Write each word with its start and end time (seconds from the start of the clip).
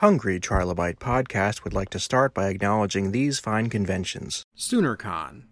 Hungry 0.00 0.38
Trilobite 0.38 0.98
Podcast 0.98 1.64
would 1.64 1.72
like 1.72 1.88
to 1.88 1.98
start 1.98 2.34
by 2.34 2.48
acknowledging 2.48 3.12
these 3.12 3.38
fine 3.38 3.70
conventions. 3.70 4.42
SoonerCon. 4.54 5.44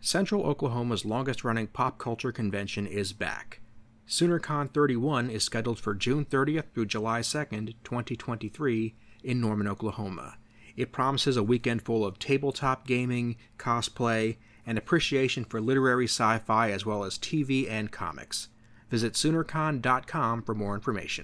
Central 0.00 0.44
Oklahoma's 0.44 1.04
longest 1.04 1.44
running 1.44 1.66
pop 1.66 1.98
culture 1.98 2.32
convention 2.32 2.86
is 2.86 3.12
back. 3.12 3.60
SoonerCon 4.08 4.72
31 4.72 5.28
is 5.28 5.44
scheduled 5.44 5.78
for 5.78 5.94
June 5.94 6.24
30th 6.24 6.72
through 6.72 6.86
July 6.86 7.20
2nd, 7.20 7.74
2023, 7.84 8.94
in 9.22 9.38
Norman, 9.38 9.68
Oklahoma. 9.68 10.38
It 10.76 10.92
promises 10.92 11.36
a 11.36 11.42
weekend 11.42 11.82
full 11.82 12.02
of 12.02 12.18
tabletop 12.18 12.86
gaming, 12.86 13.36
cosplay, 13.58 14.38
and 14.64 14.78
appreciation 14.78 15.44
for 15.44 15.60
literary 15.60 16.06
sci 16.06 16.38
fi 16.38 16.70
as 16.70 16.86
well 16.86 17.04
as 17.04 17.18
TV 17.18 17.68
and 17.68 17.92
comics. 17.92 18.48
Visit 18.88 19.12
SoonerCon.com 19.12 20.42
for 20.42 20.54
more 20.54 20.74
information. 20.74 21.22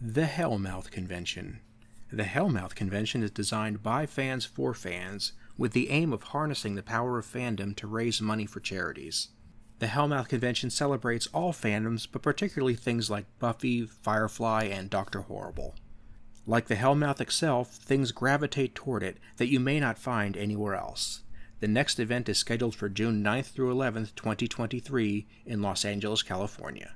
The 0.00 0.26
Hellmouth 0.26 0.92
Convention. 0.92 1.58
The 2.16 2.24
Hellmouth 2.24 2.74
Convention 2.74 3.22
is 3.22 3.30
designed 3.30 3.82
by 3.82 4.06
fans 4.06 4.46
for 4.46 4.72
fans, 4.72 5.32
with 5.58 5.72
the 5.72 5.90
aim 5.90 6.14
of 6.14 6.22
harnessing 6.22 6.74
the 6.74 6.82
power 6.82 7.18
of 7.18 7.26
fandom 7.26 7.76
to 7.76 7.86
raise 7.86 8.22
money 8.22 8.46
for 8.46 8.58
charities. 8.58 9.28
The 9.80 9.88
Hellmouth 9.88 10.28
Convention 10.28 10.70
celebrates 10.70 11.26
all 11.34 11.52
fandoms, 11.52 12.08
but 12.10 12.22
particularly 12.22 12.74
things 12.74 13.10
like 13.10 13.26
Buffy, 13.38 13.84
Firefly, 13.84 14.64
and 14.64 14.88
Doctor 14.88 15.20
Horrible. 15.20 15.74
Like 16.46 16.68
the 16.68 16.76
Hellmouth 16.76 17.20
itself, 17.20 17.74
things 17.74 18.12
gravitate 18.12 18.74
toward 18.74 19.02
it 19.02 19.18
that 19.36 19.48
you 19.48 19.60
may 19.60 19.78
not 19.78 19.98
find 19.98 20.38
anywhere 20.38 20.74
else. 20.74 21.20
The 21.60 21.68
next 21.68 22.00
event 22.00 22.30
is 22.30 22.38
scheduled 22.38 22.74
for 22.74 22.88
June 22.88 23.22
9th 23.22 23.52
through 23.52 23.74
11th, 23.74 24.14
2023, 24.14 25.26
in 25.44 25.60
Los 25.60 25.84
Angeles, 25.84 26.22
California. 26.22 26.95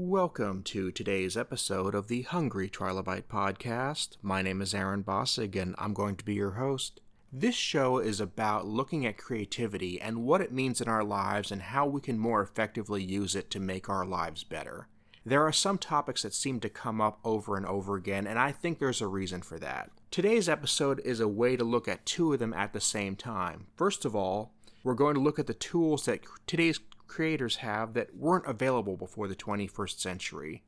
Welcome 0.00 0.62
to 0.62 0.92
today's 0.92 1.36
episode 1.36 1.92
of 1.92 2.06
the 2.06 2.22
Hungry 2.22 2.70
Trilobite 2.70 3.24
Podcast. 3.24 4.10
My 4.22 4.42
name 4.42 4.62
is 4.62 4.72
Aaron 4.72 5.02
Bossig, 5.02 5.60
and 5.60 5.74
I'm 5.76 5.92
going 5.92 6.14
to 6.14 6.24
be 6.24 6.34
your 6.34 6.52
host. 6.52 7.00
This 7.32 7.56
show 7.56 7.98
is 7.98 8.20
about 8.20 8.64
looking 8.64 9.04
at 9.04 9.18
creativity 9.18 10.00
and 10.00 10.22
what 10.22 10.40
it 10.40 10.52
means 10.52 10.80
in 10.80 10.86
our 10.86 11.02
lives 11.02 11.50
and 11.50 11.60
how 11.60 11.84
we 11.84 12.00
can 12.00 12.16
more 12.16 12.40
effectively 12.40 13.02
use 13.02 13.34
it 13.34 13.50
to 13.50 13.58
make 13.58 13.88
our 13.88 14.06
lives 14.06 14.44
better. 14.44 14.86
There 15.26 15.42
are 15.42 15.52
some 15.52 15.78
topics 15.78 16.22
that 16.22 16.32
seem 16.32 16.60
to 16.60 16.68
come 16.68 17.00
up 17.00 17.18
over 17.24 17.56
and 17.56 17.66
over 17.66 17.96
again, 17.96 18.28
and 18.28 18.38
I 18.38 18.52
think 18.52 18.78
there's 18.78 19.00
a 19.00 19.08
reason 19.08 19.42
for 19.42 19.58
that. 19.58 19.90
Today's 20.12 20.48
episode 20.48 21.00
is 21.04 21.18
a 21.18 21.26
way 21.26 21.56
to 21.56 21.64
look 21.64 21.88
at 21.88 22.06
two 22.06 22.32
of 22.32 22.38
them 22.38 22.54
at 22.54 22.72
the 22.72 22.80
same 22.80 23.16
time. 23.16 23.66
First 23.74 24.04
of 24.04 24.14
all, 24.14 24.52
we're 24.84 24.94
going 24.94 25.14
to 25.14 25.20
look 25.20 25.40
at 25.40 25.48
the 25.48 25.54
tools 25.54 26.04
that 26.04 26.20
today's 26.46 26.78
creators 27.08 27.56
have 27.56 27.94
that 27.94 28.14
weren't 28.14 28.46
available 28.46 28.96
before 28.96 29.26
the 29.26 29.34
21st 29.34 29.98
century. 29.98 30.62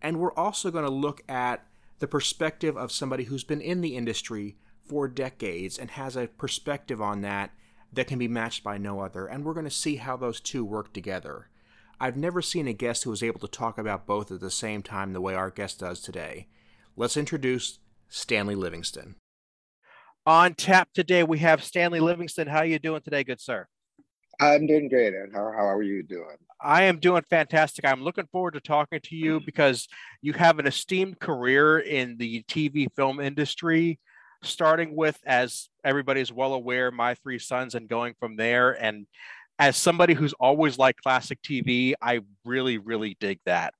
And 0.00 0.18
we're 0.18 0.34
also 0.34 0.70
going 0.70 0.84
to 0.84 0.90
look 0.90 1.22
at 1.28 1.66
the 1.98 2.08
perspective 2.08 2.76
of 2.76 2.90
somebody 2.90 3.24
who's 3.24 3.44
been 3.44 3.60
in 3.60 3.80
the 3.80 3.96
industry 3.96 4.56
for 4.84 5.06
decades 5.06 5.78
and 5.78 5.90
has 5.90 6.16
a 6.16 6.26
perspective 6.26 7.00
on 7.00 7.20
that 7.20 7.50
that 7.92 8.06
can 8.06 8.18
be 8.18 8.28
matched 8.28 8.64
by 8.64 8.78
no 8.78 9.00
other. 9.00 9.26
And 9.26 9.44
we're 9.44 9.54
going 9.54 9.64
to 9.64 9.70
see 9.70 9.96
how 9.96 10.16
those 10.16 10.40
two 10.40 10.64
work 10.64 10.92
together. 10.92 11.48
I've 12.00 12.16
never 12.16 12.42
seen 12.42 12.66
a 12.66 12.72
guest 12.72 13.04
who 13.04 13.10
was 13.10 13.22
able 13.22 13.38
to 13.40 13.48
talk 13.48 13.78
about 13.78 14.06
both 14.06 14.32
at 14.32 14.40
the 14.40 14.50
same 14.50 14.82
time 14.82 15.12
the 15.12 15.20
way 15.20 15.34
our 15.34 15.50
guest 15.50 15.80
does 15.80 16.00
today. 16.00 16.48
Let's 16.96 17.16
introduce 17.16 17.78
Stanley 18.08 18.56
Livingston. 18.56 19.16
On 20.26 20.54
tap 20.54 20.88
today, 20.94 21.22
we 21.22 21.38
have 21.38 21.62
Stanley 21.62 22.00
Livingston. 22.00 22.48
How 22.48 22.58
are 22.58 22.66
you 22.66 22.78
doing 22.78 23.02
today, 23.02 23.24
good 23.24 23.40
sir? 23.40 23.66
I'm 24.40 24.66
doing 24.66 24.88
great. 24.88 25.14
And 25.14 25.32
how, 25.32 25.52
how 25.52 25.68
are 25.68 25.82
you 25.82 26.02
doing? 26.02 26.36
I 26.60 26.84
am 26.84 26.98
doing 26.98 27.22
fantastic. 27.28 27.84
I'm 27.84 28.02
looking 28.02 28.28
forward 28.30 28.54
to 28.54 28.60
talking 28.60 29.00
to 29.00 29.16
you 29.16 29.40
because 29.44 29.88
you 30.20 30.32
have 30.32 30.58
an 30.58 30.66
esteemed 30.66 31.18
career 31.18 31.78
in 31.78 32.16
the 32.18 32.44
TV 32.44 32.86
film 32.94 33.20
industry, 33.20 33.98
starting 34.42 34.94
with, 34.94 35.18
as 35.26 35.68
everybody's 35.84 36.32
well 36.32 36.54
aware, 36.54 36.90
My 36.90 37.14
Three 37.14 37.38
Sons 37.38 37.74
and 37.74 37.88
going 37.88 38.14
from 38.18 38.36
there. 38.36 38.80
And 38.80 39.06
as 39.58 39.76
somebody 39.76 40.14
who's 40.14 40.34
always 40.34 40.78
liked 40.78 41.02
classic 41.02 41.40
TV, 41.42 41.94
I 42.00 42.20
really, 42.44 42.78
really 42.78 43.16
dig 43.20 43.40
that. 43.46 43.74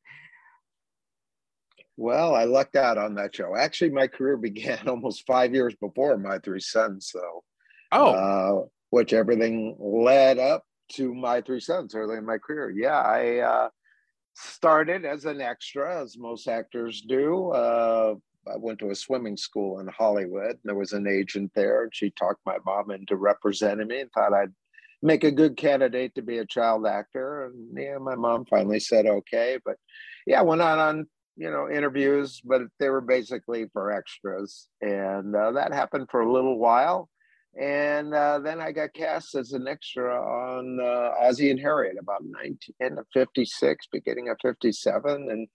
Well, 1.96 2.34
I 2.34 2.44
lucked 2.44 2.76
out 2.76 2.98
on 2.98 3.14
that 3.14 3.34
show. 3.34 3.54
Actually, 3.54 3.90
my 3.90 4.06
career 4.06 4.36
began 4.38 4.88
almost 4.88 5.26
five 5.26 5.54
years 5.54 5.74
before 5.76 6.16
My 6.18 6.38
Three 6.38 6.60
Sons. 6.60 7.08
So, 7.10 7.44
oh, 7.92 8.12
uh, 8.12 8.66
which 8.92 9.14
everything 9.14 9.74
led 9.80 10.38
up 10.38 10.64
to 10.92 11.14
my 11.14 11.40
three 11.40 11.60
sons 11.60 11.94
early 11.94 12.18
in 12.18 12.26
my 12.26 12.36
career. 12.36 12.68
Yeah, 12.68 13.00
I 13.00 13.38
uh, 13.38 13.68
started 14.34 15.06
as 15.06 15.24
an 15.24 15.40
extra, 15.40 16.02
as 16.02 16.18
most 16.18 16.46
actors 16.46 17.00
do. 17.00 17.48
Uh, 17.52 18.16
I 18.46 18.56
went 18.58 18.80
to 18.80 18.90
a 18.90 18.94
swimming 18.94 19.38
school 19.38 19.80
in 19.80 19.88
Hollywood. 19.88 20.50
and 20.50 20.58
There 20.64 20.74
was 20.74 20.92
an 20.92 21.06
agent 21.06 21.52
there, 21.54 21.84
and 21.84 21.94
she 21.94 22.10
talked 22.10 22.40
my 22.44 22.58
mom 22.66 22.90
into 22.90 23.16
representing 23.16 23.88
me 23.88 24.00
and 24.00 24.10
thought 24.12 24.34
I'd 24.34 24.52
make 25.00 25.24
a 25.24 25.30
good 25.30 25.56
candidate 25.56 26.14
to 26.16 26.22
be 26.22 26.36
a 26.36 26.46
child 26.46 26.86
actor. 26.86 27.46
And 27.46 27.74
yeah, 27.74 27.96
my 27.96 28.14
mom 28.14 28.44
finally 28.44 28.80
said 28.80 29.06
okay. 29.06 29.58
But 29.64 29.76
yeah, 30.26 30.42
went 30.42 30.60
on 30.60 30.78
on 30.78 31.06
you 31.38 31.50
know 31.50 31.70
interviews, 31.70 32.42
but 32.44 32.60
they 32.78 32.90
were 32.90 33.00
basically 33.00 33.70
for 33.72 33.90
extras, 33.90 34.68
and 34.82 35.34
uh, 35.34 35.52
that 35.52 35.72
happened 35.72 36.08
for 36.10 36.20
a 36.20 36.30
little 36.30 36.58
while. 36.58 37.08
And 37.60 38.14
uh, 38.14 38.38
then 38.38 38.60
I 38.60 38.72
got 38.72 38.94
cast 38.94 39.34
as 39.34 39.52
an 39.52 39.68
extra 39.68 40.14
on 40.14 40.80
uh, 40.80 41.26
Ozzie 41.26 41.50
and 41.50 41.60
Harriet 41.60 41.96
about 42.00 42.22
19, 42.24 42.56
end 42.80 42.98
of 42.98 43.06
56, 43.12 43.88
beginning 43.92 44.30
of 44.30 44.38
57. 44.40 45.28
And 45.30 45.48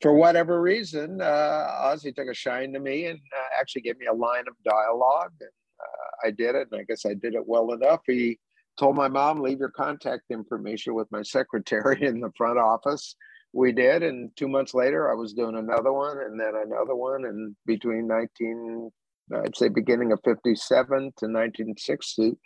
for 0.00 0.14
whatever 0.14 0.60
reason, 0.60 1.20
uh, 1.20 1.66
Ozzie 1.80 2.12
took 2.12 2.28
a 2.28 2.34
shine 2.34 2.72
to 2.72 2.80
me 2.80 3.06
and 3.06 3.18
uh, 3.36 3.58
actually 3.58 3.82
gave 3.82 3.98
me 3.98 4.06
a 4.06 4.14
line 4.14 4.44
of 4.46 4.54
dialogue. 4.64 5.32
And 5.40 5.50
uh, 5.80 6.28
I 6.28 6.30
did 6.30 6.54
it. 6.54 6.68
And 6.70 6.80
I 6.80 6.84
guess 6.84 7.04
I 7.04 7.14
did 7.14 7.34
it 7.34 7.46
well 7.46 7.72
enough. 7.72 8.02
He 8.06 8.38
told 8.78 8.94
my 8.94 9.08
mom, 9.08 9.40
leave 9.40 9.58
your 9.58 9.70
contact 9.70 10.30
information 10.30 10.94
with 10.94 11.10
my 11.10 11.22
secretary 11.22 12.06
in 12.06 12.20
the 12.20 12.30
front 12.36 12.60
office. 12.60 13.16
We 13.52 13.72
did. 13.72 14.04
And 14.04 14.30
two 14.36 14.46
months 14.46 14.72
later, 14.72 15.10
I 15.10 15.14
was 15.14 15.32
doing 15.32 15.56
another 15.56 15.92
one 15.92 16.18
and 16.18 16.38
then 16.38 16.52
another 16.54 16.94
one. 16.94 17.24
And 17.24 17.56
between 17.66 18.06
19 18.06 18.92
I'd 19.34 19.56
say 19.56 19.68
beginning 19.68 20.12
of 20.12 20.20
57 20.24 20.88
to 20.88 21.04
1960. 21.04 22.36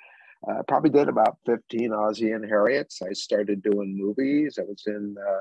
I 0.47 0.53
uh, 0.53 0.63
probably 0.69 0.91
did 0.91 1.09
about 1.09 1.39
15 1.47 1.93
Ozzie 1.93 2.33
and 2.33 2.45
Harriets. 2.45 3.01
I 3.03 3.13
started 3.13 3.63
doing 3.63 3.97
movies. 3.97 4.59
I 4.59 4.65
was 4.65 4.83
in 4.87 5.17
uh, 5.19 5.41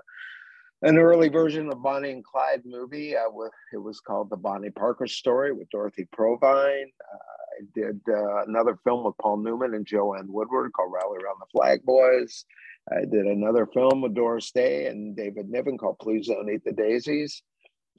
an 0.88 0.98
early 0.98 1.28
version 1.28 1.70
of 1.70 1.84
Bonnie 1.84 2.12
and 2.12 2.24
Clyde 2.24 2.62
movie. 2.66 3.12
It 3.12 3.78
was 3.78 4.00
called 4.00 4.30
The 4.30 4.38
Bonnie 4.38 4.70
Parker 4.70 5.08
Story 5.08 5.52
with 5.52 5.70
Dorothy 5.72 6.08
Provine. 6.12 6.92
Uh, 7.14 7.18
I 7.60 7.66
did 7.76 8.00
uh, 8.08 8.44
another 8.44 8.78
film 8.84 9.04
with 9.04 9.18
Paul 9.18 9.38
Newman 9.38 9.74
and 9.74 9.86
Joanne 9.86 10.32
Woodward 10.32 10.72
called 10.74 10.94
Rally 10.94 11.18
Around 11.22 11.38
the 11.40 11.52
Flag 11.52 11.84
Boys. 11.84 12.46
I 12.92 13.02
did 13.02 13.26
another 13.26 13.66
film 13.66 14.02
with 14.02 14.16
Doris 14.16 14.52
Day 14.52 14.88
and 14.88 15.16
David 15.16 15.50
Niven 15.50 15.78
called 15.78 16.00
Please 16.00 16.28
Don't 16.28 16.50
Eat 16.50 16.64
the 16.66 16.74
Daisies 16.74 17.44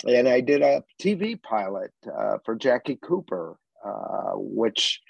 and 0.06 0.28
I 0.28 0.40
did 0.40 0.62
a 0.62 0.82
TV 1.00 1.40
pilot 1.40 1.92
uh, 2.06 2.38
for 2.44 2.54
Jackie 2.54 2.98
Cooper, 3.00 3.56
uh, 3.84 4.32
which 4.34 5.00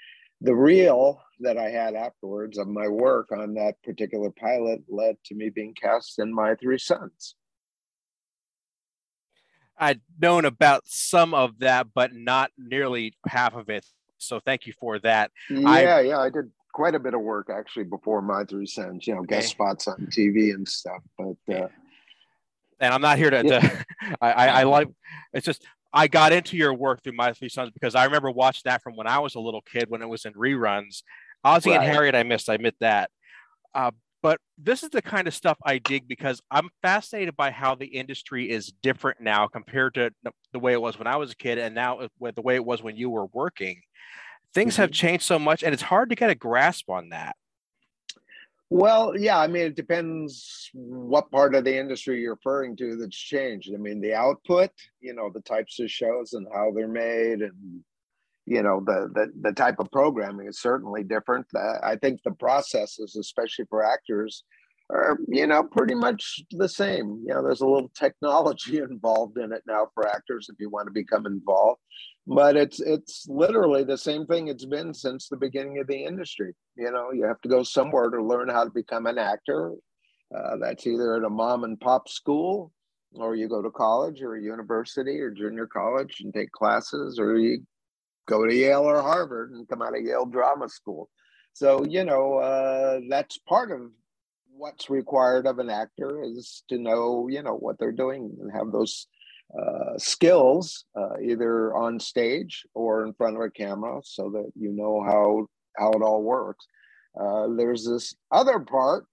the 0.41 0.55
reel 0.55 1.21
that 1.39 1.57
I 1.57 1.69
had 1.69 1.95
afterwards 1.95 2.57
of 2.57 2.67
my 2.67 2.87
work 2.87 3.31
on 3.31 3.55
that 3.55 3.81
particular 3.83 4.31
pilot 4.31 4.83
led 4.87 5.17
to 5.25 5.35
me 5.35 5.49
being 5.49 5.73
cast 5.73 6.19
in 6.19 6.33
My 6.33 6.55
Three 6.55 6.77
Sons. 6.77 7.35
I'd 9.77 10.01
known 10.21 10.45
about 10.45 10.83
some 10.85 11.33
of 11.33 11.59
that, 11.59 11.87
but 11.93 12.13
not 12.13 12.51
nearly 12.57 13.13
half 13.27 13.55
of 13.55 13.69
it. 13.69 13.85
So 14.17 14.39
thank 14.39 14.65
you 14.65 14.73
for 14.79 14.99
that. 14.99 15.31
Yeah, 15.49 15.69
I, 15.69 16.01
yeah, 16.01 16.19
I 16.19 16.29
did 16.29 16.51
quite 16.73 16.95
a 16.95 16.99
bit 16.99 17.13
of 17.13 17.21
work 17.21 17.49
actually 17.49 17.83
before 17.83 18.21
My 18.21 18.45
Three 18.45 18.67
Sons. 18.67 19.05
You 19.05 19.15
know, 19.15 19.23
guest 19.23 19.49
spots 19.49 19.87
on 19.87 20.07
TV 20.11 20.53
and 20.53 20.67
stuff. 20.67 21.01
But 21.17 21.53
uh, 21.53 21.67
and 22.79 22.93
I'm 22.93 23.01
not 23.01 23.17
here 23.17 23.29
to. 23.29 23.43
Yeah. 23.45 23.59
to 23.59 23.85
I, 24.21 24.31
I, 24.31 24.47
I 24.47 24.63
like. 24.63 24.87
It's 25.33 25.45
just 25.45 25.65
I 25.93 26.07
got 26.07 26.33
into 26.33 26.57
your 26.57 26.73
work 26.73 27.03
through 27.03 27.13
My 27.13 27.33
Three 27.33 27.49
Sons 27.49 27.71
because 27.71 27.95
I 27.95 28.05
remember 28.05 28.31
watching 28.31 28.63
that 28.65 28.81
from 28.81 28.95
when 28.95 29.07
I 29.07 29.19
was 29.19 29.35
a 29.35 29.39
little 29.39 29.61
kid 29.61 29.89
when 29.89 30.01
it 30.01 30.09
was 30.09 30.25
in 30.25 30.33
reruns. 30.33 31.03
Ozzie 31.43 31.71
right. 31.71 31.79
and 31.79 31.85
Harriet, 31.85 32.15
I 32.15 32.23
missed. 32.23 32.49
I 32.49 32.55
admit 32.55 32.75
that. 32.79 33.09
Uh, 33.73 33.91
but 34.21 34.39
this 34.57 34.81
is 34.81 34.89
the 34.89 35.03
kind 35.03 35.27
of 35.27 35.35
stuff 35.35 35.57
I 35.63 35.77
dig 35.77 36.07
because 36.07 36.41
I'm 36.49 36.69
fascinated 36.81 37.35
by 37.35 37.51
how 37.51 37.75
the 37.75 37.85
industry 37.85 38.49
is 38.49 38.73
different 38.81 39.21
now 39.21 39.47
compared 39.47 39.93
to 39.93 40.11
the 40.51 40.59
way 40.59 40.73
it 40.73 40.81
was 40.81 40.97
when 40.97 41.05
I 41.05 41.17
was 41.17 41.31
a 41.31 41.35
kid, 41.35 41.59
and 41.59 41.75
now 41.75 42.07
with 42.19 42.33
the 42.33 42.41
way 42.41 42.55
it 42.55 42.65
was 42.65 42.81
when 42.81 42.97
you 42.97 43.09
were 43.09 43.27
working. 43.27 43.81
Things 44.53 44.73
mm-hmm. 44.73 44.81
have 44.81 44.91
changed 44.91 45.25
so 45.25 45.37
much, 45.37 45.61
and 45.61 45.73
it's 45.73 45.83
hard 45.83 46.09
to 46.09 46.15
get 46.15 46.31
a 46.31 46.35
grasp 46.35 46.89
on 46.89 47.09
that. 47.09 47.35
Well, 48.69 49.17
yeah, 49.17 49.39
I 49.39 49.47
mean, 49.47 49.63
it 49.63 49.75
depends 49.75 50.69
what 50.73 51.31
part 51.31 51.53
of 51.53 51.65
the 51.65 51.77
industry 51.77 52.21
you're 52.21 52.33
referring 52.33 52.75
to 52.77 52.95
that's 52.95 53.15
changed. 53.15 53.71
I 53.73 53.77
mean, 53.77 54.01
the 54.01 54.15
output, 54.15 54.71
you 54.99 55.13
know, 55.13 55.29
the 55.29 55.41
types 55.41 55.79
of 55.79 55.91
shows 55.91 56.33
and 56.33 56.47
how 56.53 56.71
they're 56.71 56.87
made, 56.87 57.41
and 57.41 57.83
you 58.47 58.63
know, 58.63 58.81
the 58.83 59.09
the, 59.13 59.31
the 59.49 59.51
type 59.53 59.79
of 59.79 59.91
programming 59.91 60.47
is 60.47 60.61
certainly 60.61 61.03
different. 61.03 61.45
Uh, 61.55 61.79
I 61.83 61.95
think 61.95 62.21
the 62.23 62.31
processes, 62.31 63.15
especially 63.15 63.65
for 63.69 63.85
actors, 63.85 64.43
are 64.89 65.17
you 65.27 65.47
know 65.47 65.63
pretty 65.63 65.95
much 65.95 66.41
the 66.51 66.69
same 66.69 67.23
you 67.25 67.33
know 67.33 67.41
there's 67.41 67.61
a 67.61 67.67
little 67.67 67.91
technology 67.95 68.77
involved 68.89 69.37
in 69.37 69.51
it 69.51 69.63
now 69.67 69.87
for 69.93 70.07
actors 70.07 70.47
if 70.49 70.55
you 70.59 70.69
want 70.69 70.87
to 70.87 70.91
become 70.91 71.25
involved 71.25 71.81
but 72.27 72.55
it's 72.55 72.79
it's 72.79 73.27
literally 73.29 73.83
the 73.83 73.97
same 73.97 74.25
thing 74.25 74.47
it's 74.47 74.65
been 74.65 74.93
since 74.93 75.27
the 75.27 75.37
beginning 75.37 75.79
of 75.79 75.87
the 75.87 76.03
industry. 76.03 76.53
You 76.75 76.91
know 76.91 77.11
you 77.11 77.25
have 77.25 77.41
to 77.41 77.49
go 77.49 77.63
somewhere 77.63 78.09
to 78.09 78.23
learn 78.23 78.49
how 78.49 78.63
to 78.63 78.71
become 78.71 79.05
an 79.05 79.17
actor. 79.17 79.73
Uh, 80.35 80.57
that's 80.59 80.87
either 80.87 81.15
at 81.15 81.23
a 81.23 81.29
mom 81.29 81.63
and 81.63 81.79
pop 81.79 82.09
school 82.09 82.71
or 83.13 83.35
you 83.35 83.47
go 83.47 83.61
to 83.61 83.69
college 83.69 84.21
or 84.21 84.35
a 84.35 84.41
university 84.41 85.19
or 85.19 85.29
junior 85.29 85.67
college 85.67 86.19
and 86.19 86.33
take 86.33 86.51
classes 86.51 87.19
or 87.19 87.37
you 87.37 87.59
go 88.27 88.45
to 88.45 88.53
yale 88.53 88.81
or 88.81 89.01
harvard 89.01 89.51
and 89.51 89.69
come 89.69 89.81
out 89.81 89.95
of 89.95 90.03
yale 90.03 90.25
drama 90.25 90.67
school. 90.67 91.09
So 91.53 91.85
you 91.85 92.03
know 92.03 92.35
uh, 92.35 93.01
that's 93.07 93.37
part 93.37 93.71
of 93.71 93.91
what's 94.57 94.89
required 94.89 95.45
of 95.45 95.59
an 95.59 95.69
actor 95.69 96.23
is 96.23 96.63
to 96.69 96.79
know 96.79 97.27
you 97.29 97.43
know 97.43 97.55
what 97.55 97.77
they're 97.77 97.91
doing 97.91 98.35
and 98.41 98.51
have 98.51 98.71
those 98.71 99.07
uh, 99.53 99.97
skills 99.97 100.85
uh, 100.97 101.17
either 101.21 101.75
on 101.75 101.99
stage 101.99 102.65
or 102.73 103.05
in 103.05 103.13
front 103.13 103.35
of 103.35 103.41
a 103.41 103.49
camera 103.49 104.01
so 104.03 104.29
that 104.29 104.51
you 104.55 104.71
know 104.71 105.03
how 105.03 105.47
how 105.77 105.91
it 105.91 106.01
all 106.01 106.23
works. 106.23 106.65
Uh, 107.19 107.47
there's 107.55 107.85
this 107.85 108.15
other 108.31 108.59
part. 108.59 109.05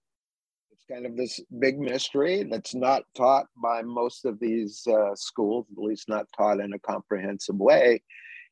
It's 0.71 0.85
kind 0.89 1.05
of 1.05 1.15
this 1.15 1.39
big 1.59 1.79
mystery 1.79 2.43
that's 2.43 2.75
not 2.75 3.03
taught 3.15 3.45
by 3.61 3.81
most 3.81 4.25
of 4.25 4.39
these 4.39 4.85
uh, 4.87 5.15
schools 5.15 5.67
at 5.71 5.81
least 5.81 6.09
not 6.09 6.25
taught 6.35 6.59
in 6.59 6.73
a 6.73 6.79
comprehensive 6.79 7.55
way. 7.55 8.01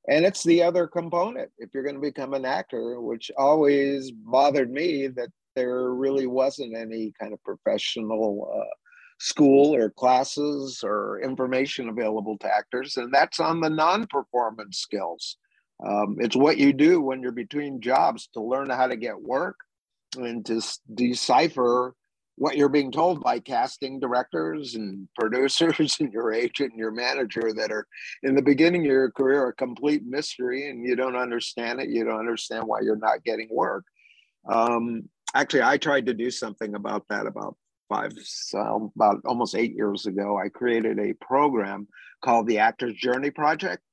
And 0.07 0.25
it's 0.25 0.43
the 0.43 0.63
other 0.63 0.87
component. 0.87 1.51
If 1.57 1.69
you're 1.73 1.83
going 1.83 1.95
to 1.95 2.01
become 2.01 2.33
an 2.33 2.45
actor 2.45 3.01
which 3.01 3.31
always 3.37 4.11
bothered 4.11 4.71
me 4.71 5.07
that 5.07 5.29
there 5.55 5.91
really 5.91 6.27
wasn't 6.27 6.75
any 6.75 7.13
kind 7.19 7.33
of 7.33 7.43
professional 7.43 8.49
uh, 8.55 8.75
school 9.21 9.75
or 9.75 9.89
classes 9.89 10.81
or 10.83 11.21
information 11.21 11.89
available 11.89 12.37
to 12.39 12.47
actors, 12.47 12.97
and 12.97 13.13
that's 13.13 13.39
on 13.39 13.61
the 13.61 13.69
non 13.69 14.07
performance 14.07 14.79
skills. 14.79 15.37
Um, 15.85 16.17
it's 16.19 16.35
what 16.35 16.57
you 16.57 16.73
do 16.73 17.01
when 17.01 17.21
you're 17.21 17.31
between 17.31 17.81
jobs 17.81 18.27
to 18.33 18.41
learn 18.41 18.69
how 18.69 18.87
to 18.87 18.95
get 18.95 19.19
work 19.19 19.55
and 20.17 20.45
to 20.45 20.61
decipher 20.93 21.95
what 22.35 22.57
you're 22.57 22.69
being 22.69 22.91
told 22.91 23.21
by 23.21 23.39
casting 23.39 23.99
directors 23.99 24.75
and 24.75 25.07
producers 25.19 25.97
and 25.99 26.13
your 26.13 26.33
agent 26.33 26.71
and 26.71 26.79
your 26.79 26.91
manager 26.91 27.53
that 27.55 27.71
are 27.71 27.87
in 28.23 28.35
the 28.35 28.41
beginning 28.41 28.81
of 28.81 28.91
your 28.91 29.11
career 29.11 29.47
a 29.47 29.53
complete 29.53 30.03
mystery 30.05 30.69
and 30.69 30.85
you 30.85 30.95
don't 30.95 31.15
understand 31.15 31.79
it 31.79 31.89
you 31.89 32.03
don't 32.03 32.19
understand 32.19 32.63
why 32.65 32.79
you're 32.81 32.95
not 32.95 33.23
getting 33.23 33.47
work 33.51 33.83
um, 34.49 35.09
actually, 35.33 35.63
I 35.63 35.77
tried 35.77 36.07
to 36.07 36.13
do 36.13 36.31
something 36.31 36.75
about 36.75 37.05
that 37.09 37.27
about 37.27 37.55
five, 37.91 38.13
so 38.23 38.91
about 38.95 39.21
almost 39.25 39.55
eight 39.55 39.75
years 39.75 40.05
ago. 40.05 40.37
I 40.37 40.47
created 40.47 40.97
a 40.97 41.13
program 41.13 41.87
called 42.23 42.47
the 42.47 42.59
Actors 42.59 42.95
Journey 42.95 43.31
Project. 43.31 43.83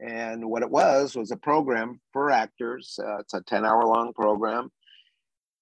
And 0.00 0.44
what 0.48 0.62
it 0.62 0.70
was 0.70 1.14
was 1.14 1.30
a 1.30 1.36
program 1.36 2.00
for 2.12 2.30
actors. 2.30 2.98
Uh, 3.02 3.18
it's 3.18 3.34
a 3.34 3.42
10 3.42 3.64
hour 3.64 3.84
long 3.84 4.12
program 4.14 4.70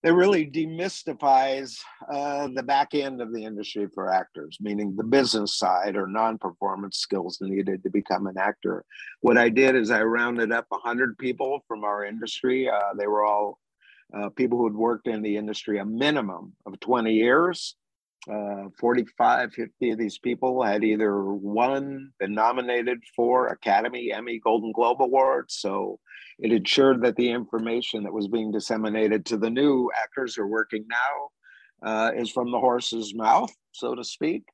that 0.02 0.14
really 0.14 0.46
demystifies 0.48 1.78
uh, 2.12 2.48
the 2.54 2.62
back 2.62 2.94
end 2.94 3.20
of 3.20 3.32
the 3.32 3.44
industry 3.44 3.88
for 3.94 4.12
actors, 4.12 4.58
meaning 4.60 4.94
the 4.94 5.04
business 5.04 5.56
side 5.56 5.96
or 5.96 6.06
non 6.06 6.36
performance 6.38 6.98
skills 6.98 7.38
needed 7.40 7.82
to 7.82 7.90
become 7.90 8.26
an 8.26 8.36
actor. 8.38 8.84
What 9.22 9.38
I 9.38 9.48
did 9.48 9.76
is 9.76 9.90
I 9.90 10.02
rounded 10.02 10.52
up 10.52 10.66
100 10.68 11.16
people 11.18 11.64
from 11.66 11.84
our 11.84 12.04
industry. 12.04 12.68
Uh, 12.68 12.94
they 12.98 13.06
were 13.06 13.24
all 13.24 13.58
uh, 14.16 14.28
people 14.30 14.58
who 14.58 14.66
had 14.66 14.74
worked 14.74 15.08
in 15.08 15.22
the 15.22 15.36
industry 15.36 15.78
a 15.78 15.84
minimum 15.84 16.52
of 16.66 16.78
20 16.80 17.12
years. 17.12 17.76
Uh, 18.30 18.68
45, 18.80 19.52
50 19.52 19.90
of 19.90 19.98
these 19.98 20.18
people 20.18 20.62
had 20.62 20.82
either 20.82 21.22
won, 21.24 22.10
been 22.18 22.32
nominated 22.32 22.98
for 23.14 23.48
Academy, 23.48 24.12
Emmy, 24.12 24.40
Golden 24.42 24.72
Globe 24.72 25.02
Awards. 25.02 25.56
So 25.58 25.98
it 26.38 26.50
ensured 26.50 27.02
that 27.02 27.16
the 27.16 27.30
information 27.30 28.02
that 28.04 28.14
was 28.14 28.28
being 28.28 28.50
disseminated 28.50 29.26
to 29.26 29.36
the 29.36 29.50
new 29.50 29.90
actors 29.94 30.36
who 30.36 30.42
are 30.42 30.48
working 30.48 30.86
now 30.88 31.86
uh, 31.86 32.12
is 32.16 32.30
from 32.30 32.50
the 32.50 32.58
horse's 32.58 33.14
mouth, 33.14 33.52
so 33.72 33.94
to 33.94 34.02
speak. 34.02 34.44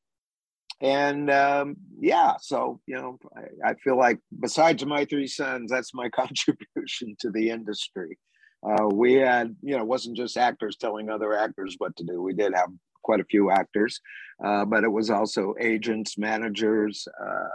And 0.81 1.31
um, 1.31 1.77
yeah, 2.01 2.35
so, 2.41 2.81
you 2.87 2.97
know, 2.97 3.19
I, 3.37 3.71
I 3.71 3.75
feel 3.75 3.99
like 3.99 4.19
besides 4.41 4.85
my 4.85 5.05
three 5.05 5.27
sons, 5.27 5.71
that's 5.71 5.95
my 5.95 6.09
contribution 6.15 7.15
to 7.21 7.31
the 7.31 7.51
industry. 7.51 8.19
Uh, 8.63 8.89
we 8.93 9.15
had, 9.15 9.57
you 9.63 9.75
know, 9.75 9.83
it 9.83 9.87
wasn't 9.87 10.17
just 10.17 10.37
actors 10.37 10.77
telling 10.77 11.09
other 11.09 11.35
actors 11.35 11.77
what 11.79 11.97
to 11.97 12.05
do. 12.05 12.21
We 12.21 12.35
did 12.35 12.55
have 12.55 12.69
quite 13.03 13.21
a 13.21 13.25
few 13.25 13.51
actors, 13.51 14.01
uh, 14.45 14.65
but 14.65 14.85
it 14.85 14.93
was 14.93 15.11
also 15.11 15.55
agents, 15.59 16.19
managers, 16.19 17.09
uh, 17.23 17.49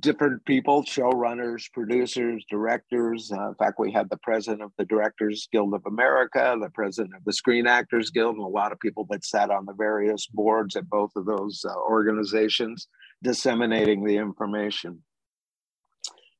different 0.00 0.44
people, 0.44 0.82
showrunners, 0.82 1.70
producers, 1.72 2.44
directors. 2.50 3.30
Uh, 3.32 3.50
in 3.50 3.54
fact, 3.54 3.78
we 3.78 3.92
had 3.92 4.10
the 4.10 4.16
president 4.18 4.60
of 4.60 4.72
the 4.76 4.84
Directors 4.84 5.48
Guild 5.52 5.74
of 5.74 5.82
America, 5.86 6.56
the 6.60 6.70
president 6.70 7.14
of 7.14 7.24
the 7.24 7.32
Screen 7.32 7.68
Actors 7.68 8.10
Guild, 8.10 8.34
and 8.34 8.44
a 8.44 8.48
lot 8.48 8.72
of 8.72 8.80
people 8.80 9.06
that 9.10 9.24
sat 9.24 9.50
on 9.50 9.64
the 9.64 9.74
various 9.74 10.26
boards 10.26 10.74
at 10.74 10.90
both 10.90 11.12
of 11.14 11.24
those 11.24 11.64
uh, 11.64 11.72
organizations 11.88 12.88
disseminating 13.22 14.04
the 14.04 14.16
information. 14.16 15.00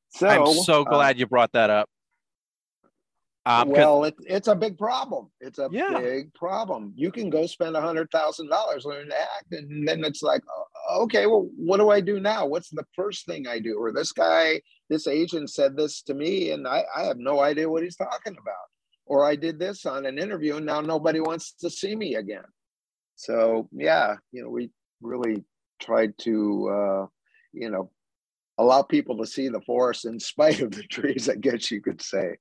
So 0.09 0.27
I'm 0.27 0.53
so 0.63 0.81
uh, 0.81 0.89
glad 0.89 1.17
you 1.17 1.25
brought 1.25 1.53
that 1.53 1.69
up 1.69 1.89
um, 3.45 3.69
well, 3.69 4.05
it, 4.05 4.15
it's 4.21 4.47
a 4.47 4.55
big 4.55 4.77
problem. 4.77 5.29
It's 5.41 5.59
a 5.59 5.67
yeah. 5.69 5.99
big 5.99 6.33
problem. 6.33 6.93
You 6.95 7.11
can 7.11 7.29
go 7.29 7.45
spend 7.45 7.75
a 7.75 7.81
hundred 7.81 8.09
thousand 8.09 8.49
dollars 8.49 8.85
learning 8.85 9.09
to 9.09 9.19
act, 9.19 9.51
and 9.51 9.85
then 9.87 10.03
it's 10.05 10.23
like, 10.23 10.41
okay, 10.93 11.25
well, 11.25 11.49
what 11.57 11.77
do 11.77 11.89
I 11.89 11.99
do 11.99 12.21
now? 12.21 12.45
What's 12.45 12.69
the 12.69 12.85
first 12.95 13.25
thing 13.25 13.45
I 13.47 13.59
do? 13.59 13.77
Or 13.77 13.91
this 13.91 14.13
guy, 14.13 14.61
this 14.89 15.07
agent 15.07 15.49
said 15.49 15.75
this 15.75 16.01
to 16.03 16.13
me, 16.13 16.51
and 16.51 16.65
I, 16.65 16.83
I 16.95 17.03
have 17.03 17.17
no 17.17 17.41
idea 17.41 17.69
what 17.69 17.83
he's 17.83 17.97
talking 17.97 18.37
about. 18.39 18.55
Or 19.05 19.25
I 19.25 19.35
did 19.35 19.59
this 19.59 19.85
on 19.85 20.05
an 20.05 20.17
interview, 20.17 20.55
and 20.55 20.65
now 20.65 20.79
nobody 20.79 21.19
wants 21.19 21.53
to 21.59 21.69
see 21.69 21.97
me 21.97 22.15
again. 22.15 22.45
So 23.17 23.67
yeah, 23.73 24.15
you 24.31 24.43
know, 24.43 24.49
we 24.49 24.69
really 25.01 25.43
tried 25.81 26.17
to, 26.19 26.69
uh, 26.69 27.05
you 27.51 27.69
know, 27.69 27.91
allow 28.57 28.83
people 28.83 29.17
to 29.17 29.27
see 29.27 29.49
the 29.49 29.61
forest 29.61 30.05
in 30.05 30.17
spite 30.19 30.61
of 30.61 30.71
the 30.71 30.83
trees. 30.89 31.27
I 31.27 31.35
guess 31.35 31.71
you 31.71 31.81
could 31.81 32.01
say. 32.01 32.37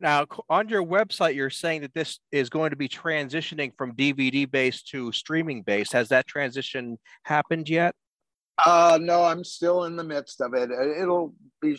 Now, 0.00 0.26
on 0.50 0.68
your 0.68 0.84
website, 0.84 1.34
you're 1.34 1.50
saying 1.50 1.82
that 1.82 1.94
this 1.94 2.18
is 2.32 2.48
going 2.48 2.70
to 2.70 2.76
be 2.76 2.88
transitioning 2.88 3.72
from 3.76 3.94
DVD 3.94 4.50
based 4.50 4.88
to 4.88 5.12
streaming 5.12 5.62
based. 5.62 5.92
Has 5.92 6.08
that 6.08 6.26
transition 6.26 6.98
happened 7.24 7.68
yet? 7.68 7.94
Uh, 8.64 8.98
no, 9.00 9.24
I'm 9.24 9.44
still 9.44 9.84
in 9.84 9.96
the 9.96 10.04
midst 10.04 10.40
of 10.40 10.54
it. 10.54 10.70
It'll 10.70 11.34
be, 11.60 11.78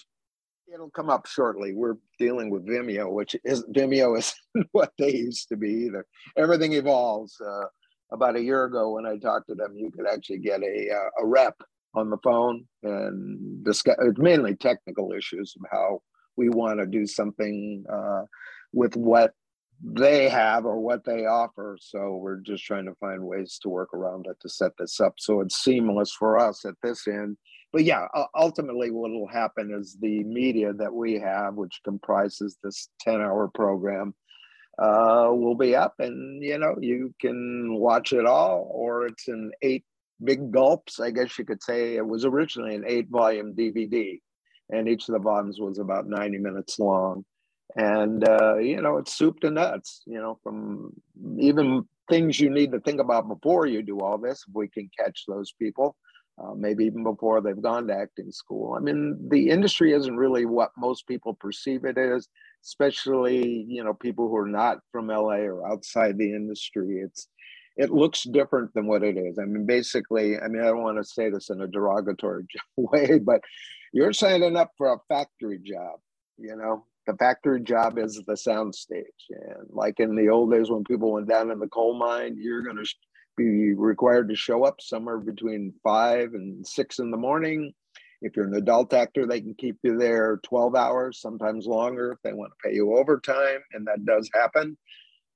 it'll 0.74 0.90
come 0.90 1.10
up 1.10 1.26
shortly. 1.26 1.74
We're 1.74 1.98
dealing 2.20 2.50
with 2.50 2.68
Vimeo, 2.68 3.12
which 3.12 3.36
is 3.44 3.64
Vimeo 3.66 4.18
is 4.18 4.34
what 4.72 4.92
they 4.98 5.14
used 5.14 5.50
to 5.50 5.58
be 5.58 5.70
either. 5.88 6.06
Everything 6.38 6.74
evolves. 6.74 7.40
Uh, 7.40 7.66
about 8.12 8.36
a 8.36 8.42
year 8.42 8.66
ago, 8.66 8.92
when 8.92 9.06
I 9.06 9.18
talked 9.18 9.48
to 9.48 9.56
them, 9.56 9.74
you 9.76 9.92
could 9.92 10.06
actually 10.08 10.38
get 10.38 10.62
a 10.62 10.90
uh, 10.92 11.24
a 11.24 11.26
rep 11.26 11.56
on 11.96 12.10
the 12.10 12.18
phone 12.24 12.66
and 12.84 13.64
discuss. 13.64 13.96
It's 14.00 14.20
mainly 14.20 14.56
technical 14.56 15.12
issues 15.14 15.56
of 15.58 15.66
how 15.72 16.02
we 16.38 16.50
want 16.50 16.80
to 16.80 16.86
do 16.86 17.06
something 17.06 17.86
uh, 17.92 18.24
with 18.74 18.96
what 18.96 19.34
they 19.82 20.30
have 20.30 20.66
or 20.66 20.80
what 20.80 21.04
they 21.04 21.26
offer. 21.26 21.78
So 21.80 22.16
we're 22.16 22.38
just 22.38 22.64
trying 22.64 22.86
to 22.86 22.96
find 22.96 23.24
ways 23.24 23.60
to 23.62 23.70
work 23.70 23.94
around 23.94 24.28
it 24.30 24.38
to 24.42 24.50
set 24.50 24.72
this 24.78 25.00
up 25.00 25.16
so 25.18 25.42
it's 25.42 25.64
seamless 25.64 26.14
for 26.14 26.40
us 26.40 26.66
at 26.66 26.76
this 26.82 27.08
end. 27.08 27.38
But 27.74 27.84
yeah, 27.84 28.08
ultimately, 28.34 28.90
what 28.92 29.12
will 29.12 29.28
happen 29.28 29.76
is 29.78 29.98
the 30.00 30.24
media 30.24 30.72
that 30.74 30.94
we 30.94 31.20
have, 31.20 31.56
which 31.56 31.82
comprises 31.84 32.58
this 32.64 32.88
10 33.02 33.16
hour 33.16 33.50
program, 33.54 34.14
uh, 34.78 35.30
will 35.32 35.56
be 35.56 35.76
up 35.76 35.94
and 36.00 36.44
you 36.44 36.58
know 36.58 36.76
you 36.82 37.14
can 37.22 37.76
watch 37.76 38.12
it 38.12 38.26
all 38.26 38.70
or 38.72 39.08
it's 39.08 39.28
in 39.28 39.52
eight 39.62 39.86
big 40.24 40.52
gulps 40.52 41.00
i 41.00 41.10
guess 41.10 41.38
you 41.40 41.46
could 41.46 41.64
say 41.64 41.96
it 41.96 42.06
was 42.06 42.26
originally 42.26 42.76
an 42.76 42.84
eight 42.86 43.08
volume 43.10 43.56
dvd 43.56 44.20
and 44.70 44.88
each 44.88 45.08
of 45.08 45.14
the 45.14 45.20
volumes 45.20 45.60
was 45.60 45.80
about 45.80 46.08
90 46.08 46.38
minutes 46.40 46.80
long. 46.80 47.26
And, 47.76 48.28
uh, 48.28 48.58
you 48.58 48.82
know, 48.82 48.98
it's 48.98 49.16
soup 49.16 49.40
to 49.42 49.50
nuts, 49.50 50.02
you 50.06 50.20
know, 50.20 50.40
from 50.44 50.94
even 51.38 51.84
things 52.10 52.40
you 52.40 52.50
need 52.50 52.72
to 52.72 52.80
think 52.80 53.00
about 53.00 53.28
before 53.28 53.66
you 53.66 53.82
do 53.82 54.00
all 54.00 54.18
this, 54.18 54.46
if 54.48 54.54
we 54.54 54.68
can 54.68 54.90
catch 54.98 55.24
those 55.28 55.52
people, 55.60 55.96
uh, 56.42 56.54
maybe 56.56 56.86
even 56.86 57.04
before 57.04 57.42
they've 57.42 57.62
gone 57.62 57.88
to 57.88 57.96
acting 57.96 58.32
school. 58.32 58.76
I 58.76 58.80
mean, 58.80 59.18
the 59.30 59.50
industry 59.50 59.94
isn't 59.94 60.16
really 60.16 60.46
what 60.46 60.72
most 60.78 61.08
people 61.08 61.34
perceive 61.34 61.86
it 61.86 61.98
is, 61.98 62.28
especially, 62.64 63.66
you 63.68 63.84
know, 63.84 63.94
people 63.94 64.30
who 64.30 64.38
are 64.38 64.48
not 64.48 64.80
from 64.92 65.08
LA 65.08 65.44
or 65.46 65.68
outside 65.68 66.18
the 66.18 66.32
industry. 66.32 67.02
It's, 67.04 67.28
it 67.78 67.90
looks 67.92 68.24
different 68.24 68.74
than 68.74 68.88
what 68.88 69.04
it 69.04 69.18
is. 69.18 69.38
I 69.38 69.46
mean, 69.46 69.66
basically, 69.66 70.40
I 70.40 70.48
mean, 70.48 70.62
I 70.62 70.68
don't 70.68 70.84
want 70.84 70.98
to 70.98 71.04
say 71.04 71.30
this 71.30 71.50
in 71.50 71.62
a 71.62 71.68
derogatory 71.68 72.46
way, 72.78 73.20
but 73.20 73.42
you're 73.96 74.12
signing 74.12 74.58
up 74.58 74.72
for 74.78 74.92
a 74.92 75.00
factory 75.08 75.58
job, 75.58 76.00
you 76.38 76.54
know, 76.54 76.86
The 77.08 77.14
factory 77.14 77.62
job 77.62 77.98
is 77.98 78.22
the 78.28 78.36
sound 78.36 78.76
stage. 78.76 79.06
And 79.30 79.70
like 79.70 80.02
in 80.02 80.16
the 80.16 80.28
old 80.28 80.52
days 80.52 80.70
when 80.70 80.84
people 80.84 81.14
went 81.14 81.30
down 81.30 81.50
in 81.50 81.60
the 81.60 81.70
coal 81.70 81.98
mine, 81.98 82.36
you're 82.38 82.62
going 82.62 82.76
to 82.76 82.94
be 83.38 83.74
required 83.74 84.28
to 84.30 84.36
show 84.36 84.66
up 84.66 84.82
somewhere 84.82 85.20
between 85.20 85.74
five 85.82 86.34
and 86.34 86.68
six 86.68 87.00
in 87.00 87.10
the 87.10 87.16
morning. 87.16 87.74
If 88.22 88.36
you're 88.36 88.48
an 88.48 88.56
adult 88.56 88.94
actor, 88.94 89.26
they 89.26 89.40
can 89.40 89.56
keep 89.58 89.78
you 89.82 89.98
there 89.98 90.42
12 90.44 90.76
hours, 90.76 91.22
sometimes 91.22 91.66
longer 91.66 92.12
if 92.12 92.20
they 92.22 92.34
want 92.34 92.52
to 92.52 92.68
pay 92.68 92.76
you 92.76 92.98
overtime. 92.98 93.62
And 93.72 93.88
that 93.88 94.04
does 94.04 94.30
happen. 94.34 94.78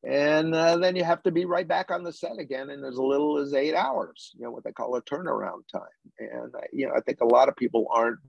And 0.03 0.53
uh, 0.53 0.75
then 0.77 0.97
you 0.97 1.05
have 1.05 1.23
to 1.23 1.31
be 1.31 1.45
right 1.45 1.67
back 1.67 1.91
on 1.91 2.03
the 2.03 2.11
set 2.11 2.37
again 2.37 2.69
in 2.69 2.83
as 2.83 2.97
little 2.97 3.37
as 3.37 3.53
eight 3.53 3.75
hours, 3.75 4.31
you 4.37 4.43
know, 4.43 4.51
what 4.51 4.65
they 4.65 4.73
call 4.73 4.95
a 4.95 5.01
turnaround 5.01 5.63
time. 5.71 5.81
And, 6.19 6.53
uh, 6.53 6.67
you 6.73 6.87
know, 6.87 6.93
I 6.97 6.99
think 7.01 7.21
a 7.21 7.25
lot 7.25 7.47
of 7.47 7.55
people 7.55 7.87
aren't 7.93 8.19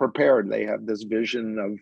prepared. 0.00 0.48
They 0.48 0.64
have 0.64 0.86
this 0.86 1.02
vision 1.02 1.58
of 1.58 1.78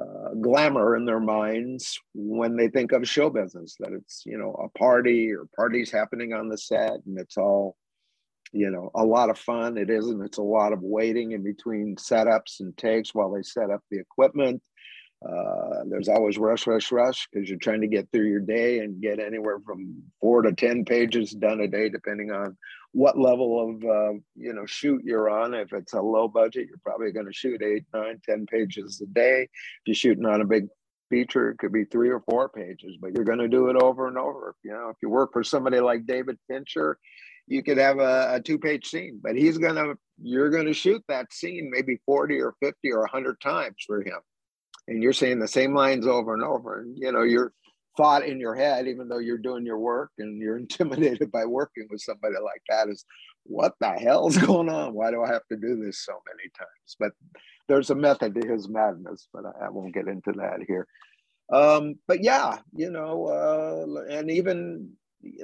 uh, 0.00 0.34
glamour 0.40 0.96
in 0.96 1.04
their 1.04 1.18
minds 1.18 1.98
when 2.14 2.56
they 2.56 2.68
think 2.68 2.92
of 2.92 3.06
show 3.08 3.28
business 3.28 3.74
that 3.80 3.90
it's 3.92 4.22
you 4.24 4.38
know 4.38 4.52
a 4.52 4.78
party 4.78 5.32
or 5.32 5.48
parties 5.56 5.90
happening 5.90 6.32
on 6.32 6.48
the 6.48 6.56
set 6.56 7.00
and 7.04 7.18
it's 7.18 7.36
all 7.36 7.76
you 8.52 8.70
know 8.70 8.92
a 8.94 9.04
lot 9.04 9.28
of 9.28 9.38
fun. 9.38 9.76
It 9.76 9.90
isn't. 9.90 10.22
It's 10.22 10.38
a 10.38 10.42
lot 10.58 10.72
of 10.72 10.82
waiting 10.82 11.32
in 11.32 11.42
between 11.42 11.96
setups 11.96 12.60
and 12.60 12.76
takes 12.76 13.12
while 13.12 13.32
they 13.32 13.42
set 13.42 13.70
up 13.70 13.82
the 13.90 13.98
equipment 13.98 14.62
uh, 15.26 15.82
there's 15.86 16.08
always 16.08 16.38
rush 16.38 16.66
rush 16.68 16.92
rush 16.92 17.28
because 17.32 17.48
you're 17.48 17.58
trying 17.58 17.80
to 17.80 17.88
get 17.88 18.08
through 18.12 18.28
your 18.28 18.40
day 18.40 18.78
and 18.80 19.02
get 19.02 19.18
anywhere 19.18 19.58
from 19.66 20.00
four 20.20 20.42
to 20.42 20.52
ten 20.52 20.84
pages 20.84 21.32
done 21.32 21.60
a 21.60 21.66
day 21.66 21.88
depending 21.88 22.30
on 22.30 22.56
what 22.92 23.18
level 23.18 23.68
of 23.68 23.84
uh, 23.84 24.12
you 24.36 24.52
know 24.52 24.64
shoot 24.66 25.02
you're 25.04 25.28
on. 25.28 25.54
If 25.54 25.72
it's 25.72 25.94
a 25.94 26.00
low 26.00 26.28
budget, 26.28 26.68
you're 26.68 26.78
probably 26.84 27.10
going 27.10 27.26
to 27.26 27.32
shoot 27.32 27.62
eight, 27.62 27.84
nine, 27.92 28.20
ten 28.24 28.46
pages 28.46 29.02
a 29.02 29.06
day. 29.06 29.42
If 29.42 29.48
you're 29.86 29.94
shooting 29.96 30.24
on 30.24 30.40
a 30.40 30.46
big 30.46 30.68
feature, 31.10 31.50
it 31.50 31.58
could 31.58 31.72
be 31.72 31.84
three 31.84 32.10
or 32.10 32.20
four 32.20 32.48
pages, 32.48 32.96
but 33.00 33.12
you're 33.12 33.24
going 33.24 33.38
to 33.38 33.48
do 33.48 33.68
it 33.70 33.76
over 33.82 34.06
and 34.06 34.18
over. 34.18 34.54
You 34.62 34.70
know, 34.70 34.88
if 34.90 34.96
you 35.02 35.08
work 35.08 35.32
for 35.32 35.42
somebody 35.42 35.80
like 35.80 36.06
David 36.06 36.38
Fincher, 36.46 36.96
you 37.48 37.64
could 37.64 37.78
have 37.78 37.98
a, 37.98 38.34
a 38.34 38.40
two-page 38.40 38.86
scene, 38.86 39.18
but 39.20 39.34
he's 39.34 39.58
going 39.58 39.74
to 39.74 39.96
you're 40.22 40.50
going 40.50 40.66
to 40.66 40.74
shoot 40.74 41.02
that 41.08 41.32
scene 41.32 41.70
maybe 41.72 41.98
40 42.06 42.40
or 42.40 42.54
50 42.62 42.92
or 42.92 43.00
100 43.00 43.40
times 43.40 43.76
for 43.84 44.00
him 44.00 44.18
and 44.88 45.02
you're 45.02 45.12
saying 45.12 45.38
the 45.38 45.48
same 45.48 45.74
lines 45.74 46.06
over 46.06 46.34
and 46.34 46.42
over 46.42 46.80
and 46.80 46.98
you 46.98 47.12
know 47.12 47.22
you're 47.22 47.52
thought 47.98 48.24
in 48.24 48.38
your 48.38 48.54
head, 48.54 48.86
even 48.86 49.08
though 49.08 49.18
you're 49.18 49.36
doing 49.36 49.66
your 49.66 49.78
work 49.78 50.12
and 50.18 50.40
you're 50.40 50.56
intimidated 50.64 51.30
by 51.30 51.44
working 51.44 51.86
with 51.90 52.00
somebody 52.00 52.36
like 52.42 52.62
that, 52.70 52.88
is 52.88 53.04
what 53.42 53.74
the 53.80 53.90
hell's 53.90 54.38
going 54.46 54.70
on? 54.70 54.94
Why 54.94 55.10
do 55.10 55.22
I 55.22 55.28
have 55.28 55.46
to 55.50 55.56
do 55.56 55.76
this 55.76 56.04
so 56.04 56.12
many 56.26 56.48
times? 56.56 56.96
But 56.98 57.12
there's 57.68 57.90
a 57.90 57.94
method 57.94 58.34
to 58.34 58.48
his 58.48 58.68
madness, 58.68 59.28
but 59.34 59.44
I, 59.44 59.66
I 59.66 59.70
won't 59.70 59.92
get 59.92 60.08
into 60.08 60.32
that 60.36 60.60
here. 60.66 60.86
Um, 61.52 61.96
but 62.06 62.22
yeah, 62.22 62.58
you 62.74 62.90
know, 62.90 63.26
uh, 63.26 64.14
and 64.14 64.30
even 64.30 64.92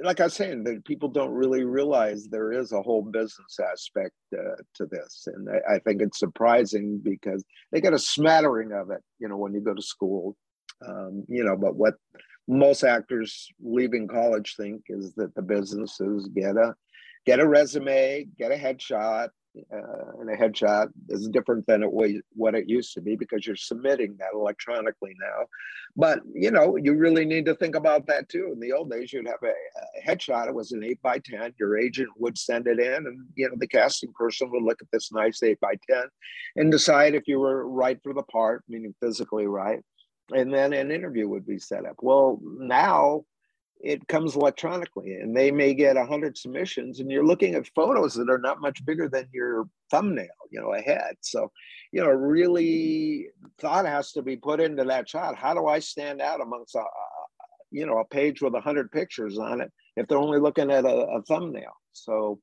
like 0.01 0.19
I 0.19 0.25
was 0.25 0.33
saying, 0.33 0.63
that 0.63 0.85
people 0.85 1.09
don't 1.09 1.31
really 1.31 1.63
realize 1.63 2.27
there 2.27 2.53
is 2.53 2.71
a 2.71 2.81
whole 2.81 3.01
business 3.01 3.59
aspect 3.59 4.13
uh, 4.33 4.55
to 4.75 4.85
this, 4.85 5.27
and 5.27 5.49
I, 5.49 5.75
I, 5.75 5.79
think 5.79 6.01
it's 6.01 6.19
surprising 6.19 6.99
because 7.03 7.43
they 7.71 7.81
get 7.81 7.93
a 7.93 7.99
smattering 7.99 8.71
of 8.71 8.89
it, 8.91 9.01
you 9.19 9.27
know, 9.27 9.37
when 9.37 9.53
you 9.53 9.59
go 9.59 9.73
to 9.73 9.81
school, 9.81 10.37
um, 10.87 11.25
you 11.27 11.43
know. 11.43 11.57
But 11.57 11.75
what 11.75 11.95
most 12.47 12.83
actors 12.83 13.49
leaving 13.61 14.07
college 14.07 14.55
think 14.55 14.83
is 14.87 15.13
that 15.15 15.35
the 15.35 15.41
business 15.41 15.99
is 15.99 16.29
get 16.33 16.55
a 16.55 16.73
get 17.25 17.39
a 17.39 17.47
resume, 17.47 18.27
get 18.37 18.51
a 18.51 18.55
headshot, 18.55 19.29
uh, 19.73 20.11
and 20.19 20.29
a 20.29 20.37
headshot 20.37 20.89
is 21.09 21.27
different 21.29 21.65
than 21.67 21.83
it 21.83 21.91
was 21.91 22.13
what 22.33 22.55
it 22.55 22.69
used 22.69 22.93
to 22.93 23.01
be 23.01 23.15
because 23.15 23.45
you're 23.45 23.55
submitting 23.55 24.15
that 24.19 24.33
electronically 24.33 25.15
now. 25.19 25.45
But 25.95 26.19
you 26.33 26.51
know, 26.51 26.77
you 26.77 26.93
really 26.93 27.25
need 27.25 27.45
to 27.45 27.55
think 27.55 27.75
about 27.75 28.07
that 28.07 28.29
too. 28.29 28.51
In 28.53 28.59
the 28.59 28.73
old 28.73 28.91
days, 28.91 29.13
you'd 29.13 29.27
have 29.27 29.43
a, 29.43 29.47
a 29.47 30.07
headshot. 30.07 30.47
It 30.47 30.55
was 30.55 30.71
an 30.71 30.83
eight 30.83 31.01
by 31.01 31.19
ten. 31.19 31.53
Your 31.59 31.77
agent 31.77 32.09
would 32.17 32.37
send 32.37 32.67
it 32.67 32.79
in, 32.79 33.07
and 33.07 33.25
you 33.35 33.49
know, 33.49 33.55
the 33.57 33.67
casting 33.67 34.11
person 34.13 34.51
would 34.51 34.63
look 34.63 34.81
at 34.81 34.91
this 34.91 35.11
nice 35.11 35.41
eight 35.43 35.59
by 35.59 35.75
ten 35.89 36.05
and 36.55 36.71
decide 36.71 37.15
if 37.15 37.27
you 37.27 37.39
were 37.39 37.67
right 37.67 37.99
for 38.03 38.13
the 38.13 38.23
part, 38.23 38.63
meaning 38.67 38.93
physically 39.01 39.47
right 39.47 39.81
and 40.33 40.51
then 40.51 40.73
an 40.73 40.91
interview 40.91 41.27
would 41.27 41.45
be 41.45 41.59
set 41.59 41.85
up. 41.85 41.97
Well, 42.01 42.39
now 42.41 43.25
it 43.81 44.07
comes 44.07 44.35
electronically 44.35 45.13
and 45.15 45.35
they 45.35 45.51
may 45.51 45.73
get 45.73 45.95
100 45.95 46.37
submissions 46.37 46.99
and 46.99 47.11
you're 47.11 47.25
looking 47.25 47.55
at 47.55 47.67
photos 47.75 48.13
that 48.13 48.29
are 48.29 48.39
not 48.39 48.61
much 48.61 48.83
bigger 48.85 49.07
than 49.07 49.27
your 49.33 49.67
thumbnail 49.91 50.27
you 50.49 50.59
know 50.59 50.73
ahead 50.73 51.15
so 51.21 51.51
you 51.95 52.01
know 52.01 52.09
really 52.09 53.27
thought 53.59 53.85
has 53.85 54.11
to 54.11 54.21
be 54.21 54.35
put 54.35 54.59
into 54.59 54.83
that 54.83 55.07
shot. 55.07 55.37
How 55.37 55.53
do 55.53 55.67
i 55.67 55.79
stand 55.79 56.21
out 56.21 56.41
amongst 56.41 56.75
a, 56.75 56.83
you 57.71 57.85
know 57.85 57.99
a 57.99 58.05
page 58.05 58.41
with 58.41 58.53
100 58.53 58.91
pictures 58.91 59.37
on 59.37 59.61
it 59.61 59.71
if 59.95 60.05
they're 60.07 60.17
only 60.17 60.39
looking 60.39 60.71
at 60.71 60.83
a, 60.83 60.95
a 61.07 61.21
thumbnail? 61.21 61.71
So 61.93 62.39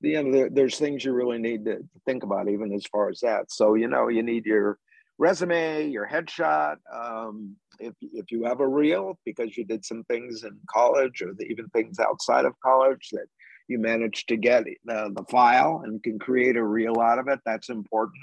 you 0.00 0.22
know 0.22 0.32
there, 0.32 0.50
there's 0.50 0.76
things 0.76 1.04
you 1.04 1.12
really 1.12 1.38
need 1.38 1.64
to 1.66 1.78
think 2.04 2.24
about 2.24 2.48
even 2.48 2.72
as 2.72 2.84
far 2.86 3.08
as 3.08 3.20
that. 3.20 3.52
So 3.52 3.74
you 3.74 3.86
know 3.86 4.08
you 4.08 4.24
need 4.24 4.44
your 4.44 4.78
resume, 5.18 5.88
your 5.88 6.08
headshot. 6.08 6.76
Um, 6.92 7.54
if, 7.78 7.94
if 8.00 8.30
you 8.30 8.44
have 8.44 8.60
a 8.60 8.68
reel 8.68 9.18
because 9.24 9.56
you 9.56 9.64
did 9.64 9.84
some 9.84 10.04
things 10.04 10.44
in 10.44 10.58
college 10.70 11.22
or 11.22 11.32
the, 11.34 11.44
even 11.46 11.68
things 11.68 11.98
outside 11.98 12.44
of 12.44 12.58
college 12.60 13.08
that 13.12 13.26
you 13.68 13.78
managed 13.78 14.28
to 14.28 14.36
get 14.36 14.62
uh, 14.88 15.08
the 15.14 15.24
file 15.30 15.82
and 15.84 16.02
can 16.02 16.18
create 16.18 16.56
a 16.56 16.64
reel 16.64 17.00
out 17.00 17.18
of 17.18 17.28
it, 17.28 17.40
that's 17.44 17.68
important. 17.68 18.22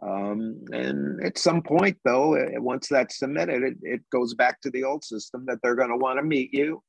Um, 0.00 0.64
and 0.72 1.24
at 1.24 1.38
some 1.38 1.62
point, 1.62 1.98
though, 2.04 2.36
once 2.58 2.88
that's 2.88 3.18
submitted, 3.18 3.62
it, 3.62 3.74
it 3.82 4.00
goes 4.12 4.34
back 4.34 4.60
to 4.60 4.70
the 4.70 4.84
old 4.84 5.02
system 5.04 5.44
that 5.46 5.58
they're 5.62 5.74
going 5.74 5.90
to 5.90 5.96
want 5.96 6.18
to 6.18 6.24
meet 6.24 6.54
you. 6.54 6.82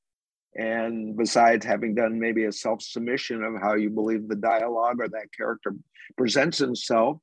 And 0.56 1.16
besides 1.16 1.66
having 1.66 1.96
done 1.96 2.20
maybe 2.20 2.46
a 2.46 2.52
self 2.52 2.82
submission 2.82 3.44
of 3.44 3.62
how 3.62 3.76
you 3.76 3.90
believe 3.90 4.28
the 4.28 4.36
dialogue 4.36 4.98
or 5.00 5.08
that 5.10 5.34
character 5.36 5.76
presents 6.18 6.58
himself, 6.58 7.20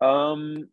um, 0.00 0.68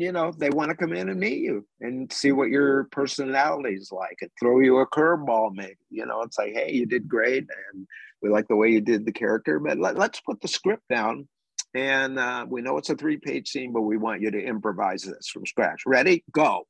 you 0.00 0.12
know, 0.12 0.32
they 0.36 0.50
want 0.50 0.70
to 0.70 0.76
come 0.76 0.92
in 0.92 1.08
and 1.08 1.20
meet 1.20 1.38
you 1.38 1.66
and 1.80 2.12
see 2.12 2.32
what 2.32 2.48
your 2.48 2.84
personality 2.92 3.74
is 3.74 3.90
like 3.92 4.18
and 4.20 4.30
throw 4.38 4.60
you 4.60 4.78
a 4.78 4.86
curveball, 4.86 5.54
maybe. 5.54 5.76
You 5.90 6.06
know, 6.06 6.22
and 6.22 6.32
say 6.32 6.52
hey, 6.52 6.72
you 6.72 6.86
did 6.86 7.08
great 7.08 7.46
and 7.72 7.86
we 8.22 8.28
like 8.30 8.48
the 8.48 8.56
way 8.56 8.70
you 8.70 8.80
did 8.80 9.06
the 9.06 9.12
character, 9.12 9.58
but 9.58 9.78
let, 9.78 9.98
us 9.98 10.20
put 10.24 10.40
the 10.40 10.48
script 10.48 10.82
down. 10.88 11.28
And 11.74 12.18
uh, 12.18 12.46
we 12.48 12.62
know 12.62 12.78
it's 12.78 12.90
a 12.90 12.96
three 12.96 13.18
page 13.18 13.48
scene, 13.48 13.72
but 13.72 13.82
we 13.82 13.96
want 13.96 14.22
you 14.22 14.30
to 14.30 14.42
improvise 14.42 15.02
this 15.02 15.28
from 15.28 15.46
scratch. 15.46 15.82
Ready? 15.86 16.24
Go. 16.32 16.66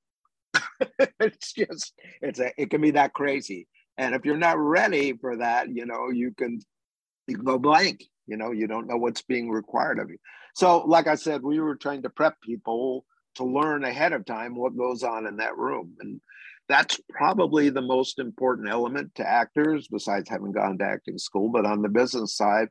it's 1.21 1.53
just, 1.53 1.93
it's 2.21 2.41
a, 2.41 2.53
it 2.61 2.71
can 2.71 2.81
be 2.81 2.91
that 2.93 3.15
crazy. 3.15 3.69
And 3.97 4.15
if 4.15 4.25
you're 4.25 4.37
not 4.37 4.59
ready 4.59 5.13
for 5.13 5.37
that, 5.39 5.69
you 5.75 5.87
know, 5.87 6.11
you 6.11 6.33
can, 6.37 6.61
you 7.27 7.37
can 7.37 7.45
go 7.45 7.59
blank. 7.59 8.05
You 8.27 8.37
know, 8.37 8.51
you 8.53 8.67
don't 8.67 8.87
know 8.87 8.97
what's 8.97 9.23
being 9.23 9.51
required 9.51 9.99
of 9.99 10.11
you. 10.11 10.19
So, 10.55 10.81
like 10.81 11.07
I 11.07 11.15
said, 11.15 11.43
we 11.43 11.61
were 11.61 11.77
trying 11.77 12.03
to 12.03 12.11
prep 12.11 12.35
people 12.43 13.07
to 13.39 13.45
learn 13.45 13.85
ahead 13.85 14.13
of 14.13 14.25
time 14.25 14.55
what 14.55 14.77
goes 14.77 15.03
on 15.03 15.27
in 15.27 15.37
that 15.39 15.57
room. 15.57 15.95
And 16.01 16.21
that's 16.69 17.01
probably 17.09 17.71
the 17.71 17.83
most 17.83 18.19
important 18.19 18.69
element 18.69 19.15
to 19.17 19.29
actors, 19.29 19.89
besides 19.89 20.29
having 20.29 20.53
gone 20.53 20.79
to 20.79 20.85
acting 20.85 21.19
school. 21.19 21.49
But 21.49 21.67
on 21.67 21.83
the 21.83 21.89
business 21.89 22.37
side, 22.37 22.69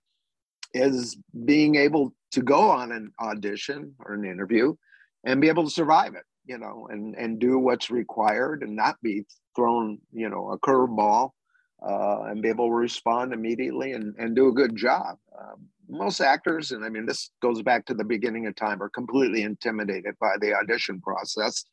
is 0.74 1.18
being 1.46 1.76
able 1.76 2.14
to 2.32 2.42
go 2.42 2.70
on 2.70 2.92
an 2.92 3.12
audition 3.20 3.96
or 4.00 4.14
an 4.14 4.26
interview 4.26 4.76
and 5.24 5.42
be 5.42 5.48
able 5.48 5.64
to 5.64 5.70
survive 5.70 6.14
it, 6.14 6.24
you 6.46 6.58
know, 6.58 6.88
and 6.92 7.16
and 7.16 7.40
do 7.40 7.58
what's 7.58 7.90
required 7.90 8.62
and 8.62 8.76
not 8.76 9.02
be 9.02 9.26
thrown, 9.56 10.00
you 10.12 10.30
know, 10.30 10.52
a 10.52 10.60
curveball 10.60 11.32
uh, 11.82 12.24
and 12.24 12.42
be 12.42 12.50
able 12.50 12.68
to 12.68 12.74
respond 12.74 13.34
immediately 13.34 13.94
and, 13.94 14.16
and 14.18 14.36
do 14.36 14.48
a 14.48 14.54
good 14.54 14.76
job. 14.76 15.18
Um, 15.40 15.68
most 15.90 16.20
actors, 16.20 16.72
and 16.72 16.84
I 16.84 16.90
mean, 16.90 17.06
this 17.06 17.32
goes 17.42 17.62
back 17.62 17.86
to 17.86 17.94
the 17.94 18.04
beginning 18.04 18.48
of 18.48 18.56
time, 18.56 18.82
are 18.82 18.90
completely 18.90 19.44
intimidated 19.44 20.16
by 20.20 20.36
the 20.40 20.54
audition 20.54 21.00
process. 21.02 21.64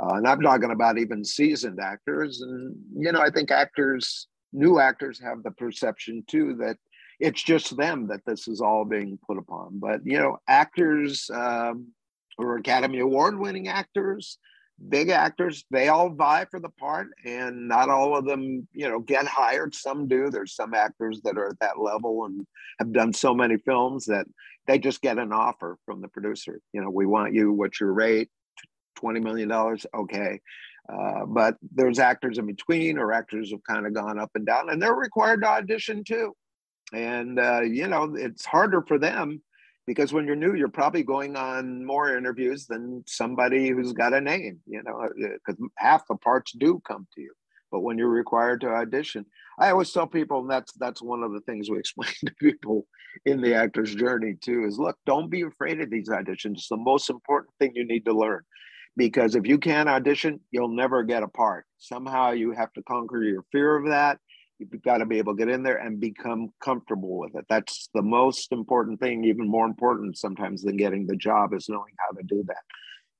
Uh, 0.00 0.14
and 0.14 0.26
I'm 0.26 0.40
talking 0.40 0.70
about 0.70 0.98
even 0.98 1.24
seasoned 1.24 1.78
actors. 1.80 2.40
And, 2.40 2.74
you 2.96 3.12
know, 3.12 3.20
I 3.20 3.30
think 3.30 3.50
actors, 3.50 4.26
new 4.52 4.78
actors 4.78 5.20
have 5.20 5.42
the 5.42 5.50
perception 5.52 6.24
too 6.26 6.56
that 6.60 6.76
it's 7.20 7.42
just 7.42 7.76
them 7.76 8.08
that 8.08 8.24
this 8.26 8.48
is 8.48 8.60
all 8.60 8.84
being 8.84 9.18
put 9.26 9.38
upon. 9.38 9.78
But, 9.78 10.00
you 10.04 10.18
know, 10.18 10.38
actors 10.48 11.30
um, 11.32 11.88
or 12.38 12.56
Academy 12.56 13.00
Award 13.00 13.38
winning 13.38 13.68
actors, 13.68 14.38
big 14.88 15.10
actors 15.10 15.64
they 15.70 15.88
all 15.88 16.10
vie 16.10 16.44
for 16.50 16.58
the 16.58 16.68
part 16.68 17.08
and 17.24 17.68
not 17.68 17.88
all 17.88 18.16
of 18.16 18.24
them 18.24 18.66
you 18.72 18.88
know 18.88 19.00
get 19.00 19.26
hired. 19.26 19.74
Some 19.74 20.08
do. 20.08 20.30
There's 20.30 20.54
some 20.54 20.74
actors 20.74 21.20
that 21.24 21.38
are 21.38 21.48
at 21.48 21.60
that 21.60 21.80
level 21.80 22.24
and 22.24 22.46
have 22.78 22.92
done 22.92 23.12
so 23.12 23.34
many 23.34 23.58
films 23.58 24.06
that 24.06 24.26
they 24.66 24.78
just 24.78 25.00
get 25.00 25.18
an 25.18 25.32
offer 25.32 25.78
from 25.84 26.00
the 26.00 26.08
producer. 26.08 26.60
You 26.72 26.82
know 26.82 26.90
we 26.90 27.06
want 27.06 27.34
you. 27.34 27.52
What's 27.52 27.80
your 27.80 27.92
rate? 27.92 28.28
20 28.96 29.20
million 29.20 29.48
dollars. 29.48 29.86
Okay. 29.94 30.40
Uh, 30.92 31.24
but 31.26 31.56
there's 31.74 32.00
actors 32.00 32.38
in 32.38 32.46
between 32.46 32.98
or 32.98 33.12
actors 33.12 33.52
have 33.52 33.62
kind 33.62 33.86
of 33.86 33.94
gone 33.94 34.18
up 34.18 34.30
and 34.34 34.44
down 34.44 34.68
and 34.68 34.82
they're 34.82 34.94
required 34.94 35.42
to 35.42 35.48
audition 35.48 36.02
too. 36.04 36.34
And 36.92 37.38
uh, 37.38 37.60
you 37.62 37.88
know 37.88 38.14
it's 38.16 38.44
harder 38.44 38.82
for 38.82 38.98
them 38.98 39.42
because 39.86 40.12
when 40.12 40.26
you're 40.26 40.36
new, 40.36 40.54
you're 40.54 40.68
probably 40.68 41.02
going 41.02 41.36
on 41.36 41.84
more 41.84 42.16
interviews 42.16 42.66
than 42.66 43.02
somebody 43.06 43.68
who's 43.68 43.92
got 43.92 44.14
a 44.14 44.20
name, 44.20 44.60
you 44.66 44.82
know, 44.82 45.08
because 45.16 45.60
uh, 45.60 45.66
half 45.76 46.06
the 46.06 46.16
parts 46.16 46.52
do 46.52 46.80
come 46.86 47.06
to 47.14 47.20
you. 47.20 47.32
But 47.70 47.80
when 47.80 47.98
you're 47.98 48.08
required 48.08 48.60
to 48.60 48.68
audition, 48.68 49.24
I 49.58 49.70
always 49.70 49.90
tell 49.90 50.06
people, 50.06 50.40
and 50.40 50.50
that's 50.50 50.72
that's 50.74 51.02
one 51.02 51.22
of 51.22 51.32
the 51.32 51.40
things 51.40 51.70
we 51.70 51.78
explain 51.80 52.12
to 52.26 52.34
people 52.34 52.86
in 53.24 53.40
the 53.40 53.54
actor's 53.54 53.94
journey 53.94 54.34
too, 54.40 54.64
is 54.66 54.78
look, 54.78 54.96
don't 55.06 55.30
be 55.30 55.42
afraid 55.42 55.80
of 55.80 55.90
these 55.90 56.08
auditions. 56.08 56.58
It's 56.58 56.68
the 56.68 56.76
most 56.76 57.10
important 57.10 57.54
thing 57.58 57.72
you 57.74 57.86
need 57.86 58.04
to 58.04 58.12
learn. 58.12 58.42
Because 58.94 59.34
if 59.34 59.46
you 59.46 59.56
can't 59.56 59.88
audition, 59.88 60.38
you'll 60.50 60.68
never 60.68 61.02
get 61.02 61.22
a 61.22 61.28
part. 61.28 61.64
Somehow 61.78 62.32
you 62.32 62.52
have 62.52 62.72
to 62.74 62.82
conquer 62.82 63.22
your 63.22 63.42
fear 63.50 63.74
of 63.74 63.88
that 63.88 64.18
You've 64.70 64.82
got 64.82 64.98
to 64.98 65.06
be 65.06 65.18
able 65.18 65.34
to 65.34 65.38
get 65.38 65.52
in 65.52 65.62
there 65.62 65.76
and 65.76 65.98
become 65.98 66.50
comfortable 66.62 67.18
with 67.18 67.34
it. 67.34 67.46
That's 67.48 67.88
the 67.94 68.02
most 68.02 68.52
important 68.52 69.00
thing, 69.00 69.24
even 69.24 69.48
more 69.48 69.66
important 69.66 70.16
sometimes 70.16 70.62
than 70.62 70.76
getting 70.76 71.06
the 71.06 71.16
job, 71.16 71.52
is 71.52 71.68
knowing 71.68 71.94
how 71.98 72.16
to 72.16 72.22
do 72.22 72.44
that. 72.46 72.62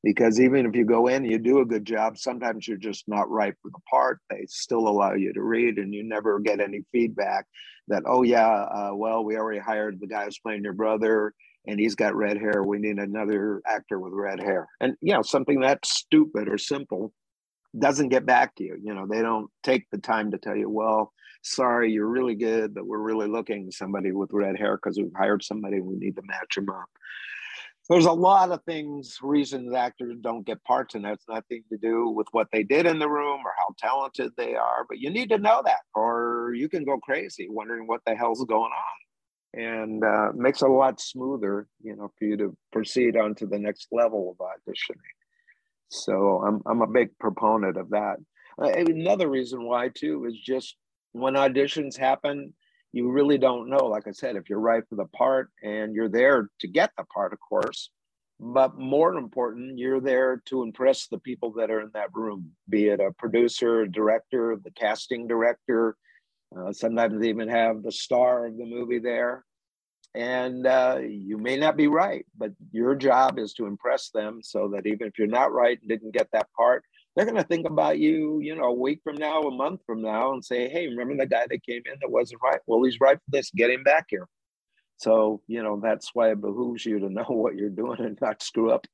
Because 0.05 0.41
even 0.41 0.67
if 0.67 0.75
you 0.75 0.85
go 0.85 1.07
in, 1.07 1.25
you 1.25 1.39
do 1.39 1.61
a 1.61 1.67
good 1.67 1.85
job, 1.85 2.19
sometimes 2.19 2.67
you're 2.67 2.77
just 2.77 3.09
not 3.09 3.31
right 3.31 3.55
for 3.63 3.71
the 3.71 3.81
part. 3.91 4.21
They 4.31 4.47
still 4.49 4.89
allow 4.89 5.15
you 5.15 5.33
to 5.33 5.43
read, 5.43 5.79
and 5.79 5.95
you 5.95 6.03
never 6.03 6.41
get 6.41 6.61
any 6.61 6.83
feedback 6.93 7.47
that, 7.89 8.03
oh, 8.07 8.23
yeah, 8.23 8.49
uh, 8.49 8.91
well, 8.95 9.25
we 9.25 9.37
already 9.37 9.61
hired 9.61 10.01
the 10.01 10.07
guy 10.07 10.25
who's 10.25 10.39
playing 10.39 10.65
your 10.65 10.73
brother 10.73 11.35
and 11.67 11.79
he's 11.79 11.95
got 11.95 12.17
red 12.17 12.39
hair. 12.39 12.63
We 12.65 12.79
need 12.79 12.99
another 12.99 13.63
actor 13.67 14.01
with 14.01 14.13
red 14.13 14.41
hair. 14.41 14.69
And, 14.81 14.97
you 15.01 15.15
know, 15.15 15.23
something 15.23 15.61
that 15.61 15.87
stupid 15.87 16.49
or 16.49 16.59
simple 16.59 17.13
doesn't 17.79 18.11
get 18.11 18.27
back 18.27 18.55
to 18.57 18.65
you. 18.65 18.79
You 18.83 18.95
know, 18.95 19.07
they 19.07 19.23
don't 19.23 19.51
take 19.63 19.89
the 19.91 19.99
time 19.99 20.31
to 20.33 20.39
tell 20.39 20.57
you, 20.57 20.69
well, 20.69 21.13
sorry, 21.43 21.93
you're 21.93 22.07
really 22.07 22.35
good, 22.35 22.75
but 22.75 22.87
we're 22.87 22.99
really 22.99 23.29
looking 23.29 23.71
somebody 23.71 24.13
with 24.13 24.31
red 24.33 24.59
hair 24.59 24.77
because 24.77 24.99
we've 24.99 25.13
hired 25.17 25.43
somebody. 25.43 25.81
We 25.81 25.97
need 25.97 26.17
to 26.17 26.23
match 26.25 26.55
them 26.55 26.69
up. 26.69 26.89
There's 27.89 28.07
a 28.07 28.13
lot 28.13 28.53
of 28.53 28.63
things, 28.65 29.19
reasons 29.23 29.75
actors 29.75 30.17
don't 30.21 30.47
get 30.47 30.63
parts, 30.65 30.95
and 30.95 31.05
that's 31.05 31.25
nothing 31.29 31.65
to 31.71 31.77
do 31.77 32.09
with 32.09 32.29
what 32.31 32.47
they 32.53 32.63
did 32.63 32.87
in 32.87 33.01
the 33.01 33.09
room 33.09 33.41
or 33.45 33.53
how 33.59 33.75
talented 33.77 34.33
they 34.37 34.55
are. 34.55 34.87
But 34.89 34.99
you 34.99 35.11
need 35.11 35.31
to 35.31 35.39
know 35.39 35.63
that, 35.65 35.81
or 35.95 36.53
you 36.55 36.69
can 36.69 36.85
go 36.85 36.99
crazy 36.99 37.49
wondering 37.51 37.89
what 37.89 38.01
the 38.07 38.15
hell's 38.15 38.45
going 38.45 38.71
on. 38.71 39.61
And 39.61 40.05
uh, 40.05 40.29
makes 40.35 40.63
it 40.63 40.71
a 40.71 40.73
lot 40.73 41.01
smoother, 41.01 41.67
you 41.83 41.95
know, 41.95 42.11
for 42.19 42.25
you 42.25 42.37
to 42.39 42.57
proceed 42.73 43.17
on 43.17 43.35
to 43.35 43.47
the 43.47 43.59
next 43.59 43.89
level 43.93 44.35
of 44.41 44.47
auditioning. 44.47 44.97
So 45.93 46.43
I'm 46.43 46.63
I'm 46.65 46.81
a 46.81 46.87
big 46.87 47.19
proponent 47.19 47.77
of 47.77 47.91
that. 47.91 48.17
Uh, 48.61 48.69
another 48.69 49.29
reason 49.29 49.65
why 49.65 49.89
too 49.89 50.25
is 50.25 50.39
just 50.39 50.77
when 51.13 51.35
auditions 51.35 51.99
happen, 51.99 52.55
you 52.93 53.11
really 53.11 53.37
don't 53.37 53.69
know. 53.69 53.87
Like 53.87 54.09
I 54.09 54.13
said, 54.13 54.37
if 54.37 54.49
you're 54.49 54.59
right 54.59 54.83
for 54.89 54.97
the 54.97 55.05
part 55.07 55.51
and 55.63 55.95
you're 55.95 56.09
there 56.09 56.49
to 56.61 56.67
get 56.67 56.93
the 56.97 57.05
part, 57.05 57.35
of 57.35 57.41
course, 57.41 57.91
but 58.41 58.79
more 58.79 59.15
important, 59.15 59.79
you're 59.79 60.01
there 60.01 60.43
to 60.47 60.63
impress 60.63 61.09
the 61.09 61.19
people 61.19 61.53
that 61.59 61.71
are 61.71 61.83
in 61.83 61.91
that 61.93 62.15
room, 62.15 62.53
be 62.71 62.89
it 62.89 63.01
a 63.01 63.13
producer, 63.13 63.83
a 63.83 63.91
director, 63.91 64.59
the 64.65 64.71
casting 64.71 65.27
director. 65.27 65.97
Uh, 66.57 66.73
sometimes 66.73 67.21
they 67.21 67.29
even 67.29 67.49
have 67.49 67.83
the 67.83 67.93
star 67.93 68.47
of 68.47 68.57
the 68.57 68.65
movie 68.65 68.99
there. 68.99 69.45
And 70.15 70.67
uh, 70.67 70.99
you 71.01 71.39
may 71.39 71.57
not 71.57 71.77
be 71.77 71.87
right, 71.87 72.27
but 72.37 72.53
your 72.71 72.95
job 72.95 73.39
is 73.39 73.55
to 73.55 73.67
impress 73.67 74.11
them 74.11 74.41
so 74.43 74.69
that 74.75 74.87
even 74.87 75.07
if 75.07 75.19
you're 75.19 75.27
not 75.27 75.53
right 75.53 75.79
and 75.81 75.89
didn't 75.89 76.13
get 76.13 76.29
that 76.33 76.49
part, 76.55 76.85
they're 77.15 77.25
going 77.25 77.37
to 77.37 77.45
think 77.45 77.67
about 77.67 77.99
you, 77.99 78.41
you 78.41 78.55
know, 78.55 78.65
a 78.65 78.73
week 78.73 79.01
from 79.05 79.17
now, 79.17 79.41
a 79.41 79.51
month 79.51 79.81
from 79.87 80.03
now, 80.03 80.33
and 80.33 80.45
say, 80.45 80.69
hey, 80.69 80.87
remember 80.87 81.17
the 81.17 81.27
guy 81.27 81.47
that 81.49 81.65
came 81.65 81.83
in 81.87 81.99
that 82.01 82.11
wasn't 82.11 82.43
right? 82.43 82.61
Well, 82.67 82.83
he's 82.83 83.01
right 83.01 83.17
for 83.17 83.31
this. 83.31 83.51
Get 83.51 83.71
him 83.71 83.85
back 83.85 84.07
here. 84.09 84.29
So, 84.99 85.43
you 85.47 85.63
know, 85.63 85.81
that's 85.83 86.11
why 86.15 86.31
it 86.31 86.41
behooves 86.41 86.85
you 86.85 86.99
to 87.01 87.09
know 87.09 87.25
what 87.29 87.57
you're 87.57 87.71
doing 87.71 88.01
and 88.01 88.19
not 88.21 88.43
screw 88.43 88.71
up 88.71 88.87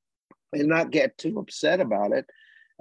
and 0.53 0.69
not 0.69 0.91
get 0.91 1.19
too 1.19 1.39
upset 1.39 1.81
about 1.81 2.13
it. 2.13 2.27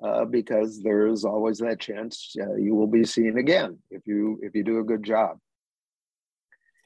Uh, 0.02 0.26
because 0.26 0.80
there 0.84 1.08
is 1.08 1.26
always 1.26 1.58
that 1.58 1.80
chance 1.80 2.36
uh, 2.40 2.54
you 2.54 2.76
will 2.76 2.86
be 2.86 3.04
seen 3.04 3.40
again 3.40 3.80
if 3.90 4.06
you 4.06 4.40
if 4.44 4.54
you 4.54 4.64
do 4.64 4.78
a 4.78 4.84
good 4.84 5.02
job. 5.02 5.40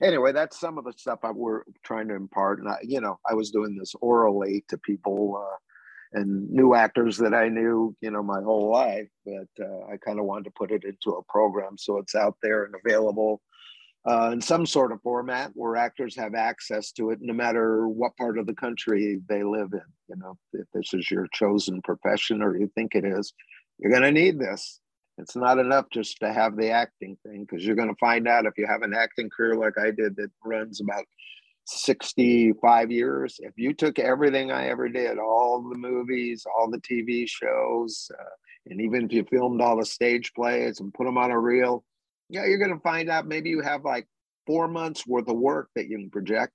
Anyway, 0.02 0.32
that's 0.32 0.60
some 0.60 0.78
of 0.78 0.84
the 0.84 0.94
stuff 0.94 1.20
I 1.24 1.32
were 1.32 1.66
trying 1.84 2.08
to 2.08 2.16
impart, 2.16 2.60
and 2.60 2.68
I, 2.68 2.78
you 2.82 3.02
know, 3.02 3.20
I 3.30 3.34
was 3.36 3.52
doing 3.52 3.76
this 3.78 3.94
orally 4.02 4.66
to 4.70 4.78
people 4.80 5.38
uh, 5.38 5.58
and 6.14 6.50
new 6.50 6.74
actors 6.74 7.18
that 7.18 7.34
I 7.34 7.48
knew, 7.50 7.96
you 8.02 8.12
know, 8.12 8.24
my 8.24 8.42
whole 8.42 8.72
life. 8.72 9.08
But 9.26 9.64
uh, 9.64 9.86
I 9.92 9.98
kind 9.98 10.20
of 10.20 10.26
wanted 10.26 10.46
to 10.46 10.52
put 10.58 10.72
it 10.72 10.84
into 10.84 11.18
a 11.18 11.24
program 11.30 11.78
so 11.78 11.98
it's 11.98 12.16
out 12.16 12.36
there 12.42 12.66
and 12.66 12.74
available 12.84 13.42
uh, 14.10 14.32
in 14.34 14.42
some 14.42 14.66
sort 14.66 14.92
of 14.92 15.02
format 15.02 15.52
where 15.54 15.76
actors 15.76 16.16
have 16.16 16.34
access 16.34 16.92
to 16.94 17.12
it, 17.12 17.20
no 17.22 17.34
matter 17.34 17.88
what 17.88 18.18
part 18.18 18.38
of 18.38 18.48
the 18.48 18.56
country 18.56 19.22
they 19.30 19.44
live 19.44 19.70
in. 19.74 19.82
You 20.10 20.16
know, 20.18 20.38
if 20.54 20.66
this 20.74 20.94
is 20.94 21.10
your 21.12 21.28
chosen 21.34 21.82
profession 21.84 22.42
or 22.42 22.58
you 22.58 22.72
think 22.74 22.96
it 22.96 23.06
is, 23.06 23.34
you're 23.78 23.92
going 23.92 24.04
to 24.04 24.12
need 24.12 24.40
this. 24.40 24.80
It's 25.18 25.36
not 25.36 25.60
enough 25.60 25.86
just 25.92 26.20
to 26.20 26.34
have 26.34 26.56
the 26.56 26.72
acting 26.72 27.18
thing 27.26 27.46
because 27.46 27.66
you're 27.66 27.76
going 27.76 27.90
to 27.90 28.00
find 28.00 28.28
out 28.28 28.46
if 28.46 28.58
you 28.58 28.66
have 28.66 28.82
an 28.82 28.94
acting 28.94 29.30
career 29.30 29.56
like 29.56 29.78
I 29.78 29.92
did 29.92 30.16
that 30.16 30.32
runs 30.44 30.82
about 30.82 31.06
65 31.66 32.92
years, 32.92 33.40
if 33.40 33.54
you 33.56 33.74
took 33.74 34.00
everything 34.00 34.52
I 34.52 34.68
ever 34.68 34.90
did, 34.90 35.20
all 35.20 35.62
the 35.62 35.78
movies, 35.78 36.46
all 36.58 36.70
the 36.70 36.80
TV 36.80 37.28
shows, 37.28 38.10
uh, 38.20 38.24
and 38.68 38.82
even 38.82 39.06
if 39.06 39.14
you 39.14 39.26
filmed 39.30 39.62
all 39.62 39.78
the 39.78 39.86
stage 39.86 40.34
plays 40.34 40.80
and 40.80 40.94
put 40.94 41.06
them 41.06 41.18
on 41.18 41.32
a 41.32 41.40
reel, 41.40 41.84
yeah, 42.30 42.46
you're 42.46 42.58
going 42.58 42.74
to 42.74 42.82
find 42.82 43.10
out 43.10 43.28
maybe 43.28 43.50
you 43.50 43.62
have 43.62 43.84
like 43.84 44.08
four 44.48 44.68
months 44.68 45.06
worth 45.06 45.28
of 45.28 45.38
work 45.38 45.70
that 45.76 45.88
you 45.88 45.98
can 45.98 46.10
project, 46.10 46.54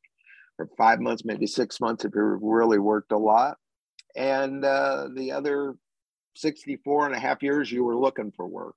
or 0.58 0.68
five 0.78 1.00
months, 1.00 1.24
maybe 1.24 1.46
six 1.46 1.80
months 1.80 2.04
if 2.04 2.12
you 2.14 2.38
really 2.40 2.78
worked 2.78 3.12
a 3.12 3.18
lot. 3.18 3.56
And 4.14 4.64
uh, 4.64 5.08
the 5.14 5.32
other 5.32 5.74
64 6.36 7.06
and 7.06 7.14
a 7.14 7.18
half 7.18 7.42
years, 7.42 7.70
you 7.70 7.84
were 7.84 7.96
looking 7.96 8.32
for 8.32 8.46
work 8.46 8.74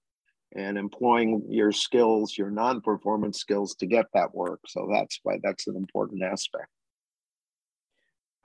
and 0.56 0.78
employing 0.78 1.44
your 1.48 1.72
skills, 1.72 2.38
your 2.38 2.50
non-performance 2.50 3.40
skills 3.40 3.76
to 3.76 3.86
get 3.86 4.06
that 4.14 4.34
work. 4.34 4.60
So 4.68 4.90
that's 4.92 5.20
why 5.24 5.38
that's 5.44 5.68
an 5.68 5.76
important 5.76 6.24
aspect. 6.24 6.68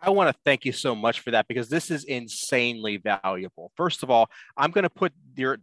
I 0.00 0.10
want 0.10 0.34
to 0.34 0.38
thank 0.44 0.66
you 0.66 0.72
so 0.72 0.94
much 0.94 1.20
for 1.20 1.30
that 1.30 1.48
because 1.48 1.70
this 1.70 1.90
is 1.90 2.04
insanely 2.04 2.98
valuable. 2.98 3.72
First 3.74 4.02
of 4.02 4.10
all, 4.10 4.28
I'm 4.56 4.70
going 4.70 4.82
to 4.82 4.90
put 4.90 5.12
your 5.34 5.58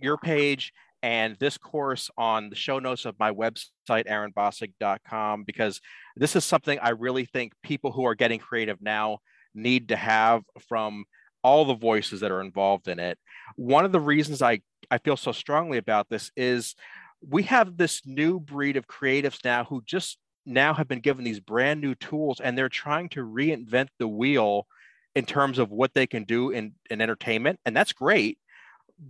your 0.00 0.16
page 0.16 0.72
and 1.02 1.36
this 1.40 1.58
course 1.58 2.10
on 2.16 2.48
the 2.48 2.56
show 2.56 2.78
notes 2.78 3.04
of 3.04 3.18
my 3.18 3.32
website, 3.32 4.06
aaronbossig.com, 4.06 5.42
because 5.44 5.80
this 6.16 6.36
is 6.36 6.44
something 6.44 6.78
I 6.80 6.90
really 6.90 7.24
think 7.24 7.54
people 7.62 7.90
who 7.90 8.06
are 8.06 8.14
getting 8.14 8.38
creative 8.38 8.80
now 8.80 9.18
need 9.54 9.88
to 9.88 9.96
have 9.96 10.42
from 10.68 11.04
all 11.42 11.64
the 11.64 11.74
voices 11.74 12.20
that 12.20 12.30
are 12.30 12.40
involved 12.40 12.88
in 12.88 12.98
it. 12.98 13.18
One 13.56 13.84
of 13.84 13.92
the 13.92 14.00
reasons 14.00 14.42
I 14.42 14.60
I 14.90 14.98
feel 14.98 15.16
so 15.16 15.32
strongly 15.32 15.78
about 15.78 16.08
this 16.08 16.30
is 16.36 16.74
we 17.26 17.44
have 17.44 17.76
this 17.76 18.02
new 18.04 18.40
breed 18.40 18.76
of 18.76 18.86
creatives 18.86 19.44
now 19.44 19.64
who 19.64 19.82
just 19.86 20.18
now 20.44 20.74
have 20.74 20.88
been 20.88 21.00
given 21.00 21.24
these 21.24 21.40
brand 21.40 21.80
new 21.80 21.94
tools 21.94 22.40
and 22.40 22.58
they're 22.58 22.68
trying 22.68 23.08
to 23.10 23.20
reinvent 23.20 23.88
the 23.98 24.08
wheel 24.08 24.66
in 25.14 25.24
terms 25.24 25.58
of 25.58 25.70
what 25.70 25.94
they 25.94 26.06
can 26.06 26.24
do 26.24 26.50
in, 26.50 26.74
in 26.90 27.00
entertainment. 27.00 27.60
And 27.64 27.76
that's 27.76 27.92
great. 27.92 28.38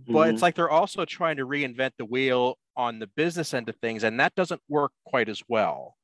But 0.07 0.13
mm-hmm. 0.13 0.33
it's 0.33 0.41
like 0.41 0.55
they're 0.55 0.69
also 0.69 1.05
trying 1.05 1.37
to 1.37 1.47
reinvent 1.47 1.91
the 1.97 2.05
wheel 2.05 2.57
on 2.75 2.99
the 2.99 3.07
business 3.07 3.53
end 3.53 3.69
of 3.69 3.75
things. 3.77 4.03
And 4.03 4.19
that 4.19 4.35
doesn't 4.35 4.61
work 4.67 4.91
quite 5.05 5.29
as 5.29 5.41
well. 5.47 5.95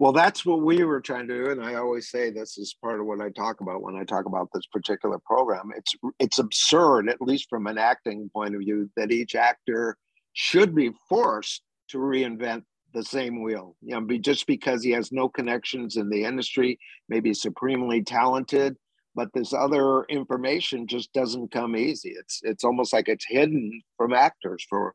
Well, 0.00 0.12
that's 0.12 0.46
what 0.46 0.62
we 0.62 0.82
were 0.82 1.02
trying 1.02 1.28
to 1.28 1.44
do, 1.44 1.50
and 1.50 1.62
I 1.62 1.74
always 1.74 2.08
say 2.08 2.30
this 2.30 2.56
is 2.56 2.74
part 2.82 3.00
of 3.00 3.06
what 3.06 3.20
I 3.20 3.28
talk 3.28 3.60
about 3.60 3.82
when 3.82 3.96
I 3.96 4.04
talk 4.04 4.24
about 4.24 4.48
this 4.54 4.64
particular 4.72 5.18
program. 5.18 5.72
It's 5.76 5.94
it's 6.18 6.38
absurd, 6.38 7.10
at 7.10 7.20
least 7.20 7.50
from 7.50 7.66
an 7.66 7.76
acting 7.76 8.30
point 8.32 8.54
of 8.54 8.60
view, 8.62 8.88
that 8.96 9.12
each 9.12 9.34
actor 9.34 9.98
should 10.32 10.74
be 10.74 10.92
forced 11.06 11.60
to 11.90 11.98
reinvent 11.98 12.62
the 12.94 13.04
same 13.04 13.42
wheel. 13.42 13.76
You 13.82 13.96
know, 13.96 14.00
be, 14.00 14.18
just 14.18 14.46
because 14.46 14.82
he 14.82 14.90
has 14.92 15.12
no 15.12 15.28
connections 15.28 15.96
in 15.96 16.08
the 16.08 16.24
industry, 16.24 16.78
maybe 17.10 17.34
supremely 17.34 18.02
talented, 18.02 18.78
but 19.14 19.28
this 19.34 19.52
other 19.52 20.04
information 20.04 20.86
just 20.86 21.12
doesn't 21.12 21.52
come 21.52 21.76
easy. 21.76 22.14
It's 22.18 22.40
it's 22.42 22.64
almost 22.64 22.94
like 22.94 23.08
it's 23.08 23.26
hidden 23.28 23.82
from 23.98 24.14
actors 24.14 24.64
for 24.66 24.94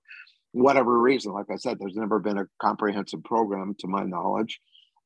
whatever 0.54 1.00
reason. 1.00 1.32
Like 1.32 1.52
I 1.52 1.58
said, 1.58 1.78
there's 1.80 1.94
never 1.94 2.18
been 2.18 2.39
a 2.39 2.48
comprehensive 2.60 3.24
program 3.24 3.76
to 3.82 3.88
my 3.88 4.02
knowledge 4.02 4.60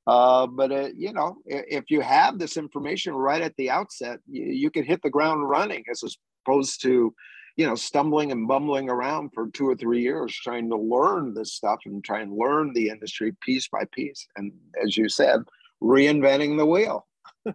uh, 0.10 0.48
but 0.48 0.72
uh, 0.72 0.90
you 0.96 1.14
know, 1.14 1.38
if 1.46 1.92
you 1.92 2.02
have 2.02 2.40
this 2.40 2.58
information 2.58 3.14
right 3.14 3.44
at 3.44 3.56
the 3.58 3.70
outset, 3.70 4.20
you, 4.28 4.44
you 4.46 4.72
can 4.72 4.84
hit 4.84 5.04
the 5.04 5.10
ground 5.10 5.48
running 5.48 5.84
as 5.92 6.04
opposed 6.44 6.82
to, 6.82 7.14
you 7.58 7.68
know, 7.68 7.76
stumbling 7.76 8.32
and 8.32 8.48
bumbling 8.48 8.90
around 8.90 9.30
for 9.36 9.50
two 9.50 9.70
or 9.70 9.76
three 9.76 10.02
years 10.02 10.36
trying 10.36 10.68
to 10.68 10.76
learn 10.76 11.36
this 11.36 11.54
stuff 11.54 11.82
and 11.86 12.04
try 12.04 12.22
and 12.22 12.34
learn 12.34 12.74
the 12.74 12.90
industry 12.90 13.36
piece 13.46 13.68
by 13.68 13.84
piece. 13.92 14.26
And 14.36 14.52
as 14.84 14.98
you 14.98 15.10
said, 15.10 15.42
reinventing 15.82 16.58
the 16.58 16.66
wheel. 16.66 17.06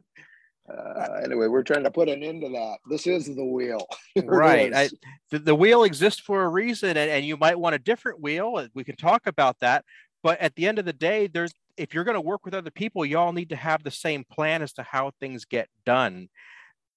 Uh, 0.66 1.20
anyway, 1.22 1.46
we're 1.46 1.62
trying 1.62 1.84
to 1.84 1.90
put 1.90 2.08
an 2.08 2.22
end 2.22 2.40
to 2.40 2.48
that. 2.48 2.78
This 2.88 3.06
is 3.06 3.26
the 3.26 3.44
wheel. 3.44 3.86
right. 4.24 4.72
I, 4.74 4.88
the, 5.30 5.38
the, 5.38 5.54
wheel 5.54 5.84
exists 5.84 6.20
for 6.20 6.42
a 6.42 6.48
reason, 6.48 6.96
and, 6.96 7.10
and 7.10 7.22
you 7.22 7.36
might 7.36 7.58
want 7.58 7.74
a 7.74 7.78
different 7.78 8.22
wheel. 8.22 8.66
We 8.72 8.82
can 8.82 8.96
talk 8.96 9.26
about 9.26 9.60
that. 9.60 9.84
But 10.22 10.40
at 10.40 10.54
the 10.54 10.66
end 10.66 10.78
of 10.78 10.86
the 10.86 10.94
day, 10.94 11.26
there's 11.26 11.52
if 11.76 11.94
you're 11.94 12.04
going 12.04 12.14
to 12.14 12.20
work 12.20 12.44
with 12.44 12.54
other 12.54 12.70
people, 12.70 13.04
you 13.04 13.18
all 13.18 13.32
need 13.32 13.50
to 13.50 13.56
have 13.56 13.82
the 13.82 13.90
same 13.90 14.24
plan 14.24 14.62
as 14.62 14.72
to 14.74 14.82
how 14.82 15.12
things 15.20 15.44
get 15.44 15.68
done. 15.84 16.28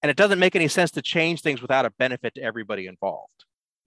And 0.02 0.10
it 0.10 0.16
doesn't 0.16 0.38
make 0.38 0.54
any 0.54 0.68
sense 0.68 0.90
to 0.92 1.02
change 1.02 1.40
things 1.42 1.60
without 1.60 1.84
a 1.84 1.90
benefit 1.90 2.34
to 2.36 2.42
everybody 2.42 2.86
involved. 2.86 3.44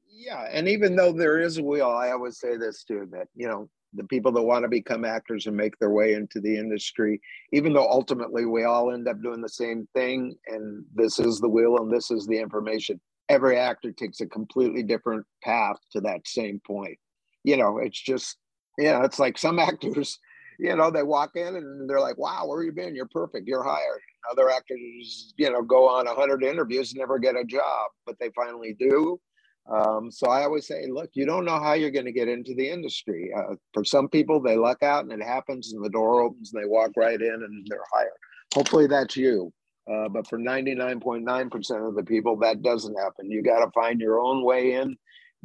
Yeah. 0.09 0.47
And 0.51 0.67
even 0.67 0.95
though 0.95 1.13
there 1.13 1.39
is 1.39 1.57
a 1.57 1.63
wheel, 1.63 1.87
I 1.87 2.11
always 2.11 2.39
say 2.39 2.57
this 2.57 2.83
too 2.83 3.07
that, 3.11 3.27
you 3.35 3.47
know, 3.47 3.69
the 3.93 4.03
people 4.05 4.31
that 4.31 4.41
want 4.41 4.63
to 4.63 4.69
become 4.69 5.03
actors 5.03 5.47
and 5.47 5.55
make 5.55 5.77
their 5.79 5.89
way 5.89 6.13
into 6.13 6.39
the 6.39 6.57
industry, 6.57 7.19
even 7.51 7.73
though 7.73 7.87
ultimately 7.89 8.45
we 8.45 8.63
all 8.63 8.91
end 8.91 9.07
up 9.07 9.21
doing 9.21 9.41
the 9.41 9.49
same 9.49 9.87
thing, 9.93 10.35
and 10.47 10.85
this 10.93 11.19
is 11.19 11.39
the 11.39 11.49
wheel 11.49 11.77
and 11.77 11.91
this 11.91 12.11
is 12.11 12.25
the 12.27 12.37
information, 12.37 12.99
every 13.27 13.57
actor 13.57 13.91
takes 13.91 14.21
a 14.21 14.25
completely 14.25 14.83
different 14.83 15.25
path 15.43 15.77
to 15.91 16.01
that 16.01 16.27
same 16.27 16.61
point. 16.65 16.97
You 17.43 17.57
know, 17.57 17.79
it's 17.79 17.99
just, 17.99 18.37
yeah, 18.77 19.03
it's 19.03 19.19
like 19.19 19.37
some 19.37 19.59
actors, 19.71 20.19
you 20.61 20.75
know, 20.75 20.91
they 20.91 21.01
walk 21.01 21.31
in 21.35 21.55
and 21.55 21.89
they're 21.89 21.99
like, 21.99 22.19
wow, 22.19 22.45
where 22.45 22.61
you 22.61 22.71
been? 22.71 22.95
You're 22.95 23.07
perfect. 23.11 23.47
You're 23.47 23.63
hired. 23.63 23.99
Other 24.31 24.51
actors, 24.51 25.33
you 25.35 25.51
know, 25.51 25.63
go 25.63 25.89
on 25.89 26.05
100 26.05 26.43
interviews 26.43 26.91
and 26.91 26.99
never 26.99 27.17
get 27.17 27.35
a 27.35 27.43
job, 27.43 27.89
but 28.05 28.15
they 28.19 28.29
finally 28.35 28.75
do. 28.77 29.19
Um, 29.67 30.11
so 30.11 30.29
I 30.29 30.43
always 30.43 30.67
say, 30.67 30.85
look, 30.87 31.09
you 31.13 31.25
don't 31.25 31.45
know 31.45 31.59
how 31.59 31.73
you're 31.73 31.89
going 31.89 32.05
to 32.05 32.11
get 32.11 32.27
into 32.27 32.53
the 32.53 32.69
industry. 32.69 33.31
Uh, 33.35 33.55
for 33.73 33.83
some 33.83 34.07
people, 34.07 34.39
they 34.39 34.55
luck 34.55 34.83
out 34.83 35.03
and 35.03 35.11
it 35.11 35.25
happens, 35.25 35.73
and 35.73 35.83
the 35.83 35.89
door 35.89 36.21
opens 36.21 36.53
and 36.53 36.61
they 36.63 36.67
walk 36.67 36.91
right 36.95 37.19
in 37.19 37.33
and 37.33 37.67
they're 37.67 37.79
hired. 37.91 38.11
Hopefully, 38.53 38.85
that's 38.85 39.17
you. 39.17 39.51
Uh, 39.91 40.09
but 40.09 40.27
for 40.27 40.37
99.9% 40.37 41.87
of 41.87 41.95
the 41.95 42.03
people, 42.03 42.37
that 42.37 42.61
doesn't 42.61 42.99
happen. 42.99 43.31
You 43.31 43.41
got 43.41 43.65
to 43.65 43.71
find 43.71 43.99
your 43.99 44.19
own 44.19 44.43
way 44.43 44.73
in, 44.73 44.95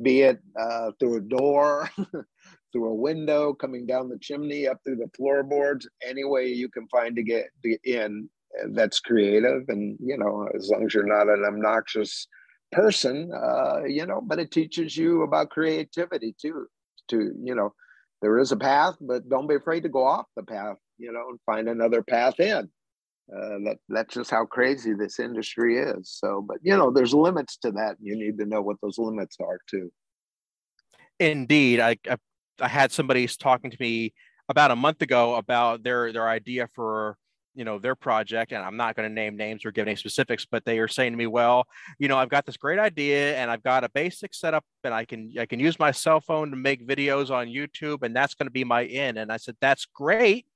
be 0.03 0.23
it 0.23 0.41
uh, 0.61 0.91
through 1.01 1.17
a 1.17 1.21
door, 1.23 1.91
through 2.77 2.91
a 2.91 2.95
window, 2.95 3.55
coming 3.55 3.87
down 3.87 4.11
the 4.11 4.19
chimney, 4.19 4.69
up 4.69 4.79
through 4.85 4.97
the 4.97 5.11
floorboards, 5.17 5.89
any 6.07 6.25
way 6.25 6.47
you 6.47 6.69
can 6.69 6.87
find 6.89 7.17
to 7.17 7.23
get 7.23 7.47
in 7.85 8.29
that's 8.69 9.01
creative. 9.01 9.63
And, 9.69 9.97
you 9.99 10.19
know, 10.19 10.47
as 10.55 10.69
long 10.69 10.85
as 10.85 10.93
you're 10.93 11.07
not 11.07 11.29
an 11.29 11.45
obnoxious 11.47 12.27
person, 12.73 13.33
uh, 13.35 13.85
you 13.87 14.05
know, 14.05 14.21
but 14.23 14.39
it 14.39 14.51
teaches 14.51 14.95
you 14.95 15.23
about 15.23 15.51
creativity 15.51 16.35
too. 16.39 16.67
To, 17.09 17.33
you 17.43 17.55
know, 17.55 17.73
there 18.21 18.39
is 18.39 18.53
a 18.53 18.57
path, 18.57 18.97
but 19.01 19.29
don't 19.29 19.47
be 19.47 19.55
afraid 19.55 19.85
to 19.85 19.89
go 19.89 20.07
off 20.07 20.27
the 20.37 20.43
path, 20.43 20.77
you 20.99 21.13
know, 21.13 21.31
and 21.31 21.39
find 21.47 21.69
another 21.69 22.03
path 22.03 22.39
in. 22.41 22.69
Uh, 23.35 23.59
that 23.65 23.77
that's 23.89 24.15
just 24.15 24.31
how 24.31 24.45
crazy 24.45 24.93
this 24.93 25.19
industry 25.19 25.79
is. 25.79 26.11
So, 26.11 26.45
but 26.47 26.59
you 26.63 26.77
know, 26.77 26.93
there's 26.93 27.15
limits 27.15 27.57
to 27.59 27.73
that. 27.73 27.97
You 28.01 28.17
need 28.17 28.39
to 28.39 28.45
know 28.45 28.63
what 28.63 28.77
those 28.83 28.99
limits 28.99 29.37
are 29.41 29.59
too. 29.69 29.91
Indeed, 31.19 31.81
I 31.81 31.97
I, 32.09 32.17
I 32.61 32.69
had 32.69 32.93
somebody 32.93 33.27
talking 33.27 33.71
to 33.71 33.77
me 33.81 34.15
about 34.49 34.71
a 34.71 34.77
month 34.77 35.03
ago 35.03 35.35
about 35.35 35.83
their 35.83 36.13
their 36.13 36.29
idea 36.29 36.69
for 36.75 37.17
you 37.55 37.65
know 37.65 37.79
their 37.79 37.95
project 37.95 38.53
and 38.53 38.63
i'm 38.63 38.77
not 38.77 38.95
going 38.95 39.09
to 39.09 39.13
name 39.13 39.37
names 39.37 39.65
or 39.65 39.73
give 39.73 39.89
any 39.89 39.97
specifics 39.97 40.47
but 40.49 40.65
they 40.65 40.79
are 40.79 40.87
saying 40.87 41.13
to 41.13 41.17
me 41.17 41.27
well 41.27 41.67
you 41.99 42.07
know 42.07 42.19
i've 42.19 42.29
got 42.29 42.45
this 42.45 42.59
great 42.59 42.79
idea 42.79 43.35
and 43.37 43.51
i've 43.51 43.63
got 43.63 43.83
a 43.83 43.89
basic 43.89 44.35
setup 44.35 44.63
and 44.85 44.93
i 44.93 45.05
can 45.05 45.33
i 45.41 45.47
can 45.47 45.59
use 45.59 45.79
my 45.79 45.91
cell 45.91 46.21
phone 46.21 46.51
to 46.51 46.57
make 46.57 46.87
videos 46.87 47.31
on 47.31 47.49
youtube 47.49 48.03
and 48.03 48.15
that's 48.15 48.35
going 48.35 48.47
to 48.47 48.53
be 48.53 48.63
my 48.63 48.83
in. 48.83 49.17
And 49.17 49.33
i 49.33 49.39
said 49.39 49.57
that's 49.61 49.87
great 49.87 50.47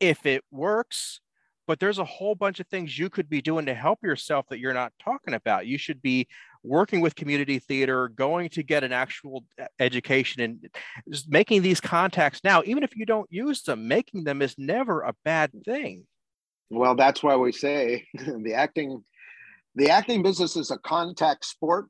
if 0.00 0.26
it 0.26 0.42
works 0.50 1.20
but 1.66 1.78
there's 1.78 1.98
a 1.98 2.04
whole 2.04 2.34
bunch 2.34 2.60
of 2.60 2.66
things 2.66 2.98
you 2.98 3.08
could 3.08 3.28
be 3.28 3.40
doing 3.40 3.66
to 3.66 3.74
help 3.74 4.00
yourself 4.02 4.46
that 4.48 4.58
you're 4.58 4.74
not 4.74 4.92
talking 5.02 5.34
about. 5.34 5.66
You 5.66 5.78
should 5.78 6.02
be 6.02 6.26
working 6.64 7.00
with 7.00 7.14
community 7.14 7.58
theater 7.58 8.08
going 8.08 8.48
to 8.48 8.62
get 8.62 8.84
an 8.84 8.92
actual 8.92 9.44
uh, 9.60 9.64
education 9.80 10.42
and 10.42 10.68
making 11.28 11.62
these 11.62 11.80
contacts 11.80 12.40
now 12.44 12.62
even 12.64 12.82
if 12.82 12.96
you 12.96 13.04
don't 13.04 13.30
use 13.30 13.62
them 13.62 13.88
making 13.88 14.24
them 14.24 14.40
is 14.40 14.54
never 14.58 15.02
a 15.02 15.14
bad 15.24 15.50
thing 15.64 16.04
well, 16.72 16.94
that's 16.94 17.22
why 17.22 17.36
we 17.36 17.52
say 17.52 18.06
the 18.14 18.54
acting 18.54 19.04
the 19.74 19.90
acting 19.90 20.22
business 20.22 20.56
is 20.56 20.70
a 20.70 20.78
contact 20.78 21.44
sport. 21.44 21.86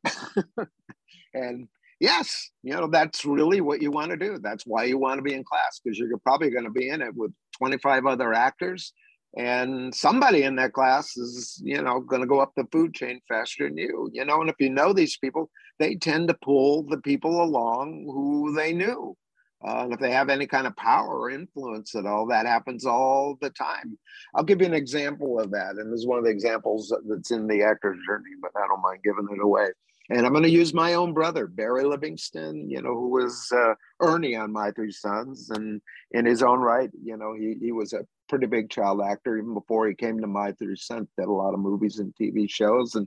and 1.35 1.69
yes, 2.01 2.51
you 2.63 2.75
know, 2.75 2.87
that's 2.87 3.25
really 3.25 3.61
what 3.61 3.83
you 3.83 3.91
want 3.91 4.11
to 4.11 4.17
do. 4.17 4.39
That's 4.41 4.65
why 4.65 4.85
you 4.85 4.99
want 4.99 5.19
to 5.19 5.23
be 5.23 5.35
in 5.35 5.45
class 5.45 5.81
because 5.83 5.99
you're 5.99 6.17
probably 6.19 6.51
going 6.51 6.65
to 6.65 6.71
be 6.71 6.89
in 6.89 7.03
it 7.03 7.15
with 7.15 7.33
25 7.59 8.07
other 8.07 8.33
actors 8.33 8.93
and 9.37 9.95
somebody 9.95 10.43
in 10.43 10.57
that 10.57 10.73
class 10.73 11.17
is 11.17 11.61
you 11.65 11.81
know 11.81 12.01
going 12.01 12.21
to 12.21 12.29
go 12.29 12.41
up 12.41 12.53
the 12.57 12.67
food 12.71 12.95
chain 12.95 13.21
faster 13.29 13.69
than 13.69 13.79
you 13.79 14.11
you 14.13 14.25
know 14.25 14.41
and 14.41 14.51
if 14.51 14.57
you 14.59 14.69
know 14.69 14.93
these 14.93 15.17
people 15.17 15.51
they 15.79 15.95
tend 15.95 16.29
to 16.29 16.37
pull 16.43 16.83
the 16.83 16.99
people 16.99 17.43
along 17.43 18.05
who 18.07 18.55
they 18.55 18.73
knew 18.73 19.17
uh, 19.65 19.85
and 19.85 19.93
if 19.93 20.01
they 20.01 20.11
have 20.11 20.29
any 20.29 20.47
kind 20.47 20.67
of 20.67 20.75
power 20.77 21.21
or 21.21 21.31
influence 21.31 21.95
at 21.95 22.07
all, 22.07 22.27
that 22.27 22.47
happens 22.47 22.85
all 22.85 23.39
the 23.41 23.51
time. 23.51 23.97
I'll 24.35 24.43
give 24.43 24.61
you 24.61 24.67
an 24.67 24.75
example 24.75 25.39
of 25.39 25.53
that. 25.53 25.77
And 25.77 25.93
this 25.93 26.01
is 26.01 26.07
one 26.07 26.19
of 26.19 26.25
the 26.25 26.31
examples 26.31 26.93
that's 27.09 27.31
in 27.31 27.47
the 27.47 27.63
actor's 27.63 27.99
journey, 28.07 28.31
but 28.41 28.51
I 28.57 28.67
don't 28.67 28.83
mind 28.83 29.01
giving 29.05 29.29
it 29.31 29.41
away. 29.41 29.69
And 30.11 30.27
I'm 30.27 30.33
going 30.33 30.43
to 30.43 30.51
use 30.51 30.75
my 30.75 30.95
own 30.95 31.15
brother, 31.15 31.47
Barry 31.47 31.85
Livingston, 31.85 32.69
you 32.69 32.83
know, 32.83 32.93
who 32.93 33.09
was 33.09 33.49
uh, 33.55 33.75
Ernie 34.01 34.35
on 34.35 34.53
My 34.53 34.73
Three 34.73 34.91
Sons. 34.91 35.49
And 35.51 35.81
in 36.11 36.27
his 36.27 36.43
own 36.43 36.59
right, 36.59 36.91
you 37.01 37.17
know, 37.17 37.35
he, 37.35 37.55
he 37.61 37.71
was 37.71 37.93
a 37.93 38.05
pretty 38.33 38.47
big 38.47 38.71
child 38.71 39.03
actor 39.03 39.37
even 39.37 39.53
before 39.53 39.87
he 39.87 39.95
came 39.95 40.19
to 40.19 40.27
My 40.27 40.53
Three 40.53 40.75
Sons, 40.75 41.07
did 41.19 41.29
a 41.29 41.31
lot 41.31 41.53
of 41.53 41.61
movies 41.61 41.99
and 41.99 42.15
TV 42.19 42.49
shows. 42.49 42.95
And 42.95 43.07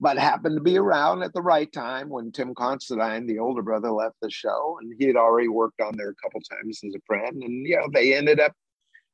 but 0.00 0.18
happened 0.18 0.56
to 0.56 0.60
be 0.60 0.76
around 0.76 1.22
at 1.22 1.32
the 1.34 1.40
right 1.40 1.72
time 1.72 2.08
when 2.08 2.32
Tim 2.32 2.52
Considine, 2.52 3.28
the 3.28 3.38
older 3.38 3.62
brother, 3.62 3.92
left 3.92 4.16
the 4.20 4.28
show, 4.28 4.76
and 4.80 4.92
he 4.98 5.06
had 5.06 5.14
already 5.14 5.46
worked 5.46 5.80
on 5.80 5.96
there 5.96 6.10
a 6.10 6.14
couple 6.16 6.40
times 6.40 6.80
as 6.84 6.96
a 6.96 7.00
friend, 7.06 7.40
and 7.44 7.64
you 7.64 7.76
know 7.76 7.86
they 7.94 8.12
ended 8.12 8.40
up 8.40 8.52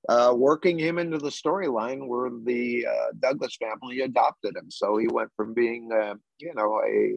uh, 0.08 0.32
working 0.34 0.78
him 0.78 0.96
into 0.96 1.18
the 1.18 1.28
storyline 1.28 2.08
where 2.08 2.30
the 2.44 2.86
uh, 2.86 3.12
Douglas 3.20 3.58
family 3.60 4.00
adopted 4.00 4.56
him. 4.56 4.70
So 4.70 4.96
he 4.96 5.06
went 5.06 5.28
from 5.36 5.52
being, 5.52 5.90
uh, 5.92 6.14
you 6.38 6.54
know, 6.54 6.80
a, 6.82 7.12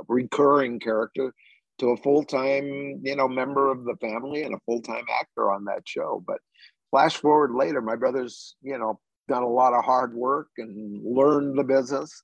a, 0.00 0.04
recurring 0.06 0.80
character 0.80 1.32
to 1.78 1.88
a 1.88 1.96
full 1.96 2.24
time, 2.24 3.00
you 3.02 3.16
know, 3.16 3.26
member 3.26 3.70
of 3.70 3.84
the 3.84 3.96
family 4.00 4.42
and 4.42 4.54
a 4.54 4.60
full 4.66 4.82
time 4.82 5.04
actor 5.20 5.50
on 5.50 5.64
that 5.64 5.82
show. 5.86 6.22
But 6.26 6.38
flash 6.94 7.16
forward 7.16 7.52
later, 7.52 7.82
my 7.82 7.96
brother's, 7.96 8.54
you 8.62 8.78
know, 8.78 9.00
done 9.26 9.42
a 9.42 9.48
lot 9.48 9.74
of 9.74 9.84
hard 9.84 10.14
work 10.14 10.46
and 10.58 11.02
learned 11.04 11.58
the 11.58 11.64
business. 11.64 12.22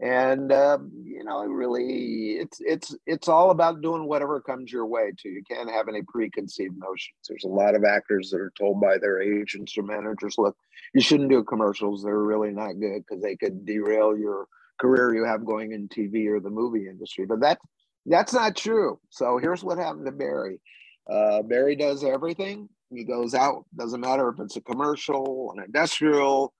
And 0.00 0.52
um, 0.52 0.90
you 1.04 1.22
know 1.22 1.44
really 1.44 2.38
it's 2.40 2.58
it's 2.60 2.96
it's 3.06 3.28
all 3.28 3.50
about 3.50 3.82
doing 3.82 4.08
whatever 4.08 4.40
comes 4.40 4.72
your 4.72 4.86
way 4.86 5.12
too. 5.20 5.28
You 5.28 5.42
can't 5.48 5.70
have 5.70 5.86
any 5.86 6.02
preconceived 6.02 6.76
notions. 6.76 7.18
There's 7.28 7.44
a 7.44 7.48
lot 7.48 7.74
of 7.74 7.84
actors 7.84 8.30
that 8.30 8.40
are 8.40 8.52
told 8.58 8.80
by 8.80 8.98
their 8.98 9.20
agents 9.20 9.76
or 9.76 9.82
managers 9.82 10.36
look 10.38 10.56
you 10.94 11.00
shouldn't 11.00 11.30
do 11.30 11.44
commercials. 11.44 12.02
They're 12.02 12.18
really 12.18 12.50
not 12.50 12.80
good 12.80 13.04
because 13.06 13.22
they 13.22 13.36
could 13.36 13.66
derail 13.66 14.16
your 14.16 14.46
career 14.80 15.14
you 15.14 15.24
have 15.24 15.44
going 15.44 15.72
in 15.72 15.88
tv 15.88 16.26
or 16.28 16.40
the 16.40 16.50
movie 16.50 16.88
industry. 16.88 17.26
But 17.26 17.40
that 17.40 17.58
that's 18.06 18.32
not 18.32 18.56
true. 18.56 18.98
So 19.10 19.38
here's 19.38 19.62
what 19.62 19.78
happened 19.78 20.06
to 20.06 20.12
barry. 20.12 20.60
Uh, 21.08 21.42
barry 21.42 21.76
does 21.76 22.02
everything 22.02 22.68
he 22.94 23.04
goes 23.04 23.34
out 23.34 23.64
doesn't 23.76 24.00
matter 24.00 24.28
if 24.28 24.40
it's 24.40 24.56
a 24.56 24.60
commercial 24.60 25.52
an 25.56 25.64
industrial 25.64 26.52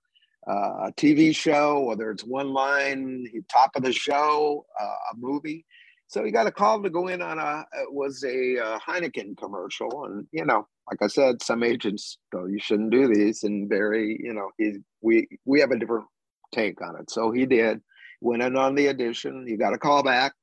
uh, 0.47 0.87
a 0.87 0.93
TV 0.97 1.35
show, 1.35 1.81
whether 1.81 2.11
it's 2.11 2.23
one 2.23 2.51
line, 2.51 3.25
top 3.51 3.71
of 3.75 3.83
the 3.83 3.93
show, 3.93 4.65
uh, 4.79 4.85
a 5.13 5.17
movie. 5.17 5.65
So 6.07 6.23
he 6.23 6.31
got 6.31 6.47
a 6.47 6.51
call 6.51 6.83
to 6.83 6.89
go 6.89 7.07
in 7.07 7.21
on 7.21 7.39
a 7.39 7.65
it 7.81 7.91
was 7.91 8.23
a, 8.23 8.57
a, 8.57 8.79
Heineken 8.79 9.37
commercial, 9.37 10.05
and 10.05 10.27
you 10.31 10.45
know, 10.45 10.67
like 10.89 11.01
I 11.01 11.07
said, 11.07 11.41
some 11.41 11.63
agents 11.63 12.17
go, 12.31 12.45
"You 12.45 12.59
shouldn't 12.59 12.91
do 12.91 13.07
these," 13.07 13.43
and 13.43 13.69
Barry, 13.69 14.19
you 14.21 14.33
know, 14.33 14.49
he 14.57 14.77
we 15.01 15.27
we 15.45 15.59
have 15.61 15.71
a 15.71 15.79
different 15.79 16.05
take 16.51 16.81
on 16.81 16.97
it. 16.99 17.09
So 17.09 17.31
he 17.31 17.45
did. 17.45 17.81
Went 18.21 18.43
in 18.43 18.55
on 18.55 18.75
the 18.75 18.89
audition. 18.89 19.45
He 19.47 19.57
got 19.57 19.73
a 19.73 19.77
call 19.77 20.03
back. 20.03 20.33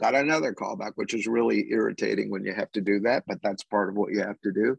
Got 0.00 0.14
another 0.14 0.52
call 0.52 0.76
back, 0.76 0.92
which 0.96 1.14
is 1.14 1.26
really 1.26 1.66
irritating 1.70 2.30
when 2.30 2.44
you 2.44 2.54
have 2.54 2.72
to 2.72 2.80
do 2.80 3.00
that, 3.00 3.24
but 3.26 3.38
that's 3.42 3.62
part 3.62 3.90
of 3.90 3.94
what 3.94 4.12
you 4.12 4.20
have 4.20 4.40
to 4.40 4.52
do. 4.52 4.78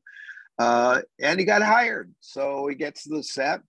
Uh, 0.58 1.02
and 1.20 1.40
he 1.40 1.46
got 1.46 1.62
hired. 1.62 2.14
So 2.20 2.68
he 2.68 2.76
gets 2.76 3.04
to 3.04 3.16
the 3.16 3.24
set 3.24 3.62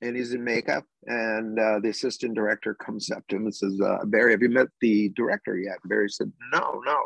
and 0.00 0.16
he's 0.16 0.32
in 0.32 0.44
makeup. 0.44 0.84
And 1.06 1.58
uh, 1.58 1.80
the 1.80 1.90
assistant 1.90 2.34
director 2.34 2.74
comes 2.74 3.10
up 3.10 3.26
to 3.28 3.36
him 3.36 3.44
and 3.44 3.54
says, 3.54 3.80
uh, 3.80 4.04
Barry, 4.04 4.32
have 4.32 4.42
you 4.42 4.48
met 4.48 4.68
the 4.80 5.10
director 5.10 5.56
yet? 5.56 5.78
And 5.82 5.90
Barry 5.90 6.08
said, 6.08 6.32
No, 6.52 6.82
no. 6.84 7.02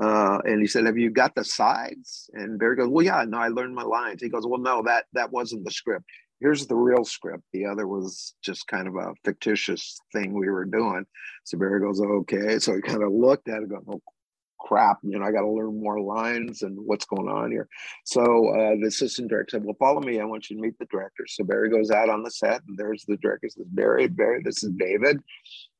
Uh, 0.00 0.38
and 0.44 0.60
he 0.60 0.66
said, 0.66 0.86
Have 0.86 0.98
you 0.98 1.10
got 1.10 1.34
the 1.34 1.44
sides? 1.44 2.30
And 2.32 2.58
Barry 2.58 2.76
goes, 2.76 2.88
Well, 2.88 3.04
yeah, 3.04 3.24
no, 3.26 3.38
I 3.38 3.48
learned 3.48 3.74
my 3.74 3.82
lines. 3.82 4.22
He 4.22 4.28
goes, 4.28 4.46
Well, 4.46 4.60
no, 4.60 4.82
that 4.82 5.06
that 5.12 5.32
wasn't 5.32 5.64
the 5.64 5.70
script. 5.70 6.04
Here's 6.40 6.66
the 6.66 6.76
real 6.76 7.04
script. 7.04 7.44
The 7.52 7.66
other 7.66 7.86
was 7.86 8.34
just 8.42 8.66
kind 8.66 8.88
of 8.88 8.96
a 8.96 9.12
fictitious 9.24 9.96
thing 10.12 10.32
we 10.32 10.48
were 10.48 10.64
doing. 10.64 11.04
So 11.44 11.58
Barry 11.58 11.80
goes, 11.80 12.00
Okay. 12.00 12.58
So 12.58 12.74
he 12.74 12.80
kind 12.80 13.02
of 13.02 13.12
looked 13.12 13.48
at 13.48 13.62
it, 13.62 13.68
going, 13.68 13.84
oh, 13.88 14.02
crap, 14.72 14.98
you 15.02 15.18
know, 15.18 15.26
I 15.26 15.32
got 15.32 15.42
to 15.42 15.48
learn 15.50 15.82
more 15.82 16.00
lines 16.00 16.62
and 16.62 16.78
what's 16.78 17.04
going 17.04 17.28
on 17.28 17.50
here. 17.50 17.68
So 18.04 18.22
uh, 18.22 18.76
the 18.80 18.86
assistant 18.88 19.28
director 19.28 19.56
said, 19.58 19.64
well, 19.64 19.76
follow 19.78 20.00
me. 20.00 20.20
I 20.20 20.24
want 20.24 20.48
you 20.48 20.56
to 20.56 20.62
meet 20.62 20.78
the 20.78 20.86
director. 20.86 21.24
So 21.28 21.44
Barry 21.44 21.70
goes 21.70 21.90
out 21.90 22.08
on 22.08 22.22
the 22.22 22.30
set 22.30 22.62
and 22.66 22.78
there's 22.78 23.04
the 23.06 23.18
director 23.18 23.48
says, 23.50 23.66
Barry, 23.68 24.08
Barry, 24.08 24.42
this 24.42 24.62
is 24.64 24.70
David. 24.78 25.20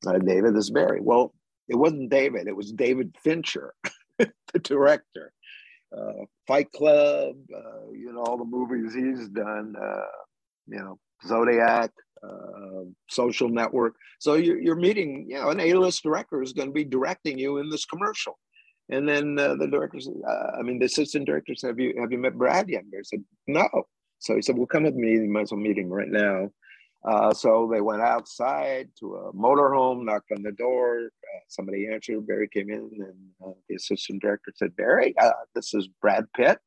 Uh, 0.05 0.19
David, 0.19 0.55
this 0.55 0.65
is 0.65 0.71
Barry. 0.71 0.99
Well, 1.01 1.33
it 1.69 1.75
wasn't 1.75 2.11
David. 2.11 2.47
It 2.47 2.55
was 2.55 2.71
David 2.71 3.15
Fincher, 3.23 3.73
the 4.19 4.59
director. 4.61 5.31
uh, 5.97 6.25
Fight 6.47 6.71
Club, 6.71 7.35
uh, 7.55 7.91
you 7.93 8.11
know, 8.13 8.21
all 8.23 8.37
the 8.37 8.45
movies 8.45 8.93
he's 8.93 9.29
done, 9.29 9.75
uh, 9.81 10.05
you 10.67 10.79
know, 10.79 10.99
Zodiac, 11.27 11.91
uh, 12.23 12.83
Social 13.09 13.49
Network. 13.49 13.95
So 14.19 14.35
you're, 14.35 14.59
you're 14.61 14.75
meeting, 14.75 15.27
you 15.29 15.35
know, 15.39 15.49
an 15.49 15.59
A-list 15.59 16.03
director 16.03 16.41
is 16.41 16.53
going 16.53 16.69
to 16.69 16.73
be 16.73 16.83
directing 16.85 17.37
you 17.37 17.57
in 17.59 17.69
this 17.69 17.85
commercial. 17.85 18.37
And 18.89 19.07
then 19.07 19.39
uh, 19.39 19.55
the 19.55 19.67
directors, 19.67 20.07
uh, 20.07 20.51
I 20.59 20.61
mean, 20.61 20.79
the 20.79 20.85
assistant 20.85 21.25
directors, 21.25 21.61
have 21.61 21.79
you 21.79 21.93
have 21.99 22.11
you 22.11 22.17
met 22.17 22.37
Brad 22.37 22.69
yet? 22.69 22.83
They 22.91 22.99
said 23.03 23.23
no. 23.47 23.67
So 24.19 24.35
he 24.35 24.41
said, 24.41 24.57
"Well, 24.57 24.67
come 24.67 24.83
with 24.83 24.95
me. 24.95 25.13
You 25.13 25.29
might 25.29 25.43
as 25.43 25.51
well 25.51 25.61
meet 25.61 25.77
him 25.77 25.89
right 25.89 26.09
now." 26.09 26.49
Uh, 27.05 27.33
so 27.33 27.69
they 27.71 27.81
went 27.81 28.01
outside 28.01 28.87
to 28.97 29.15
a 29.15 29.33
motorhome, 29.33 30.05
knocked 30.05 30.31
on 30.31 30.41
the 30.41 30.53
door. 30.53 31.01
Uh, 31.05 31.39
somebody 31.49 31.87
answered. 31.91 32.25
Barry 32.25 32.47
came 32.47 32.69
in, 32.69 32.89
and 32.97 33.15
uh, 33.45 33.53
the 33.67 33.75
assistant 33.75 34.21
director 34.21 34.51
said, 34.55 34.75
"Barry, 34.75 35.13
uh, 35.17 35.31
this 35.55 35.73
is 35.73 35.87
Brad 36.01 36.25
Pitt. 36.35 36.59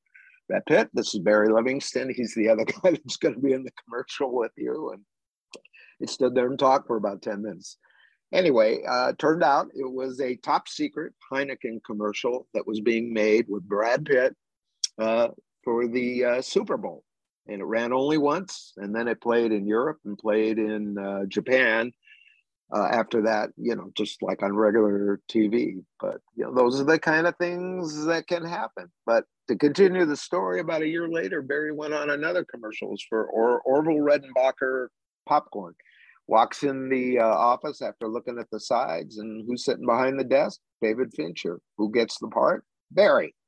Brad 0.48 0.64
Pitt. 0.66 0.90
This 0.92 1.14
is 1.14 1.20
Barry 1.20 1.48
Livingston. 1.48 2.12
He's 2.14 2.34
the 2.34 2.48
other 2.48 2.64
guy 2.82 2.90
that's 2.90 3.16
going 3.16 3.34
to 3.34 3.40
be 3.40 3.52
in 3.52 3.64
the 3.64 3.72
commercial 3.84 4.34
with 4.34 4.52
you." 4.56 4.90
And 4.92 5.02
he 5.98 6.06
stood 6.06 6.34
there 6.34 6.46
and 6.46 6.58
talked 6.58 6.86
for 6.86 6.96
about 6.96 7.22
ten 7.22 7.42
minutes. 7.42 7.78
Anyway, 8.32 8.82
uh, 8.88 9.12
turned 9.18 9.42
out 9.42 9.68
it 9.74 9.90
was 9.90 10.20
a 10.20 10.36
top 10.36 10.68
secret 10.68 11.12
Heineken 11.32 11.82
commercial 11.84 12.48
that 12.54 12.66
was 12.66 12.80
being 12.80 13.12
made 13.12 13.46
with 13.48 13.68
Brad 13.68 14.04
Pitt 14.04 14.34
uh, 14.98 15.28
for 15.62 15.86
the 15.86 16.24
uh, 16.24 16.42
Super 16.42 16.76
Bowl. 16.76 17.04
And 17.46 17.60
it 17.60 17.64
ran 17.64 17.92
only 17.92 18.18
once, 18.18 18.72
and 18.76 18.92
then 18.92 19.06
it 19.06 19.20
played 19.20 19.52
in 19.52 19.68
Europe 19.68 19.98
and 20.04 20.18
played 20.18 20.58
in 20.58 20.98
uh, 20.98 21.26
Japan. 21.26 21.92
Uh, 22.74 22.88
after 22.90 23.22
that, 23.22 23.50
you 23.56 23.76
know, 23.76 23.92
just 23.96 24.20
like 24.24 24.42
on 24.42 24.52
regular 24.52 25.20
TV. 25.30 25.84
But 26.00 26.16
you 26.34 26.44
know, 26.44 26.52
those 26.52 26.80
are 26.80 26.84
the 26.84 26.98
kind 26.98 27.28
of 27.28 27.36
things 27.36 28.06
that 28.06 28.26
can 28.26 28.44
happen. 28.44 28.90
But 29.06 29.22
to 29.46 29.54
continue 29.54 30.04
the 30.04 30.16
story, 30.16 30.58
about 30.58 30.82
a 30.82 30.88
year 30.88 31.08
later, 31.08 31.42
Barry 31.42 31.70
went 31.70 31.94
on 31.94 32.10
another 32.10 32.44
commercials 32.44 33.04
for 33.08 33.24
or- 33.26 33.60
Orville 33.60 33.98
Redenbacher 33.98 34.88
popcorn 35.28 35.76
walks 36.26 36.62
in 36.62 36.88
the 36.88 37.18
uh, 37.18 37.24
office 37.24 37.82
after 37.82 38.08
looking 38.08 38.38
at 38.38 38.50
the 38.50 38.60
sides 38.60 39.18
and 39.18 39.44
who's 39.46 39.64
sitting 39.64 39.86
behind 39.86 40.18
the 40.18 40.24
desk? 40.24 40.60
David 40.82 41.12
fincher. 41.14 41.60
Who 41.78 41.92
gets 41.92 42.18
the 42.18 42.28
part? 42.28 42.64
Barry. 42.90 43.34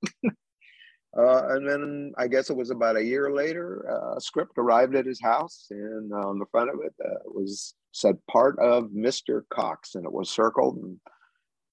Uh, 1.17 1.55
and 1.55 1.67
then 1.67 2.12
i 2.19 2.29
guess 2.29 2.51
it 2.51 2.57
was 2.57 2.71
about 2.71 2.95
a 2.95 3.03
year 3.03 3.33
later 3.33 3.87
uh, 3.91 4.17
a 4.19 4.21
script 4.21 4.53
arrived 4.59 4.95
at 4.95 5.07
his 5.07 5.19
house 5.23 5.67
and 5.71 6.12
on 6.12 6.38
the 6.38 6.45
front 6.51 6.69
of 6.69 6.77
it 6.85 6.93
uh, 7.03 7.14
was 7.25 7.75
said 7.93 8.14
part 8.31 8.59
of 8.59 8.91
mr 8.91 9.41
cox 9.51 9.95
and 9.95 10.05
it 10.05 10.12
was 10.12 10.29
circled 10.29 10.77
and, 10.77 10.99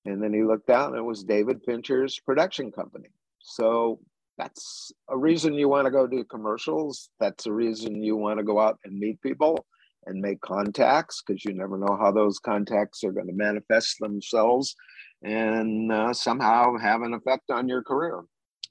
and 0.05 0.23
then 0.23 0.33
he 0.33 0.41
looked 0.41 0.67
down 0.67 0.91
and 0.91 0.99
it 0.99 1.03
was 1.03 1.25
david 1.25 1.61
fincher's 1.65 2.17
production 2.19 2.71
company. 2.71 3.09
So 3.39 3.99
that's 4.37 4.91
a 5.09 5.17
reason 5.17 5.53
you 5.53 5.69
want 5.69 5.85
to 5.85 5.91
go 5.91 6.07
do 6.07 6.23
commercials. 6.23 7.09
That's 7.19 7.45
a 7.45 7.53
reason 7.53 8.03
you 8.03 8.17
want 8.17 8.39
to 8.39 8.43
go 8.43 8.59
out 8.59 8.79
and 8.83 8.97
meet 8.97 9.21
people 9.21 9.65
and 10.05 10.21
make 10.21 10.41
contacts 10.41 11.23
because 11.25 11.43
you 11.45 11.53
never 11.53 11.77
know 11.77 11.97
how 11.99 12.11
those 12.11 12.39
contacts 12.39 13.03
are 13.03 13.11
going 13.11 13.27
to 13.27 13.33
manifest 13.33 13.97
themselves 13.99 14.75
and 15.23 15.91
uh, 15.91 16.13
somehow 16.13 16.77
have 16.77 17.01
an 17.01 17.13
effect 17.13 17.49
on 17.49 17.67
your 17.67 17.83
career. 17.83 18.23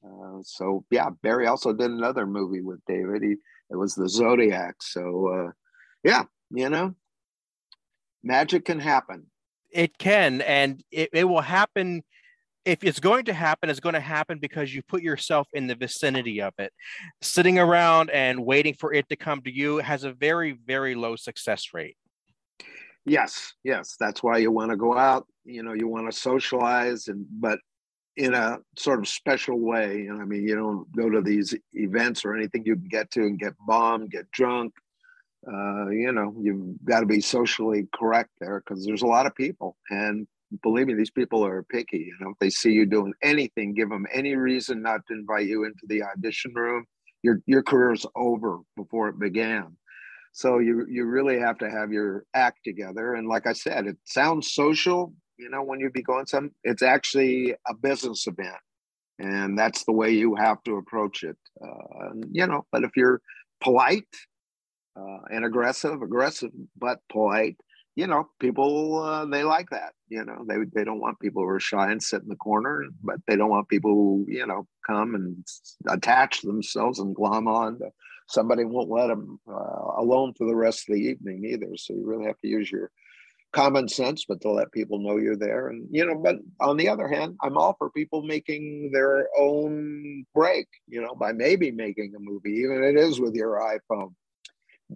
Uh, 0.04 0.38
so 0.42 0.84
yeah, 0.90 1.10
Barry 1.22 1.46
also 1.46 1.72
did 1.72 1.90
another 1.90 2.26
movie 2.26 2.60
with 2.60 2.80
David. 2.86 3.22
He, 3.22 3.36
it 3.70 3.76
was 3.76 3.94
the 3.94 4.08
Zodiac. 4.08 4.76
So 4.80 5.28
uh, 5.28 5.50
yeah, 6.04 6.24
you 6.50 6.68
know, 6.68 6.94
magic 8.22 8.66
can 8.66 8.80
happen. 8.80 9.26
It 9.70 9.98
can, 9.98 10.40
and 10.42 10.84
it, 10.92 11.10
it 11.12 11.24
will 11.24 11.40
happen 11.40 12.04
if 12.64 12.82
it's 12.82 13.00
going 13.00 13.26
to 13.26 13.32
happen, 13.34 13.68
it's 13.68 13.80
going 13.80 13.94
to 13.94 14.00
happen 14.00 14.38
because 14.38 14.74
you 14.74 14.82
put 14.82 15.02
yourself 15.02 15.48
in 15.52 15.66
the 15.66 15.74
vicinity 15.74 16.40
of 16.40 16.54
it. 16.58 16.72
Sitting 17.20 17.58
around 17.58 18.10
and 18.10 18.44
waiting 18.44 18.74
for 18.74 18.92
it 18.92 19.08
to 19.10 19.16
come 19.16 19.42
to 19.42 19.54
you 19.54 19.78
has 19.78 20.04
a 20.04 20.12
very, 20.12 20.52
very 20.66 20.94
low 20.94 21.16
success 21.16 21.68
rate. 21.74 21.96
Yes, 23.04 23.52
yes, 23.64 23.96
that's 24.00 24.22
why 24.22 24.38
you 24.38 24.50
want 24.50 24.70
to 24.70 24.76
go 24.76 24.96
out. 24.96 25.26
You 25.44 25.62
know, 25.62 25.74
you 25.74 25.88
want 25.88 26.10
to 26.10 26.18
socialize, 26.18 27.08
and 27.08 27.26
but 27.30 27.58
in 28.16 28.32
a 28.32 28.58
sort 28.78 28.98
of 28.98 29.08
special 29.08 29.58
way. 29.58 30.06
And 30.06 30.22
I 30.22 30.24
mean, 30.24 30.46
you 30.48 30.54
don't 30.54 30.90
go 30.96 31.10
to 31.10 31.20
these 31.20 31.54
events 31.74 32.24
or 32.24 32.34
anything 32.34 32.62
you 32.64 32.76
can 32.76 32.88
get 32.88 33.10
to 33.12 33.22
and 33.22 33.38
get 33.38 33.52
bombed, 33.66 34.10
get 34.10 34.30
drunk. 34.30 34.72
Uh, 35.46 35.90
you 35.90 36.12
know, 36.12 36.34
you've 36.40 36.82
got 36.84 37.00
to 37.00 37.06
be 37.06 37.20
socially 37.20 37.86
correct 37.94 38.30
there 38.40 38.62
because 38.64 38.86
there's 38.86 39.02
a 39.02 39.06
lot 39.06 39.26
of 39.26 39.34
people, 39.34 39.76
and 39.90 40.26
believe 40.62 40.86
me, 40.86 40.94
these 40.94 41.10
people 41.10 41.44
are 41.44 41.62
picky. 41.62 41.98
You 41.98 42.16
know, 42.20 42.30
if 42.30 42.38
they 42.38 42.50
see 42.50 42.72
you 42.72 42.86
doing 42.86 43.12
anything, 43.22 43.74
give 43.74 43.88
them 43.88 44.06
any 44.12 44.36
reason 44.36 44.82
not 44.82 45.00
to 45.08 45.14
invite 45.14 45.46
you 45.46 45.64
into 45.64 45.86
the 45.86 46.02
audition 46.02 46.52
room. 46.54 46.84
Your 47.22 47.40
your 47.46 47.62
career's 47.62 48.04
over 48.14 48.58
before 48.76 49.08
it 49.08 49.18
began. 49.18 49.76
So 50.32 50.58
you 50.58 50.84
you 50.90 51.06
really 51.06 51.38
have 51.38 51.58
to 51.58 51.70
have 51.70 51.92
your 51.92 52.24
act 52.34 52.60
together. 52.64 53.14
And 53.14 53.28
like 53.28 53.46
I 53.46 53.52
said, 53.52 53.86
it 53.86 53.96
sounds 54.04 54.52
social. 54.52 55.14
You 55.38 55.48
know, 55.48 55.62
when 55.62 55.80
you 55.80 55.90
be 55.90 56.02
going 56.02 56.26
some, 56.26 56.50
it's 56.64 56.82
actually 56.82 57.54
a 57.66 57.74
business 57.74 58.26
event, 58.26 58.56
and 59.18 59.58
that's 59.58 59.84
the 59.84 59.92
way 59.92 60.10
you 60.10 60.34
have 60.34 60.62
to 60.64 60.76
approach 60.76 61.24
it. 61.24 61.36
Uh, 61.62 62.10
you 62.30 62.46
know, 62.46 62.66
but 62.72 62.84
if 62.84 62.90
you're 62.96 63.20
polite 63.60 64.08
uh, 64.96 65.20
and 65.30 65.44
aggressive, 65.44 66.02
aggressive 66.02 66.50
but 66.78 66.98
polite, 67.10 67.56
you 67.96 68.06
know, 68.06 68.28
people 68.40 68.98
uh, 68.98 69.24
they 69.26 69.44
like 69.44 69.70
that. 69.70 69.92
You 70.08 70.24
know, 70.24 70.44
they 70.46 70.56
they 70.74 70.84
don't 70.84 71.00
want 71.00 71.20
people 71.20 71.42
who 71.42 71.48
are 71.48 71.60
shy 71.60 71.90
and 71.90 72.02
sit 72.02 72.22
in 72.22 72.28
the 72.28 72.36
corner, 72.36 72.84
but 73.02 73.16
they 73.26 73.36
don't 73.36 73.50
want 73.50 73.68
people 73.68 73.92
who 73.92 74.26
you 74.28 74.46
know 74.46 74.66
come 74.86 75.14
and 75.14 75.46
attach 75.88 76.42
themselves 76.42 76.98
and 76.98 77.14
glom 77.14 77.46
on. 77.46 77.78
To, 77.78 77.90
somebody 78.28 78.64
won't 78.64 78.90
let 78.90 79.08
them 79.08 79.38
uh, 79.48 80.00
alone 80.00 80.34
for 80.36 80.46
the 80.46 80.56
rest 80.56 80.88
of 80.88 80.94
the 80.94 81.00
evening 81.00 81.44
either. 81.44 81.76
So 81.76 81.94
you 81.94 82.04
really 82.04 82.26
have 82.26 82.38
to 82.40 82.48
use 82.48 82.70
your 82.70 82.90
common 83.52 83.88
sense, 83.88 84.24
but 84.28 84.40
to 84.40 84.50
let 84.50 84.72
people 84.72 84.98
know 84.98 85.16
you're 85.16 85.36
there. 85.36 85.68
And 85.68 85.86
you 85.90 86.04
know, 86.04 86.16
but 86.16 86.36
on 86.60 86.76
the 86.76 86.88
other 86.88 87.08
hand, 87.08 87.36
I'm 87.42 87.56
all 87.56 87.76
for 87.78 87.90
people 87.90 88.22
making 88.22 88.90
their 88.92 89.28
own 89.38 90.24
break. 90.34 90.66
You 90.88 91.00
know, 91.00 91.14
by 91.14 91.32
maybe 91.32 91.70
making 91.70 92.12
a 92.16 92.20
movie, 92.20 92.60
even 92.64 92.82
it 92.82 92.96
is 92.96 93.20
with 93.20 93.34
your 93.34 93.60
iPhone. 93.60 94.14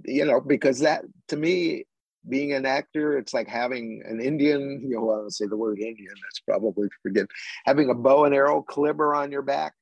You 0.04 0.24
know, 0.24 0.40
because 0.40 0.80
that 0.80 1.04
to 1.28 1.36
me 1.36 1.84
being 2.28 2.52
an 2.52 2.66
actor, 2.66 3.16
it's 3.18 3.34
like 3.34 3.48
having 3.48 4.02
an 4.06 4.20
Indian, 4.20 4.80
you 4.82 4.96
know, 4.96 5.10
I 5.10 5.16
don't 5.16 5.34
say 5.34 5.46
the 5.46 5.56
word 5.56 5.78
Indian, 5.78 6.14
that's 6.22 6.40
probably 6.40 6.88
forget, 7.02 7.26
having 7.64 7.90
a 7.90 7.94
bow 7.94 8.24
and 8.24 8.34
arrow 8.34 8.62
clipper 8.62 9.14
on 9.14 9.32
your 9.32 9.42
back. 9.42 9.74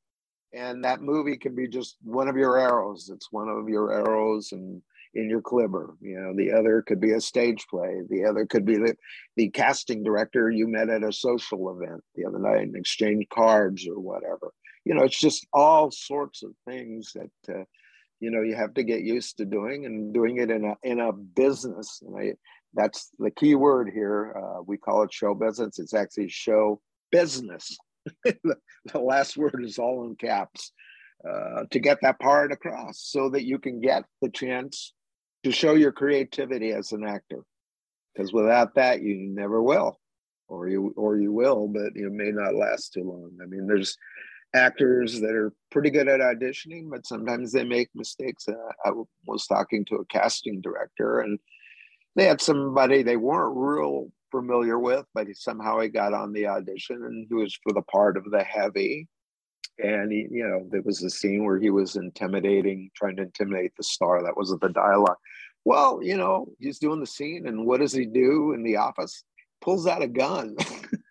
And 0.52 0.84
that 0.84 1.02
movie 1.02 1.36
can 1.36 1.54
be 1.54 1.68
just 1.68 1.96
one 2.02 2.28
of 2.28 2.36
your 2.36 2.58
arrows. 2.58 3.10
It's 3.12 3.30
one 3.30 3.48
of 3.48 3.68
your 3.68 3.92
arrows 3.92 4.52
and 4.52 4.80
in 5.16 5.28
your 5.28 5.40
clipper. 5.40 5.96
You 6.00 6.20
know, 6.20 6.34
the 6.34 6.52
other 6.52 6.82
could 6.82 7.00
be 7.00 7.12
a 7.12 7.20
stage 7.20 7.66
play. 7.68 8.02
The 8.08 8.24
other 8.24 8.46
could 8.46 8.64
be 8.64 8.76
the, 8.76 8.94
the 9.36 9.48
casting 9.50 10.02
director 10.02 10.50
you 10.50 10.68
met 10.68 10.90
at 10.90 11.02
a 11.02 11.12
social 11.12 11.70
event 11.70 12.02
the 12.14 12.26
other 12.26 12.38
night 12.38 12.62
and 12.62 12.76
exchanged 12.76 13.28
cards 13.30 13.86
or 13.88 13.98
whatever. 13.98 14.52
You 14.84 14.94
know, 14.94 15.02
it's 15.02 15.18
just 15.18 15.46
all 15.52 15.90
sorts 15.90 16.42
of 16.42 16.52
things 16.66 17.12
that 17.14 17.54
uh, 17.54 17.64
you 18.20 18.30
know 18.30 18.42
you 18.42 18.54
have 18.54 18.74
to 18.74 18.82
get 18.82 19.02
used 19.02 19.38
to 19.38 19.44
doing 19.44 19.86
and 19.86 20.12
doing 20.12 20.38
it 20.38 20.50
in 20.50 20.64
a 20.64 20.74
in 20.82 21.00
a 21.00 21.12
business 21.12 22.02
and 22.04 22.16
I, 22.16 22.34
that's 22.76 23.10
the 23.18 23.30
key 23.30 23.54
word 23.54 23.90
here. 23.92 24.36
Uh, 24.36 24.62
we 24.64 24.76
call 24.76 25.02
it 25.02 25.12
show 25.12 25.34
business. 25.34 25.78
It's 25.78 25.94
actually 25.94 26.28
show 26.28 26.80
business. 27.10 27.76
The, 28.92 29.00
last 29.00 29.36
word 29.36 29.64
is 29.64 29.80
all 29.80 30.06
in 30.06 30.14
caps. 30.14 30.70
Uh, 31.28 31.64
to 31.72 31.80
get 31.80 31.98
that 32.02 32.20
part 32.20 32.52
across 32.52 33.00
so 33.00 33.30
that 33.30 33.44
you 33.44 33.58
can 33.58 33.80
get 33.80 34.04
the 34.22 34.28
chance 34.28 34.92
to 35.42 35.50
show 35.50 35.74
your 35.74 35.90
creativity 35.90 36.70
as 36.70 36.92
an 36.92 37.04
actor. 37.04 37.42
Because 38.14 38.32
without 38.32 38.76
that 38.76 39.02
you 39.02 39.16
never 39.16 39.60
will. 39.60 39.98
Or 40.46 40.68
you 40.68 40.94
or 40.96 41.16
you 41.16 41.32
will 41.32 41.66
but 41.66 41.96
it 41.96 42.12
may 42.12 42.30
not 42.30 42.54
last 42.54 42.92
too 42.92 43.02
long. 43.02 43.32
I 43.42 43.46
mean 43.46 43.66
there's 43.66 43.96
actors 44.56 45.20
that 45.20 45.34
are 45.34 45.52
pretty 45.70 45.90
good 45.90 46.08
at 46.08 46.20
auditioning, 46.20 46.90
but 46.90 47.06
sometimes 47.06 47.52
they 47.52 47.64
make 47.64 47.88
mistakes. 47.94 48.48
Uh, 48.48 48.54
I 48.84 48.92
was 49.26 49.46
talking 49.46 49.84
to 49.86 49.96
a 49.96 50.06
casting 50.06 50.60
director, 50.60 51.20
and 51.20 51.38
they 52.16 52.24
had 52.24 52.40
somebody 52.40 53.02
they 53.02 53.16
weren't 53.16 53.56
real 53.56 54.10
familiar 54.30 54.78
with, 54.78 55.04
but 55.14 55.26
somehow 55.34 55.80
he 55.80 55.88
got 55.88 56.14
on 56.14 56.32
the 56.32 56.46
audition, 56.46 56.96
and 57.04 57.26
he 57.28 57.34
was 57.34 57.58
for 57.62 57.72
the 57.72 57.82
part 57.82 58.16
of 58.16 58.24
the 58.30 58.42
heavy. 58.42 59.06
And 59.78 60.10
he, 60.10 60.26
you 60.30 60.48
know, 60.48 60.66
there 60.70 60.82
was 60.82 61.02
a 61.02 61.10
scene 61.10 61.44
where 61.44 61.58
he 61.58 61.68
was 61.68 61.96
intimidating, 61.96 62.90
trying 62.96 63.16
to 63.16 63.22
intimidate 63.24 63.72
the 63.76 63.82
star. 63.82 64.22
That 64.22 64.36
was 64.36 64.56
the 64.58 64.68
dialogue. 64.70 65.18
Well, 65.66 66.00
you 66.02 66.16
know, 66.16 66.46
he's 66.58 66.78
doing 66.78 67.00
the 67.00 67.06
scene, 67.06 67.46
and 67.46 67.66
what 67.66 67.80
does 67.80 67.92
he 67.92 68.06
do 68.06 68.52
in 68.52 68.62
the 68.62 68.76
office? 68.76 69.24
Pulls 69.60 69.86
out 69.86 70.02
a 70.02 70.08
gun. 70.08 70.56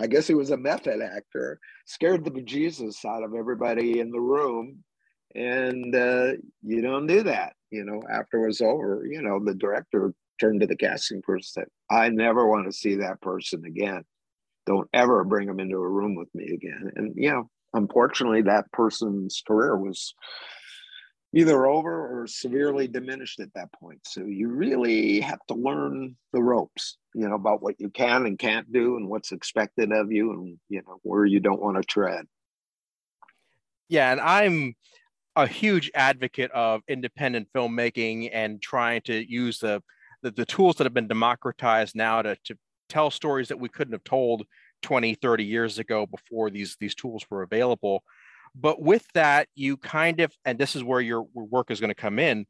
I 0.00 0.06
guess 0.06 0.26
he 0.26 0.34
was 0.34 0.50
a 0.50 0.56
method 0.56 1.00
actor, 1.00 1.58
scared 1.86 2.24
the 2.24 2.30
bejesus 2.30 3.04
out 3.04 3.22
of 3.22 3.34
everybody 3.34 4.00
in 4.00 4.10
the 4.10 4.20
room. 4.20 4.84
And 5.34 5.94
uh, 5.94 6.32
you 6.62 6.82
don't 6.82 7.06
do 7.06 7.22
that, 7.22 7.54
you 7.70 7.84
know, 7.84 8.02
after 8.12 8.44
it 8.44 8.48
was 8.48 8.60
over, 8.60 9.06
you 9.08 9.22
know, 9.22 9.40
the 9.42 9.54
director 9.54 10.12
turned 10.38 10.60
to 10.60 10.66
the 10.66 10.76
casting 10.76 11.22
person 11.22 11.62
and 11.62 11.66
said, 11.66 11.96
I 11.96 12.08
never 12.10 12.46
want 12.46 12.66
to 12.66 12.72
see 12.72 12.96
that 12.96 13.20
person 13.20 13.64
again. 13.64 14.04
Don't 14.66 14.88
ever 14.92 15.24
bring 15.24 15.48
him 15.48 15.58
into 15.58 15.76
a 15.76 15.88
room 15.88 16.14
with 16.14 16.28
me 16.34 16.52
again. 16.52 16.90
And, 16.96 17.14
you 17.16 17.30
know, 17.30 17.50
unfortunately, 17.72 18.42
that 18.42 18.70
person's 18.72 19.42
career 19.46 19.76
was 19.76 20.14
either 21.34 21.66
over 21.66 22.20
or 22.20 22.26
severely 22.26 22.86
diminished 22.86 23.40
at 23.40 23.52
that 23.54 23.72
point. 23.72 24.00
So 24.06 24.24
you 24.24 24.48
really 24.48 25.20
have 25.20 25.38
to 25.48 25.54
learn 25.54 26.16
the 26.32 26.42
ropes, 26.42 26.98
you 27.14 27.26
know, 27.26 27.34
about 27.34 27.62
what 27.62 27.80
you 27.80 27.88
can 27.88 28.26
and 28.26 28.38
can't 28.38 28.70
do 28.70 28.96
and 28.96 29.08
what's 29.08 29.32
expected 29.32 29.92
of 29.92 30.12
you 30.12 30.32
and, 30.32 30.58
you 30.68 30.82
know, 30.86 30.98
where 31.02 31.24
you 31.24 31.40
don't 31.40 31.62
want 31.62 31.78
to 31.78 31.82
tread. 31.82 32.26
Yeah. 33.88 34.12
And 34.12 34.20
I'm 34.20 34.74
a 35.34 35.46
huge 35.46 35.90
advocate 35.94 36.50
of 36.50 36.82
independent 36.86 37.48
filmmaking 37.56 38.28
and 38.32 38.60
trying 38.60 39.00
to 39.02 39.30
use 39.30 39.58
the, 39.58 39.82
the, 40.22 40.30
the 40.30 40.44
tools 40.44 40.76
that 40.76 40.84
have 40.84 40.94
been 40.94 41.08
democratized 41.08 41.96
now 41.96 42.20
to, 42.20 42.36
to 42.44 42.56
tell 42.90 43.10
stories 43.10 43.48
that 43.48 43.58
we 43.58 43.70
couldn't 43.70 43.94
have 43.94 44.04
told 44.04 44.44
20, 44.82 45.14
30 45.14 45.44
years 45.44 45.78
ago 45.78 46.06
before 46.06 46.50
these, 46.50 46.76
these 46.78 46.94
tools 46.94 47.24
were 47.30 47.42
available. 47.42 48.02
But 48.54 48.80
with 48.80 49.06
that, 49.14 49.48
you 49.54 49.76
kind 49.76 50.20
of, 50.20 50.32
and 50.44 50.58
this 50.58 50.76
is 50.76 50.84
where 50.84 51.00
your 51.00 51.26
work 51.34 51.70
is 51.70 51.80
going 51.80 51.90
to 51.90 51.94
come 51.94 52.18
in. 52.18 52.46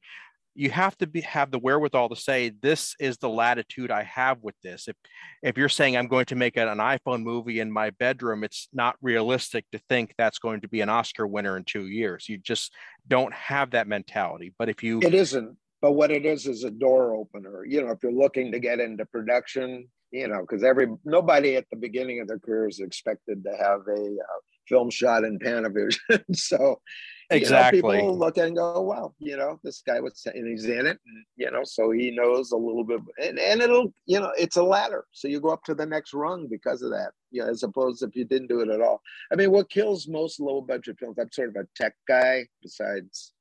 You 0.54 0.68
have 0.70 0.98
to 0.98 1.06
be, 1.06 1.22
have 1.22 1.50
the 1.50 1.58
wherewithal 1.58 2.10
to 2.10 2.16
say, 2.16 2.52
this 2.60 2.94
is 3.00 3.16
the 3.16 3.28
latitude 3.28 3.90
I 3.90 4.02
have 4.02 4.38
with 4.42 4.54
this. 4.62 4.86
If, 4.86 4.96
if 5.42 5.56
you're 5.56 5.70
saying 5.70 5.96
I'm 5.96 6.08
going 6.08 6.26
to 6.26 6.34
make 6.34 6.58
an, 6.58 6.68
iPhone 6.78 7.22
movie 7.22 7.60
in 7.60 7.72
my 7.72 7.90
bedroom, 7.90 8.44
it's 8.44 8.68
not 8.72 8.96
realistic 9.00 9.64
to 9.72 9.78
think 9.88 10.12
that's 10.18 10.38
going 10.38 10.60
to 10.60 10.68
be 10.68 10.82
an 10.82 10.90
Oscar 10.90 11.26
winner 11.26 11.56
in 11.56 11.64
two 11.64 11.86
years. 11.86 12.28
You 12.28 12.36
just 12.36 12.74
don't 13.08 13.32
have 13.32 13.70
that 13.70 13.88
mentality. 13.88 14.52
But 14.58 14.68
if 14.68 14.82
you, 14.82 15.00
it 15.00 15.14
isn't. 15.14 15.56
But 15.80 15.92
what 15.92 16.10
it 16.10 16.26
is 16.26 16.46
is 16.46 16.64
a 16.64 16.70
door 16.70 17.14
opener. 17.14 17.64
You 17.64 17.82
know, 17.82 17.90
if 17.90 18.02
you're 18.02 18.12
looking 18.12 18.52
to 18.52 18.58
get 18.58 18.78
into 18.78 19.06
production, 19.06 19.88
you 20.12 20.28
know, 20.28 20.42
because 20.42 20.62
every 20.62 20.88
nobody 21.04 21.56
at 21.56 21.64
the 21.70 21.76
beginning 21.76 22.20
of 22.20 22.28
their 22.28 22.38
career 22.38 22.68
is 22.68 22.80
expected 22.80 23.42
to 23.44 23.50
have 23.56 23.80
a 23.88 24.00
uh, 24.00 24.40
film 24.72 24.90
shot 24.90 25.22
in 25.22 25.38
Panavision. 25.38 26.24
so 26.34 26.80
exactly 27.30 27.82
know, 27.82 27.90
people 27.90 28.18
look 28.18 28.38
at 28.38 28.46
and 28.46 28.56
go, 28.56 28.80
well, 28.80 29.14
you 29.18 29.36
know, 29.36 29.60
this 29.62 29.82
guy 29.86 30.00
was 30.00 30.22
and 30.26 30.48
he's 30.48 30.64
in 30.64 30.86
it, 30.86 30.98
and, 31.06 31.24
you 31.36 31.50
know, 31.50 31.62
so 31.62 31.90
he 31.90 32.10
knows 32.10 32.52
a 32.52 32.56
little 32.56 32.84
bit, 32.84 33.00
and, 33.22 33.38
and 33.38 33.60
it'll, 33.60 33.92
you 34.06 34.18
know, 34.18 34.32
it's 34.38 34.56
a 34.56 34.62
ladder. 34.62 35.04
So 35.12 35.28
you 35.28 35.40
go 35.40 35.50
up 35.50 35.62
to 35.64 35.74
the 35.74 35.86
next 35.86 36.14
rung 36.14 36.48
because 36.50 36.82
of 36.82 36.90
that, 36.90 37.12
you 37.30 37.42
know, 37.42 37.50
as 37.50 37.62
opposed 37.62 38.00
to 38.00 38.06
if 38.06 38.16
you 38.16 38.24
didn't 38.24 38.48
do 38.48 38.60
it 38.60 38.70
at 38.70 38.80
all. 38.80 39.00
I 39.30 39.36
mean, 39.36 39.50
what 39.50 39.70
kills 39.70 40.08
most 40.08 40.40
low 40.40 40.62
budget 40.62 40.96
films, 40.98 41.18
I'm 41.20 41.30
sort 41.30 41.50
of 41.50 41.56
a 41.56 41.66
tech 41.76 41.94
guy 42.08 42.46
besides, 42.62 43.32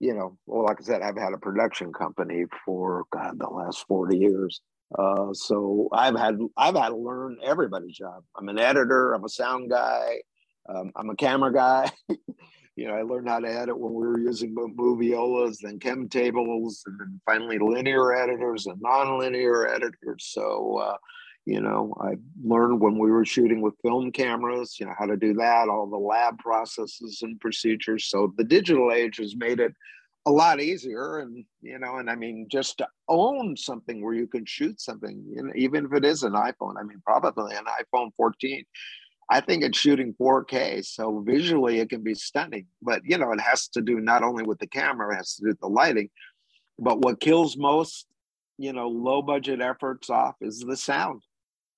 you 0.00 0.14
know, 0.14 0.36
well, 0.46 0.64
like 0.64 0.80
I 0.80 0.84
said, 0.84 1.02
I've 1.02 1.18
had 1.18 1.34
a 1.34 1.38
production 1.38 1.92
company 1.92 2.44
for 2.64 3.04
God 3.12 3.38
the 3.38 3.46
last 3.46 3.86
40 3.86 4.18
years. 4.18 4.60
Uh, 4.98 5.32
so 5.32 5.88
I've 5.92 6.16
had 6.16 6.38
I've 6.56 6.76
had 6.76 6.90
to 6.90 6.96
learn 6.96 7.38
everybody's 7.42 7.96
job. 7.96 8.22
I'm 8.36 8.48
an 8.48 8.60
editor. 8.60 9.12
I'm 9.12 9.24
a 9.24 9.28
sound 9.28 9.70
guy. 9.70 10.20
Um, 10.68 10.92
I'm 10.96 11.10
a 11.10 11.16
camera 11.16 11.52
guy. 11.52 11.90
you 12.76 12.88
know, 12.88 12.94
I 12.94 13.02
learned 13.02 13.28
how 13.28 13.40
to 13.40 13.48
edit 13.48 13.78
when 13.78 13.92
we 13.92 14.06
were 14.06 14.18
using 14.18 14.54
moviolas, 14.54 15.58
then 15.62 15.78
KEM 15.78 16.08
tables, 16.08 16.82
and 16.86 16.98
then 16.98 17.20
finally 17.26 17.58
linear 17.58 18.14
editors 18.14 18.66
and 18.66 18.80
non-linear 18.80 19.68
editors. 19.68 20.26
So, 20.32 20.78
uh, 20.78 20.96
you 21.46 21.60
know, 21.60 21.94
I 22.00 22.14
learned 22.42 22.80
when 22.80 22.98
we 22.98 23.10
were 23.10 23.24
shooting 23.24 23.60
with 23.60 23.74
film 23.82 24.10
cameras, 24.10 24.76
you 24.80 24.86
know, 24.86 24.94
how 24.98 25.06
to 25.06 25.16
do 25.16 25.34
that, 25.34 25.68
all 25.68 25.86
the 25.86 25.98
lab 25.98 26.38
processes 26.38 27.20
and 27.22 27.38
procedures. 27.38 28.06
So 28.06 28.32
the 28.36 28.44
digital 28.44 28.92
age 28.92 29.18
has 29.18 29.36
made 29.36 29.60
it 29.60 29.74
a 30.26 30.30
lot 30.30 30.60
easier 30.60 31.18
and 31.18 31.44
you 31.60 31.78
know 31.78 31.96
and 31.96 32.08
i 32.08 32.14
mean 32.14 32.46
just 32.50 32.78
to 32.78 32.88
own 33.08 33.56
something 33.56 34.02
where 34.02 34.14
you 34.14 34.26
can 34.26 34.44
shoot 34.46 34.80
something 34.80 35.22
you 35.28 35.42
know, 35.42 35.52
even 35.54 35.84
if 35.84 35.92
it 35.92 36.04
is 36.04 36.22
an 36.22 36.32
iphone 36.32 36.74
i 36.78 36.82
mean 36.82 37.00
probably 37.04 37.54
an 37.54 37.64
iphone 37.82 38.10
14 38.16 38.64
I 39.30 39.40
think 39.40 39.62
it's 39.62 39.78
shooting 39.78 40.14
4K, 40.20 40.84
so 40.84 41.20
visually 41.26 41.80
it 41.80 41.88
can 41.88 42.02
be 42.02 42.14
stunning. 42.14 42.66
But 42.82 43.02
you 43.04 43.18
know, 43.18 43.32
it 43.32 43.40
has 43.40 43.68
to 43.68 43.80
do 43.80 44.00
not 44.00 44.22
only 44.22 44.44
with 44.44 44.58
the 44.58 44.66
camera, 44.66 45.14
it 45.14 45.16
has 45.18 45.34
to 45.36 45.42
do 45.42 45.48
with 45.48 45.60
the 45.60 45.68
lighting. 45.68 46.10
But 46.78 47.00
what 47.00 47.20
kills 47.20 47.56
most, 47.56 48.06
you 48.58 48.72
know, 48.72 48.88
low 48.88 49.22
budget 49.22 49.60
efforts 49.60 50.10
off 50.10 50.34
is 50.40 50.60
the 50.60 50.76
sound. 50.76 51.22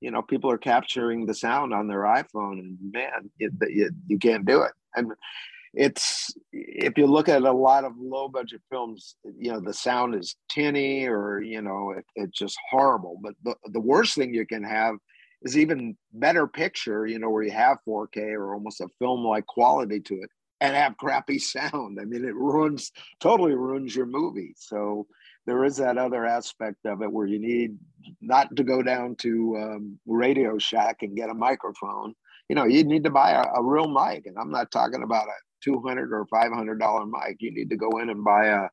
You 0.00 0.11
know, 0.11 0.22
people 0.22 0.50
are 0.50 0.59
capturing 0.59 1.26
the 1.26 1.35
sound 1.35 1.72
on 1.72 1.88
their 1.88 2.02
iPhone, 2.02 2.59
and 2.59 2.78
man, 2.92 3.30
it, 3.38 3.52
it, 3.61 3.92
you 4.06 4.18
can't 4.18 4.44
do 4.44 4.62
it. 4.62 4.72
And 4.94 5.12
it's 5.72 6.35
if 6.52 6.96
you 6.96 7.06
look 7.06 7.28
at 7.28 7.42
a 7.42 7.52
lot 7.52 7.85
of 7.85 7.92
low 7.98 8.28
budget 8.28 8.62
films, 8.70 9.16
you 9.38 9.52
know, 9.52 9.61
the 9.61 9.74
sound 9.74 10.14
is 10.14 10.37
tinny 10.50 11.06
or 11.06 11.40
you 11.40 11.61
know, 11.62 11.92
it, 11.96 12.04
it's 12.16 12.37
just 12.37 12.59
horrible. 12.70 13.18
But 13.22 13.35
the, 13.44 13.54
the 13.72 13.80
worst 13.80 14.14
thing 14.14 14.35
you 14.35 14.46
can 14.46 14.64
have 14.64 14.96
is 15.46 15.56
even 15.56 15.96
better 16.12 16.46
picture, 16.46 17.06
you 17.06 17.18
know, 17.18 17.30
where 17.30 17.44
you 17.44 17.52
have 17.52 17.78
4K 17.88 18.32
or 18.32 18.52
almost 18.52 18.80
a 18.80 18.88
film 18.98 19.24
like 19.24 19.46
quality 19.46 20.00
to 20.00 20.14
it 20.16 20.30
and 20.61 20.74
have 20.74 20.96
crappy 20.96 21.38
sound. 21.54 21.98
I 22.00 22.04
mean, 22.04 22.24
it 22.24 22.35
ruins, 22.35 22.92
totally 23.20 23.54
ruins 23.54 23.94
your 23.94 24.06
movie. 24.06 24.54
So 24.56 25.06
there 25.46 25.64
is 25.64 25.76
that 25.76 25.98
other 25.98 26.26
aspect 26.26 26.85
of 26.85 27.02
it 27.02 27.12
where 27.12 27.26
you 27.26 27.38
need 27.38 27.78
not 28.20 28.54
to 28.56 28.64
go 28.64 28.82
down 28.82 29.14
to 29.16 29.56
um, 29.56 29.98
Radio 30.06 30.59
Shack 30.59 31.02
and 31.02 31.16
get 31.16 31.30
a 31.30 31.35
microphone. 31.35 32.14
You 32.48 32.56
know, 32.56 32.64
you 32.64 32.82
need 32.82 33.04
to 33.04 33.11
buy 33.11 33.30
a, 33.30 33.44
a 33.59 33.62
real 33.62 33.88
mic. 33.88 34.26
And 34.26 34.37
I'm 34.38 34.50
not 34.50 34.72
talking 34.72 35.04
about 35.04 35.28
a 35.28 35.38
200 35.62 36.12
or 36.12 36.26
$500 36.26 37.11
mic. 37.11 37.37
You 37.38 37.52
need 37.52 37.70
to 37.70 37.76
go 37.76 37.98
in 37.98 38.11
and 38.11 38.24
buy 38.24 38.46
a, 38.46 38.68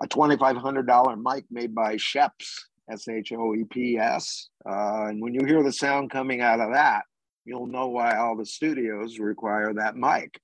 a 0.00 0.06
$2,500 0.08 1.22
mic 1.22 1.44
made 1.50 1.74
by 1.74 1.96
Schoeps 1.96 2.66
S 2.90 3.08
H 3.08 3.32
O 3.32 3.54
E 3.54 3.64
P 3.70 3.98
S. 3.98 4.48
Uh, 4.68 5.06
and 5.08 5.22
when 5.22 5.34
you 5.34 5.44
hear 5.46 5.62
the 5.62 5.72
sound 5.72 6.10
coming 6.10 6.40
out 6.40 6.60
of 6.60 6.72
that, 6.72 7.02
you'll 7.44 7.66
know 7.66 7.88
why 7.88 8.16
all 8.16 8.36
the 8.36 8.46
studios 8.46 9.18
require 9.18 9.72
that 9.74 9.96
mic. 9.96 10.40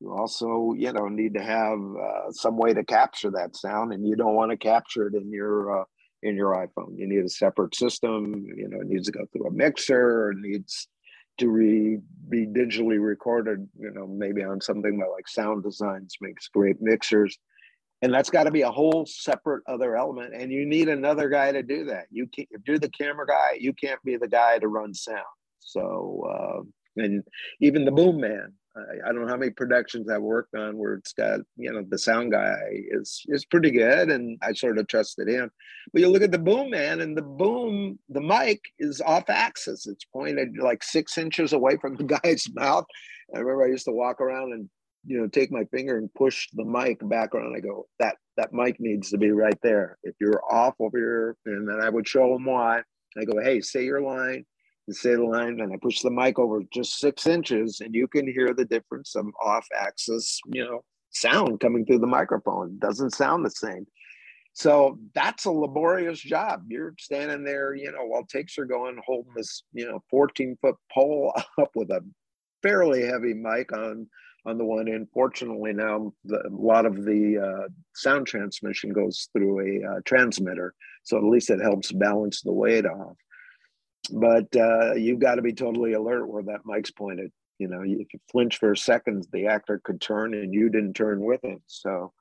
You 0.00 0.12
also, 0.12 0.74
you 0.76 0.92
know, 0.92 1.08
need 1.08 1.34
to 1.34 1.42
have 1.42 1.78
uh, 1.78 2.32
some 2.32 2.56
way 2.56 2.74
to 2.74 2.84
capture 2.84 3.30
that 3.32 3.56
sound, 3.56 3.92
and 3.92 4.06
you 4.06 4.16
don't 4.16 4.34
want 4.34 4.50
to 4.50 4.56
capture 4.56 5.06
it 5.06 5.14
in 5.14 5.30
your 5.30 5.82
uh, 5.82 5.84
in 6.22 6.34
your 6.34 6.52
iPhone. 6.54 6.96
You 6.96 7.06
need 7.06 7.24
a 7.24 7.28
separate 7.28 7.74
system. 7.74 8.46
You 8.56 8.68
know, 8.68 8.80
it 8.80 8.88
needs 8.88 9.06
to 9.06 9.12
go 9.12 9.26
through 9.32 9.46
a 9.46 9.52
mixer. 9.52 10.32
It 10.32 10.38
needs 10.40 10.88
to 11.38 11.48
re, 11.48 11.98
be 12.28 12.46
digitally 12.46 13.00
recorded. 13.00 13.68
You 13.78 13.92
know, 13.92 14.06
maybe 14.06 14.42
on 14.42 14.60
something 14.60 14.98
like 14.98 15.28
Sound 15.28 15.62
Designs 15.62 16.16
makes 16.20 16.48
great 16.48 16.80
mixers 16.80 17.38
and 18.02 18.12
that's 18.12 18.30
got 18.30 18.44
to 18.44 18.50
be 18.50 18.62
a 18.62 18.70
whole 18.70 19.06
separate 19.06 19.62
other 19.66 19.96
element 19.96 20.34
and 20.34 20.52
you 20.52 20.66
need 20.66 20.88
another 20.88 21.28
guy 21.28 21.52
to 21.52 21.62
do 21.62 21.84
that. 21.86 22.06
You 22.10 22.26
can't 22.26 22.48
if 22.50 22.62
you're 22.66 22.78
the 22.78 22.90
camera 22.90 23.26
guy 23.26 23.56
you 23.58 23.72
can't 23.72 24.02
be 24.04 24.16
the 24.16 24.28
guy 24.28 24.58
to 24.58 24.68
run 24.68 24.92
sound. 24.92 25.22
So 25.60 26.24
uh, 26.28 27.02
and 27.02 27.22
even 27.60 27.84
the 27.84 27.92
boom 27.92 28.20
man 28.20 28.52
I, 28.76 29.08
I, 29.08 29.12
don't 29.12 29.22
know 29.22 29.28
how 29.28 29.36
many 29.36 29.52
productions 29.52 30.08
I've 30.08 30.22
worked 30.22 30.54
on 30.54 30.78
where 30.78 30.94
it's 30.94 31.12
got 31.12 31.40
you 31.56 31.72
know 31.72 31.84
the 31.88 31.98
sound 31.98 32.32
guy 32.32 32.58
is 32.90 33.22
is 33.28 33.44
pretty 33.44 33.70
good 33.70 34.10
and 34.10 34.38
I 34.42 34.52
sort 34.52 34.78
of 34.78 34.86
trusted 34.88 35.28
him. 35.28 35.50
But 35.92 36.00
you 36.00 36.08
look 36.08 36.22
at 36.22 36.32
the 36.32 36.38
boom 36.38 36.70
man 36.70 37.00
and 37.00 37.16
the 37.16 37.22
boom 37.22 37.98
the 38.08 38.20
mic 38.20 38.60
is 38.78 39.00
off 39.00 39.28
axis. 39.28 39.86
It's 39.86 40.04
pointed 40.04 40.58
like 40.58 40.82
six 40.82 41.18
inches 41.18 41.52
away 41.52 41.76
from 41.76 41.96
the 41.96 42.04
guy's 42.22 42.46
mouth. 42.54 42.86
I 43.34 43.38
remember 43.38 43.64
I 43.64 43.68
used 43.68 43.86
to 43.86 43.92
walk 43.92 44.20
around 44.20 44.52
and 44.52 44.68
you 45.04 45.20
know, 45.20 45.26
take 45.26 45.50
my 45.50 45.64
finger 45.64 45.98
and 45.98 46.12
push 46.14 46.48
the 46.52 46.64
mic 46.64 47.06
back 47.08 47.34
around. 47.34 47.56
I 47.56 47.60
go, 47.60 47.86
that 47.98 48.16
that 48.36 48.52
mic 48.52 48.80
needs 48.80 49.10
to 49.10 49.18
be 49.18 49.30
right 49.30 49.58
there. 49.62 49.98
If 50.02 50.14
you're 50.20 50.42
off 50.50 50.74
over 50.80 50.96
here, 50.98 51.36
and 51.46 51.68
then 51.68 51.80
I 51.80 51.88
would 51.88 52.08
show 52.08 52.32
them 52.32 52.44
why. 52.44 52.82
I 53.18 53.24
go, 53.24 53.40
hey, 53.42 53.60
say 53.60 53.84
your 53.84 54.00
line, 54.00 54.44
and 54.86 54.96
say 54.96 55.14
the 55.14 55.24
line, 55.24 55.60
and 55.60 55.72
I 55.72 55.76
push 55.82 56.00
the 56.00 56.10
mic 56.10 56.38
over 56.38 56.62
just 56.72 56.98
six 56.98 57.26
inches, 57.26 57.80
and 57.80 57.94
you 57.94 58.08
can 58.08 58.26
hear 58.26 58.54
the 58.54 58.64
difference 58.64 59.14
of 59.14 59.26
off-axis, 59.44 60.40
you 60.46 60.64
know, 60.64 60.82
sound 61.10 61.60
coming 61.60 61.84
through 61.84 61.98
the 61.98 62.06
microphone. 62.06 62.78
Doesn't 62.78 63.14
sound 63.14 63.44
the 63.44 63.50
same. 63.50 63.86
So 64.54 64.98
that's 65.14 65.46
a 65.46 65.50
laborious 65.50 66.20
job. 66.20 66.64
You're 66.68 66.94
standing 66.98 67.44
there, 67.44 67.74
you 67.74 67.90
know, 67.90 68.04
while 68.04 68.24
takes 68.24 68.58
are 68.58 68.64
going, 68.64 68.98
holding 69.04 69.32
this, 69.34 69.62
you 69.72 69.86
know, 69.86 70.02
14 70.10 70.56
foot 70.60 70.76
pole 70.92 71.32
up 71.60 71.70
with 71.74 71.90
a 71.90 72.00
fairly 72.62 73.04
heavy 73.04 73.34
mic 73.34 73.72
on 73.72 74.08
on 74.44 74.58
the 74.58 74.64
one 74.64 74.88
end. 74.88 75.08
Fortunately, 75.12 75.72
now 75.72 76.12
the, 76.24 76.46
a 76.46 76.50
lot 76.50 76.86
of 76.86 77.04
the 77.04 77.38
uh, 77.38 77.68
sound 77.94 78.26
transmission 78.26 78.92
goes 78.92 79.28
through 79.32 79.60
a 79.60 79.90
uh, 79.90 80.00
transmitter, 80.04 80.74
so 81.04 81.16
at 81.16 81.24
least 81.24 81.50
it 81.50 81.60
helps 81.60 81.92
balance 81.92 82.42
the 82.42 82.52
weight 82.52 82.86
off. 82.86 83.16
But 84.10 84.54
uh, 84.56 84.94
you've 84.94 85.20
got 85.20 85.36
to 85.36 85.42
be 85.42 85.52
totally 85.52 85.92
alert 85.92 86.26
where 86.26 86.42
that 86.44 86.66
mic's 86.66 86.90
pointed. 86.90 87.30
You 87.58 87.68
know, 87.68 87.82
if 87.82 88.12
you 88.12 88.20
flinch 88.30 88.58
for 88.58 88.72
a 88.72 88.76
second, 88.76 89.26
the 89.32 89.46
actor 89.46 89.80
could 89.84 90.00
turn, 90.00 90.34
and 90.34 90.52
you 90.52 90.68
didn't 90.68 90.94
turn 90.94 91.20
with 91.20 91.44
him. 91.44 91.62
So 91.68 92.12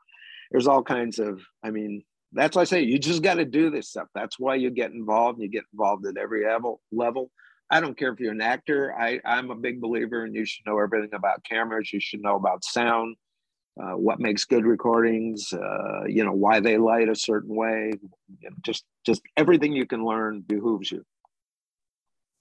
there's 0.51 0.67
all 0.67 0.83
kinds 0.83 1.17
of. 1.17 1.41
I 1.63 1.71
mean, 1.71 2.03
that's 2.33 2.55
why 2.55 2.61
I 2.61 2.65
say 2.65 2.81
you 2.83 2.99
just 2.99 3.23
got 3.23 3.35
to 3.35 3.45
do 3.45 3.71
this 3.71 3.89
stuff. 3.89 4.07
That's 4.13 4.39
why 4.39 4.55
you 4.55 4.69
get 4.69 4.91
involved. 4.91 5.41
You 5.41 5.49
get 5.49 5.63
involved 5.73 6.05
at 6.05 6.17
every 6.17 6.45
level. 6.91 7.31
I 7.71 7.79
don't 7.79 7.97
care 7.97 8.11
if 8.11 8.19
you're 8.19 8.33
an 8.33 8.41
actor. 8.41 8.93
I, 8.93 9.21
I'm 9.23 9.49
a 9.49 9.55
big 9.55 9.79
believer, 9.79 10.25
and 10.25 10.35
you 10.35 10.45
should 10.45 10.65
know 10.65 10.77
everything 10.77 11.13
about 11.13 11.43
cameras. 11.45 11.93
You 11.93 12.01
should 12.01 12.21
know 12.21 12.35
about 12.35 12.65
sound, 12.65 13.15
uh, 13.81 13.93
what 13.93 14.19
makes 14.19 14.43
good 14.43 14.65
recordings. 14.65 15.53
Uh, 15.53 16.03
you 16.05 16.25
know 16.25 16.33
why 16.33 16.59
they 16.59 16.77
light 16.77 17.07
a 17.07 17.15
certain 17.15 17.55
way. 17.55 17.93
You 18.41 18.49
know, 18.49 18.55
just 18.61 18.83
just 19.05 19.21
everything 19.37 19.71
you 19.71 19.85
can 19.85 20.03
learn 20.03 20.41
behooves 20.41 20.91
you. 20.91 21.05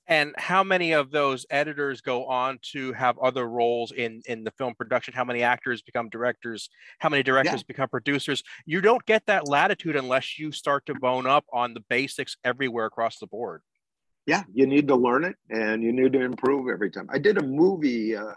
And 0.09 0.35
how 0.37 0.65
many 0.65 0.91
of 0.91 1.13
those 1.13 1.47
editors 1.51 2.01
go 2.01 2.27
on 2.27 2.59
to 2.73 2.93
have 2.95 3.17
other 3.19 3.49
roles 3.49 3.93
in 3.93 4.23
in 4.27 4.43
the 4.43 4.51
film 4.51 4.75
production? 4.75 5.15
How 5.15 5.25
many 5.25 5.45
actors 5.45 5.81
become 5.81 6.09
directors? 6.09 6.69
How 6.99 7.09
many 7.09 7.23
directors 7.23 7.61
yeah. 7.61 7.69
become 7.69 7.89
producers? 7.89 8.43
You 8.67 8.81
don't 8.81 9.07
get 9.07 9.27
that 9.27 9.47
latitude 9.47 9.95
unless 9.95 10.37
you 10.41 10.51
start 10.51 10.87
to 10.87 10.95
bone 10.95 11.29
up 11.29 11.45
on 11.53 11.75
the 11.75 11.85
basics 11.89 12.37
everywhere 12.43 12.87
across 12.87 13.21
the 13.21 13.29
board. 13.29 13.63
Yeah, 14.27 14.45
you 14.53 14.67
need 14.67 14.89
to 14.89 14.97
learn 14.97 15.25
it 15.25 15.37
and 15.51 15.83
you 15.83 15.93
need 15.93 16.13
to 16.13 16.21
improve 16.21 16.69
every 16.73 16.91
time. 16.91 17.09
I 17.11 17.19
did 17.19 17.39
a 17.39 17.43
movie 17.43 18.17
uh, 18.17 18.35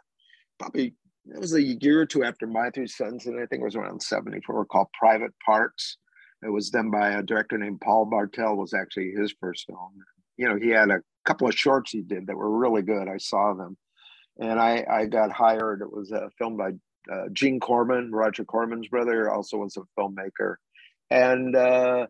probably 0.59 0.95
it 1.27 1.39
was 1.39 1.53
a 1.53 1.61
year 1.61 2.01
or 2.01 2.05
two 2.05 2.23
after 2.23 2.47
My 2.47 2.69
Three 2.69 2.87
Sons, 2.87 3.25
and 3.25 3.39
I 3.39 3.45
think 3.45 3.61
it 3.61 3.65
was 3.65 3.75
around 3.75 4.01
74, 4.03 4.65
called 4.65 4.87
Private 4.97 5.33
Parts. 5.45 5.97
It 6.43 6.49
was 6.51 6.69
done 6.69 6.91
by 6.91 7.11
a 7.11 7.23
director 7.23 7.57
named 7.57 7.81
Paul 7.81 8.05
Bartel, 8.05 8.57
was 8.57 8.73
actually 8.73 9.11
his 9.11 9.33
first 9.39 9.65
film. 9.65 9.93
You 10.37 10.49
know, 10.49 10.57
he 10.57 10.69
had 10.69 10.89
a 10.89 11.01
couple 11.25 11.47
of 11.47 11.55
shorts 11.55 11.91
he 11.91 12.01
did 12.01 12.27
that 12.27 12.35
were 12.35 12.57
really 12.57 12.81
good. 12.81 13.07
I 13.07 13.17
saw 13.17 13.53
them. 13.53 13.77
And 14.39 14.59
I, 14.59 14.85
I 14.89 15.05
got 15.05 15.31
hired. 15.31 15.81
It 15.81 15.91
was 15.91 16.11
a 16.11 16.29
film 16.37 16.57
by 16.57 16.71
uh, 17.11 17.29
Gene 17.31 17.59
Corman, 17.61 18.11
Roger 18.11 18.43
Corman's 18.43 18.89
brother, 18.89 19.31
also 19.31 19.57
was 19.57 19.77
a 19.77 19.81
filmmaker. 19.97 20.55
And 21.09 21.55
uh, 21.55 22.07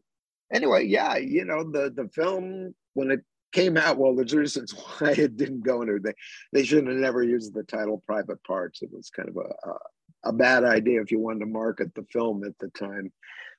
anyway, 0.51 0.85
yeah, 0.87 1.17
you 1.17 1.45
know, 1.45 1.63
the, 1.63 1.91
the 1.95 2.09
film, 2.15 2.73
when 2.95 3.11
it 3.11 3.21
came 3.53 3.77
out, 3.77 3.97
well, 3.97 4.15
there's 4.15 4.33
reasons 4.33 4.73
why 4.99 5.11
it 5.11 5.37
didn't 5.37 5.63
go 5.63 5.81
into 5.81 5.99
they 5.99 6.13
they 6.51 6.63
should 6.63 6.87
have 6.87 6.95
never 6.97 7.23
used 7.23 7.53
the 7.53 7.63
title 7.63 8.03
private 8.05 8.43
parts. 8.43 8.81
It 8.81 8.89
was 8.91 9.09
kind 9.09 9.29
of 9.29 9.37
a, 9.37 9.69
a, 9.69 9.77
a 10.25 10.33
bad 10.33 10.63
idea 10.63 11.01
if 11.01 11.11
you 11.11 11.19
wanted 11.19 11.39
to 11.39 11.45
market 11.45 11.93
the 11.95 12.05
film 12.11 12.43
at 12.43 12.57
the 12.59 12.69
time. 12.69 13.11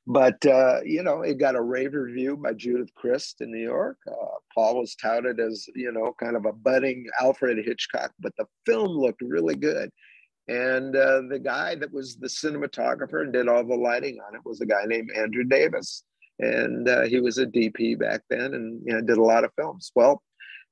But 0.07 0.45
uh, 0.45 0.81
you 0.85 1.03
know, 1.03 1.23
it 1.23 1.39
got 1.39 1.57
a 1.57 1.63
rave 1.63 1.95
review 1.95 2.37
by 2.37 2.53
Judith 2.53 2.95
Crist 2.95 3.41
in 3.41 3.51
New 3.51 3.63
York. 3.63 3.97
Uh, 4.07 4.37
Paul 4.55 4.81
was 4.81 4.95
touted 4.97 5.41
as 5.41 5.67
you 5.75 5.93
know 5.93 6.15
kind 6.21 6.37
of 6.37 6.45
a 6.45 6.53
budding 6.53 7.07
Alfred 7.21 7.65
Hitchcock, 7.65 8.13
but 8.21 8.33
the 8.37 8.47
film 8.67 8.91
looked 8.91 9.23
really 9.23 9.55
good. 9.55 9.91
And 10.47 10.95
uh, 10.95 11.23
the 11.31 11.39
guy 11.39 11.75
that 11.77 11.91
was 11.91 12.17
the 12.17 12.27
cinematographer 12.27 13.23
and 13.23 13.33
did 13.33 13.49
all 13.49 13.65
the 13.65 13.75
lighting 13.75 14.19
on 14.27 14.35
it 14.35 14.43
was 14.45 14.61
a 14.61 14.67
guy 14.67 14.85
named 14.85 15.11
Andrew 15.17 15.45
Davis 15.45 16.03
and 16.39 16.89
uh, 16.89 17.03
he 17.03 17.21
was 17.21 17.39
a 17.39 17.47
DP 17.47 17.99
back 17.99 18.23
then, 18.29 18.55
and 18.55 18.83
you 18.85 18.93
know 18.93 19.01
did 19.01 19.19
a 19.19 19.23
lot 19.23 19.45
of 19.45 19.53
films. 19.57 19.93
Well, 19.95 20.23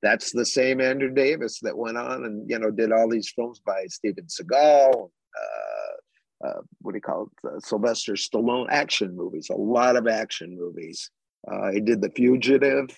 that's 0.03 0.33
the 0.33 0.45
same 0.45 0.81
Andrew 0.81 1.11
Davis 1.11 1.61
that 1.61 1.77
went 1.77 1.97
on 1.97 2.25
and 2.25 2.49
you 2.51 2.59
know 2.59 2.71
did 2.71 2.93
all 2.93 3.09
these 3.09 3.31
films 3.31 3.61
by 3.65 3.85
Steven 3.87 4.27
Seagal. 4.27 5.11
Uh, 5.41 6.47
uh, 6.47 6.61
what 6.81 6.93
do 6.93 6.97
you 6.97 7.03
call 7.03 7.29
it? 7.45 7.49
Uh, 7.49 7.61
Sylvester 7.61 8.15
Stallone 8.15 8.67
action 8.69 9.17
movies, 9.17 9.49
a 9.51 9.57
lot 9.57 9.97
of 9.97 10.09
action 10.09 10.57
movies. 10.59 11.11
Uh, 11.51 11.71
he 11.71 11.81
did 11.81 12.01
The 12.01 12.11
Fugitive 12.11 12.89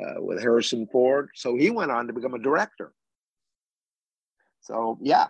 uh, 0.00 0.22
with 0.22 0.40
Harrison 0.40 0.86
Ford. 0.90 1.28
So 1.34 1.56
he 1.56 1.70
went 1.70 1.90
on 1.90 2.06
to 2.06 2.12
become 2.12 2.34
a 2.34 2.38
director. 2.38 2.92
So 4.62 4.98
yeah, 5.02 5.26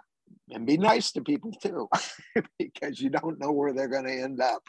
and 0.50 0.66
be 0.66 0.76
nice 0.76 1.12
to 1.12 1.22
people 1.22 1.52
too, 1.52 1.88
because 2.58 3.00
you 3.00 3.10
don't 3.10 3.40
know 3.40 3.50
where 3.50 3.72
they're 3.72 3.88
going 3.88 4.04
to 4.04 4.22
end 4.22 4.40
up 4.40 4.62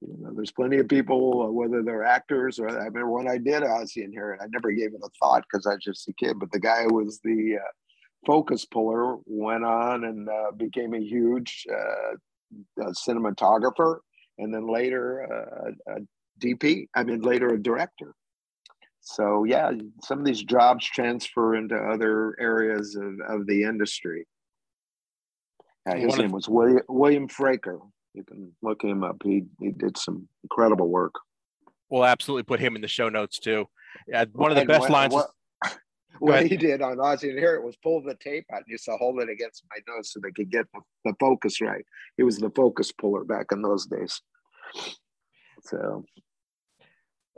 you 0.00 0.16
know, 0.18 0.30
there's 0.34 0.52
plenty 0.52 0.78
of 0.78 0.88
people, 0.88 1.42
uh, 1.42 1.50
whether 1.50 1.82
they're 1.82 2.04
actors 2.04 2.58
or 2.58 2.68
I 2.68 2.86
remember 2.86 3.10
when 3.10 3.28
I 3.28 3.38
did 3.38 3.62
Ozzie 3.62 4.04
and 4.04 4.14
Harriet, 4.14 4.40
I 4.42 4.46
never 4.50 4.72
gave 4.72 4.94
it 4.94 5.00
a 5.04 5.08
thought 5.20 5.44
because 5.50 5.66
I 5.66 5.74
was 5.74 5.84
just 5.84 6.08
a 6.08 6.12
kid. 6.14 6.38
But 6.38 6.52
the 6.52 6.60
guy 6.60 6.84
who 6.84 6.94
was 6.94 7.20
the 7.20 7.58
uh, 7.58 7.70
focus 8.26 8.64
puller 8.64 9.16
went 9.26 9.64
on 9.64 10.04
and 10.04 10.28
uh, 10.28 10.52
became 10.56 10.94
a 10.94 11.00
huge 11.00 11.66
uh, 11.70 12.14
cinematographer, 12.92 13.98
and 14.38 14.52
then 14.52 14.66
later 14.66 15.26
uh, 15.30 15.94
a 15.94 16.00
DP. 16.40 16.88
I 16.94 17.04
mean, 17.04 17.20
later 17.20 17.48
a 17.48 17.62
director. 17.62 18.14
So 19.00 19.44
yeah, 19.44 19.72
some 20.02 20.18
of 20.18 20.24
these 20.24 20.42
jobs 20.42 20.84
transfer 20.86 21.56
into 21.56 21.76
other 21.76 22.36
areas 22.38 22.96
of, 22.96 23.14
of 23.28 23.46
the 23.46 23.64
industry. 23.64 24.26
Uh, 25.88 25.96
his 25.96 26.16
name 26.16 26.32
was 26.32 26.48
William, 26.48 26.82
William 26.88 27.28
Fraker. 27.28 27.80
You 28.14 28.24
can 28.24 28.52
look 28.62 28.82
him 28.82 29.04
up. 29.04 29.16
He 29.22 29.44
he 29.60 29.70
did 29.70 29.96
some 29.96 30.28
incredible 30.42 30.88
work. 30.88 31.14
We'll 31.88 32.04
absolutely 32.04 32.44
put 32.44 32.60
him 32.60 32.76
in 32.76 32.82
the 32.82 32.88
show 32.88 33.08
notes 33.08 33.38
too. 33.38 33.68
Yeah, 34.06 34.24
one 34.32 34.50
of 34.50 34.56
the 34.56 34.62
and 34.62 34.68
best 34.68 34.82
what, 34.82 34.90
lines. 34.90 35.14
What, 35.14 35.30
what 36.20 36.46
he 36.46 36.56
did 36.56 36.82
on 36.82 37.00
Ozzie 37.00 37.30
and 37.30 37.38
Harriet 37.38 37.64
was 37.64 37.76
pull 37.76 38.02
the 38.02 38.14
tape 38.14 38.44
out 38.52 38.58
and 38.58 38.66
used 38.68 38.84
to 38.84 38.96
hold 38.96 39.20
it 39.20 39.30
against 39.30 39.64
my 39.70 39.78
nose 39.92 40.12
so 40.12 40.20
they 40.22 40.32
could 40.32 40.50
get 40.50 40.66
the, 40.74 40.80
the 41.04 41.14
focus 41.18 41.60
right. 41.60 41.84
He 42.16 42.22
was 42.22 42.38
the 42.38 42.50
focus 42.50 42.92
puller 42.92 43.24
back 43.24 43.46
in 43.52 43.62
those 43.62 43.86
days. 43.86 44.20
So, 45.62 46.04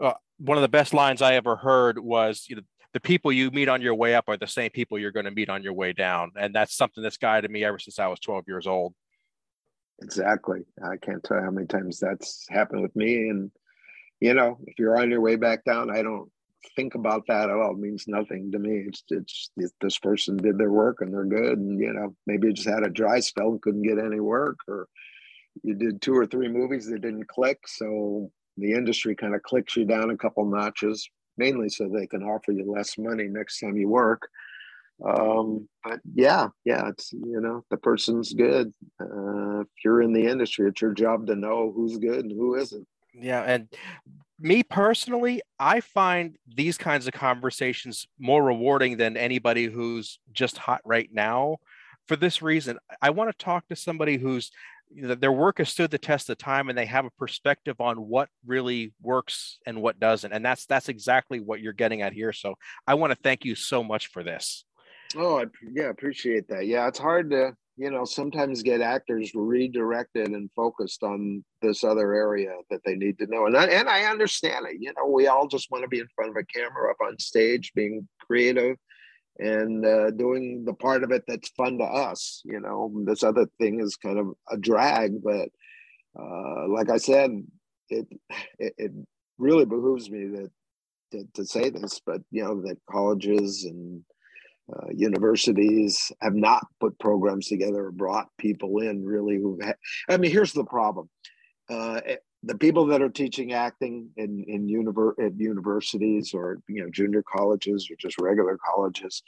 uh, 0.02 0.14
one 0.38 0.58
of 0.58 0.62
the 0.62 0.68
best 0.68 0.92
lines 0.92 1.22
I 1.22 1.34
ever 1.34 1.56
heard 1.56 1.98
was, 1.98 2.46
you 2.48 2.56
know, 2.56 2.62
the 2.92 3.00
people 3.00 3.32
you 3.32 3.50
meet 3.50 3.68
on 3.68 3.80
your 3.80 3.94
way 3.94 4.14
up 4.14 4.24
are 4.28 4.36
the 4.36 4.46
same 4.46 4.70
people 4.70 4.98
you're 4.98 5.12
going 5.12 5.24
to 5.24 5.30
meet 5.30 5.48
on 5.48 5.62
your 5.62 5.72
way 5.72 5.92
down, 5.92 6.32
and 6.36 6.54
that's 6.54 6.76
something 6.76 7.02
that's 7.02 7.16
guided 7.16 7.50
me 7.50 7.64
ever 7.64 7.78
since 7.78 7.98
I 7.98 8.08
was 8.08 8.20
12 8.20 8.44
years 8.48 8.66
old. 8.66 8.94
Exactly. 10.00 10.60
I 10.82 10.96
can't 10.96 11.22
tell 11.22 11.38
you 11.38 11.44
how 11.44 11.50
many 11.50 11.66
times 11.66 11.98
that's 12.00 12.46
happened 12.48 12.82
with 12.82 12.94
me. 12.96 13.28
And, 13.28 13.50
you 14.20 14.34
know, 14.34 14.58
if 14.66 14.78
you're 14.78 14.98
on 14.98 15.10
your 15.10 15.20
way 15.20 15.36
back 15.36 15.64
down, 15.64 15.90
I 15.90 16.02
don't 16.02 16.30
think 16.76 16.94
about 16.94 17.26
that 17.28 17.50
at 17.50 17.56
all. 17.56 17.72
It 17.72 17.78
means 17.78 18.04
nothing 18.06 18.50
to 18.52 18.58
me. 18.58 18.84
It's, 18.86 19.04
it's, 19.10 19.50
this 19.80 19.98
person 19.98 20.36
did 20.36 20.58
their 20.58 20.70
work 20.70 21.00
and 21.00 21.12
they're 21.12 21.24
good. 21.24 21.58
And, 21.58 21.78
you 21.78 21.92
know, 21.92 22.14
maybe 22.26 22.48
you 22.48 22.52
just 22.52 22.68
had 22.68 22.84
a 22.84 22.90
dry 22.90 23.20
spell 23.20 23.50
and 23.50 23.62
couldn't 23.62 23.82
get 23.82 23.98
any 23.98 24.20
work, 24.20 24.58
or 24.66 24.88
you 25.62 25.74
did 25.74 26.00
two 26.00 26.16
or 26.16 26.26
three 26.26 26.48
movies 26.48 26.86
that 26.86 27.02
didn't 27.02 27.28
click. 27.28 27.60
So 27.66 28.30
the 28.56 28.72
industry 28.72 29.14
kind 29.14 29.34
of 29.34 29.42
clicks 29.42 29.76
you 29.76 29.84
down 29.84 30.10
a 30.10 30.16
couple 30.16 30.44
notches, 30.44 31.08
mainly 31.36 31.68
so 31.68 31.88
they 31.88 32.06
can 32.06 32.22
offer 32.22 32.52
you 32.52 32.70
less 32.70 32.98
money 32.98 33.28
next 33.28 33.60
time 33.60 33.76
you 33.76 33.88
work 33.88 34.28
um, 35.04 35.68
but 35.82 36.00
yeah, 36.14 36.48
yeah, 36.64 36.88
it's 36.88 37.12
you 37.12 37.40
know 37.40 37.64
the 37.70 37.76
person's 37.76 38.32
good. 38.32 38.72
Uh, 39.00 39.60
if 39.60 39.68
you're 39.84 40.02
in 40.02 40.12
the 40.12 40.26
industry, 40.26 40.68
it's 40.68 40.80
your 40.80 40.92
job 40.92 41.26
to 41.26 41.34
know 41.34 41.72
who's 41.74 41.98
good 41.98 42.24
and 42.24 42.32
who 42.32 42.54
isn't. 42.54 42.86
Yeah, 43.14 43.42
and 43.42 43.68
me 44.38 44.62
personally, 44.62 45.42
I 45.58 45.80
find 45.80 46.36
these 46.46 46.78
kinds 46.78 47.06
of 47.06 47.12
conversations 47.12 48.06
more 48.18 48.42
rewarding 48.42 48.96
than 48.96 49.16
anybody 49.16 49.66
who's 49.66 50.18
just 50.32 50.58
hot 50.58 50.80
right 50.84 51.08
now. 51.12 51.58
For 52.06 52.16
this 52.16 52.42
reason, 52.42 52.78
I 53.00 53.10
want 53.10 53.30
to 53.30 53.44
talk 53.44 53.68
to 53.68 53.76
somebody 53.76 54.16
who's 54.16 54.50
their 54.94 55.32
work 55.32 55.58
has 55.58 55.70
stood 55.70 55.90
the 55.90 55.98
test 55.98 56.28
of 56.28 56.38
time 56.38 56.68
and 56.68 56.76
they 56.76 56.86
have 56.86 57.06
a 57.06 57.10
perspective 57.10 57.80
on 57.80 57.96
what 57.96 58.28
really 58.44 58.92
works 59.00 59.58
and 59.66 59.80
what 59.80 59.98
doesn't 59.98 60.32
and 60.32 60.44
that's 60.44 60.66
that's 60.66 60.90
exactly 60.90 61.40
what 61.40 61.60
you're 61.60 61.72
getting 61.72 62.02
at 62.02 62.12
here 62.12 62.30
so 62.30 62.54
i 62.86 62.92
want 62.92 63.10
to 63.10 63.18
thank 63.22 63.42
you 63.44 63.54
so 63.54 63.82
much 63.82 64.08
for 64.08 64.22
this 64.22 64.66
Oh, 65.16 65.40
I, 65.40 65.44
yeah, 65.72 65.84
I 65.84 65.90
appreciate 65.90 66.48
that. 66.48 66.66
Yeah, 66.66 66.88
it's 66.88 66.98
hard 66.98 67.30
to, 67.30 67.54
you 67.76 67.90
know, 67.90 68.04
sometimes 68.04 68.62
get 68.62 68.80
actors 68.80 69.32
redirected 69.34 70.28
and 70.28 70.50
focused 70.54 71.02
on 71.02 71.44
this 71.60 71.84
other 71.84 72.14
area 72.14 72.52
that 72.70 72.80
they 72.84 72.94
need 72.94 73.18
to 73.18 73.26
know. 73.26 73.46
And 73.46 73.56
I, 73.56 73.66
and 73.66 73.88
I 73.88 74.04
understand 74.04 74.66
it. 74.68 74.76
You 74.80 74.92
know, 74.96 75.06
we 75.06 75.26
all 75.26 75.48
just 75.48 75.70
want 75.70 75.84
to 75.84 75.88
be 75.88 76.00
in 76.00 76.08
front 76.14 76.30
of 76.30 76.36
a 76.36 76.44
camera 76.44 76.90
up 76.90 76.96
on 77.04 77.18
stage, 77.18 77.72
being 77.74 78.08
creative 78.26 78.76
and 79.38 79.84
uh, 79.84 80.10
doing 80.10 80.64
the 80.64 80.74
part 80.74 81.02
of 81.02 81.10
it 81.10 81.24
that's 81.26 81.48
fun 81.50 81.78
to 81.78 81.84
us. 81.84 82.42
You 82.44 82.60
know, 82.60 82.92
this 83.04 83.22
other 83.22 83.46
thing 83.58 83.80
is 83.80 83.96
kind 83.96 84.18
of 84.18 84.28
a 84.50 84.56
drag, 84.56 85.22
but 85.22 85.48
uh, 86.18 86.68
like 86.68 86.90
I 86.90 86.98
said, 86.98 87.30
it, 87.88 88.06
it, 88.58 88.74
it 88.78 88.92
really 89.38 89.64
behooves 89.64 90.10
me 90.10 90.26
that 90.36 90.50
to, 91.12 91.24
to 91.34 91.46
say 91.46 91.70
this, 91.70 92.00
but 92.04 92.22
you 92.30 92.42
know 92.42 92.62
that 92.62 92.78
colleges 92.90 93.64
and 93.64 94.02
uh, 94.70 94.86
universities 94.94 96.12
have 96.20 96.34
not 96.34 96.66
put 96.80 96.98
programs 96.98 97.48
together 97.48 97.86
or 97.86 97.92
brought 97.92 98.28
people 98.38 98.78
in 98.78 99.04
really 99.04 99.36
who 99.36 99.58
I 100.08 100.16
mean, 100.16 100.30
here's 100.30 100.52
the 100.52 100.64
problem. 100.64 101.08
Uh, 101.68 102.00
eh, 102.06 102.16
the 102.44 102.56
people 102.56 102.86
that 102.86 103.02
are 103.02 103.08
teaching 103.08 103.52
acting 103.52 104.08
in, 104.16 104.44
in 104.48 104.66
univer- 104.66 105.18
at 105.24 105.38
universities 105.38 106.32
or 106.34 106.58
you 106.68 106.82
know 106.82 106.90
junior 106.90 107.22
colleges 107.22 107.88
or 107.90 107.96
just 107.98 108.20
regular 108.20 108.58
colleges, 108.74 109.22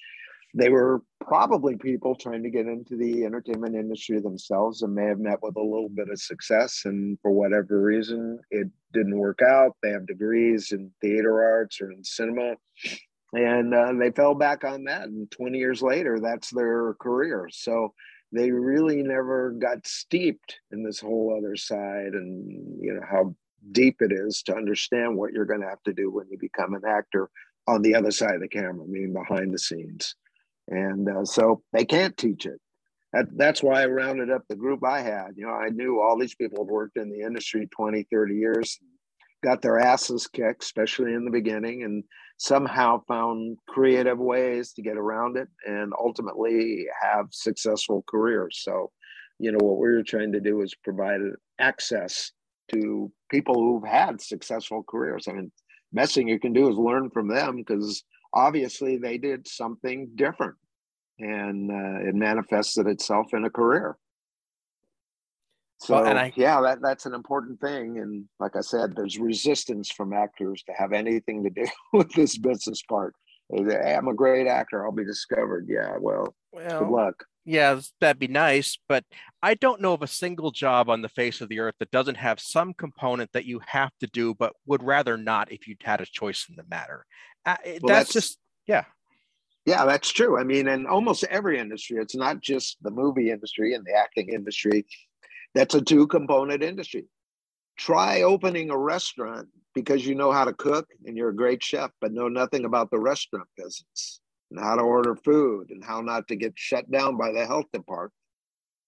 they 0.55 0.69
were 0.69 1.03
probably 1.21 1.77
people 1.77 2.15
trying 2.15 2.43
to 2.43 2.51
get 2.51 2.67
into 2.67 2.97
the 2.97 3.25
entertainment 3.25 3.75
industry 3.75 4.21
themselves 4.21 4.83
and 4.83 4.95
may 4.95 5.07
have 5.07 5.19
met 5.19 5.39
with 5.43 5.57
a 5.57 5.61
little 5.61 5.89
bit 5.89 6.09
of 6.11 6.21
success 6.21 6.83
and 6.85 7.19
for 7.23 7.31
whatever 7.31 7.83
reason 7.83 8.39
it 8.51 8.69
didn't 8.93 9.19
work 9.19 9.41
out. 9.43 9.77
They 9.83 9.91
have 9.91 10.07
degrees 10.07 10.73
in 10.73 10.91
theater 11.01 11.43
arts 11.43 11.81
or 11.81 11.91
in 11.91 12.05
cinema 12.05 12.55
and 13.35 13.75
uh, 13.75 13.93
they 13.99 14.11
fell 14.11 14.35
back 14.35 14.65
on 14.65 14.85
that 14.85 15.05
and 15.05 15.31
20 15.31 15.59
years 15.59 15.83
later 15.83 16.21
that's 16.21 16.51
their 16.51 16.95
career. 16.95 17.49
So 17.51 17.93
they 18.33 18.51
really 18.51 19.03
never 19.03 19.53
got 19.53 19.87
steeped 19.87 20.59
in 20.73 20.83
this 20.83 21.01
whole 21.01 21.35
other 21.37 21.57
side 21.57 22.15
and 22.15 22.79
you 22.81 22.95
know 22.95 23.01
how 23.09 23.35
deep 23.73 23.97
it 24.01 24.13
is 24.13 24.43
to 24.43 24.55
understand 24.55 25.17
what 25.17 25.33
you're 25.33 25.47
going 25.47 25.61
to 25.61 25.69
have 25.69 25.83
to 25.85 25.93
do 25.93 26.11
when 26.11 26.27
you 26.31 26.39
become 26.39 26.75
an 26.75 26.83
actor 26.87 27.31
on 27.67 27.81
the 27.83 27.95
other 27.95 28.11
side 28.11 28.35
of 28.35 28.41
the 28.41 28.49
camera 28.49 28.87
meaning 28.87 29.13
behind 29.13 29.53
the 29.53 29.59
scenes. 29.59 30.15
And 30.69 31.09
uh, 31.09 31.25
so 31.25 31.63
they 31.73 31.85
can't 31.85 32.17
teach 32.17 32.47
it. 32.47 32.61
That, 33.13 33.27
that's 33.37 33.63
why 33.63 33.83
i 33.83 33.87
rounded 33.87 34.31
up 34.31 34.43
the 34.49 34.57
group 34.57 34.85
i 34.85 35.01
had. 35.01 35.33
You 35.37 35.47
know 35.47 35.53
i 35.53 35.69
knew 35.69 36.01
all 36.01 36.19
these 36.19 36.35
people 36.35 36.65
had 36.65 36.73
worked 36.73 36.97
in 36.97 37.11
the 37.11 37.21
industry 37.21 37.69
20 37.73 38.07
30 38.11 38.35
years 38.35 38.79
got 39.45 39.63
their 39.63 39.79
asses 39.79 40.27
kicked, 40.27 40.65
especially 40.65 41.13
in 41.13 41.25
the 41.25 41.31
beginning, 41.31 41.85
and 41.85 42.03
somehow 42.37 43.01
found 43.07 43.57
creative 43.69 44.19
ways 44.19 44.73
to 44.73 44.83
get 44.83 44.97
around 44.97 45.37
it 45.37 45.49
and 45.67 45.93
ultimately 45.99 46.87
have 47.03 47.27
successful 47.31 48.05
careers. 48.09 48.61
So, 48.63 48.91
you 49.39 49.53
know, 49.53 49.59
what 49.61 49.79
we 49.79 49.89
are 49.89 50.03
trying 50.03 50.33
to 50.33 50.41
do 50.41 50.61
is 50.63 50.75
provide 50.83 51.21
access 51.59 52.33
to 52.73 53.11
people 53.31 53.55
who've 53.55 53.89
had 53.89 54.21
successful 54.21 54.85
careers. 54.89 55.27
I 55.29 55.33
mean, 55.33 55.53
best 55.93 56.15
thing 56.15 56.29
you 56.29 56.41
can 56.41 56.53
do 56.53 56.69
is 56.69 56.77
learn 56.77 57.11
from 57.11 57.29
them 57.29 57.57
because 57.57 58.03
obviously 58.33 58.99
they 58.99 59.19
did 59.19 59.47
something 59.47 60.11
different 60.17 60.57
and 61.19 61.71
uh, 61.71 62.09
it 62.09 62.15
manifested 62.15 62.87
itself 62.89 63.33
in 63.33 63.45
a 63.45 63.51
career. 63.51 63.97
So 65.85 65.97
well, 65.97 66.07
and 66.07 66.19
I, 66.19 66.33
yeah, 66.35 66.63
that 66.63 66.81
that's 66.81 67.05
an 67.05 67.13
important 67.13 67.61
thing. 67.61 67.99
And 67.99 68.25
like 68.41 68.57
I 68.57 68.63
said, 68.63 68.97
there's 68.97 69.19
resistance 69.19 69.91
from 69.91 70.15
actors 70.15 70.63
to 70.63 70.73
have 70.73 70.95
anything 70.95 71.45
to 71.45 71.51
do 71.51 71.67
with 71.93 72.11
this 72.15 72.39
business 72.39 72.83
part. 72.89 73.15
I'm 73.53 74.09
a 74.09 74.15
great 74.15 74.47
actor. 74.47 74.87
I'll 74.87 74.93
be 74.93 75.05
discovered. 75.05 75.67
Yeah, 75.69 75.97
well, 76.01 76.35
well 76.53 76.79
good 76.79 76.89
luck. 76.89 77.25
Yeah, 77.45 77.79
that'd 78.01 78.19
be 78.19 78.29
nice, 78.29 78.79
but 78.89 79.05
I 79.43 79.53
don't 79.53 79.83
know 79.83 79.93
of 79.93 80.01
a 80.01 80.07
single 80.07 80.51
job 80.51 80.89
on 80.89 81.03
the 81.03 81.11
face 81.11 81.43
of 81.43 81.51
the 81.51 81.61
earth 81.61 81.75
that 81.79 81.91
doesn't 81.91 82.15
have 82.15 82.41
some 82.41 82.73
component 82.73 83.31
that 83.33 83.45
you 83.45 83.61
have 83.67 83.91
to 84.01 84.07
do, 84.07 84.33
but 84.33 84.55
would 84.65 84.83
rather 84.83 85.19
not 85.19 85.53
if 85.53 85.69
you'd 85.69 85.83
had 85.83 86.01
a 86.01 86.07
choice 86.07 86.47
in 86.49 86.57
the 86.57 86.65
matter. 86.71 87.05
Uh, 87.45 87.57
well, 87.67 87.75
that's, 87.83 87.83
that's 87.83 88.13
just 88.15 88.39
yeah. 88.67 88.85
Yeah, 89.67 89.85
that's 89.85 90.11
true. 90.11 90.39
I 90.41 90.45
mean, 90.45 90.67
in 90.67 90.87
almost 90.87 91.25
every 91.25 91.59
industry, 91.59 91.99
it's 91.99 92.17
not 92.17 92.41
just 92.41 92.79
the 92.83 92.91
movie 92.91 93.31
industry 93.31 93.75
and 93.75 93.85
the 93.85 93.93
acting 93.93 94.31
industry. 94.31 94.87
That's 95.55 95.75
a 95.75 95.81
two 95.81 96.07
component 96.07 96.63
industry. 96.63 97.07
Try 97.79 98.23
opening 98.23 98.71
a 98.71 98.79
restaurant 98.79 99.49
because 99.75 100.07
you 100.07 100.15
know 100.15 100.33
how 100.33 100.45
to 100.45 100.53
cook 100.53 100.89
and 101.05 101.17
you're 101.17 101.31
a 101.31 101.37
great 101.37 101.63
chef, 101.63 101.91
but 102.01 102.13
know 102.13 102.29
nothing 102.29 102.65
about 102.65 102.91
the 102.91 102.99
restaurant 102.99 103.49
business 103.57 104.21
and 104.51 104.61
how 104.61 104.77
to 104.77 104.83
order 104.83 105.17
food 105.17 105.71
and 105.71 105.85
how 105.85 106.01
not 106.01 106.29
to 106.29 106.37
get 106.37 106.53
shut 106.57 106.91
down 106.91 107.17
by 107.17 107.33
the 107.33 107.47
health 107.47 107.67
department. 107.73 108.13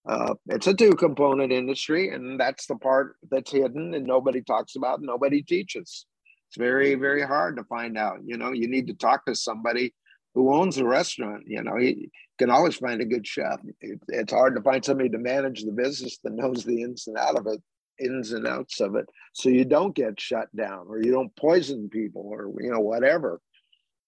Uh, 0.09 0.35
it's 0.49 0.69
a 0.69 0.75
two 0.75 0.93
component 0.93 1.53
industry, 1.53 2.11
and 2.11 2.39
that's 2.39 2.67
the 2.67 2.77
part 2.77 3.17
that's 3.29 3.51
hidden 3.51 3.93
and 3.95 4.07
nobody 4.07 4.41
talks 4.41 4.77
about, 4.77 5.03
nobody 5.03 5.43
teaches. 5.43 6.07
It's 6.49 6.57
very, 6.57 6.95
very 6.95 7.23
hard 7.23 7.57
to 7.57 7.64
find 7.64 7.99
out. 7.99 8.19
You 8.25 8.37
know, 8.37 8.53
you 8.53 8.69
need 8.69 8.87
to 8.87 8.95
talk 8.95 9.27
to 9.27 9.35
somebody 9.35 9.93
who 10.37 10.55
owns 10.55 10.76
a 10.76 10.84
restaurant. 10.84 11.45
You 11.47 11.62
know, 11.62 11.76
he 11.78 12.11
can 12.39 12.51
always 12.51 12.76
find 12.76 13.01
a 13.01 13.07
good 13.07 13.26
chef. 13.26 13.59
It, 13.80 13.99
it's 14.09 14.32
hard 14.32 14.55
to 14.55 14.62
find 14.62 14.84
somebody 14.84 15.09
to 15.09 15.18
manage 15.18 15.64
the 15.64 15.72
business 15.72 16.18
that 16.22 16.34
knows 16.34 16.62
the 16.62 16.82
ins 16.82 17.09
and 17.09 17.16
out 17.16 17.37
of 17.37 17.47
it, 17.47 17.61
ins 17.99 18.32
and 18.32 18.47
outs 18.47 18.80
of 18.80 18.95
it, 18.95 19.07
so 19.32 19.49
you 19.49 19.64
don't 19.64 19.97
get 19.97 20.20
shut 20.20 20.55
down 20.55 20.87
or 20.89 21.03
you 21.03 21.11
don't 21.11 21.34
poison 21.34 21.89
people 21.89 22.22
or 22.26 22.53
you 22.61 22.70
know 22.70 22.80
whatever. 22.80 23.41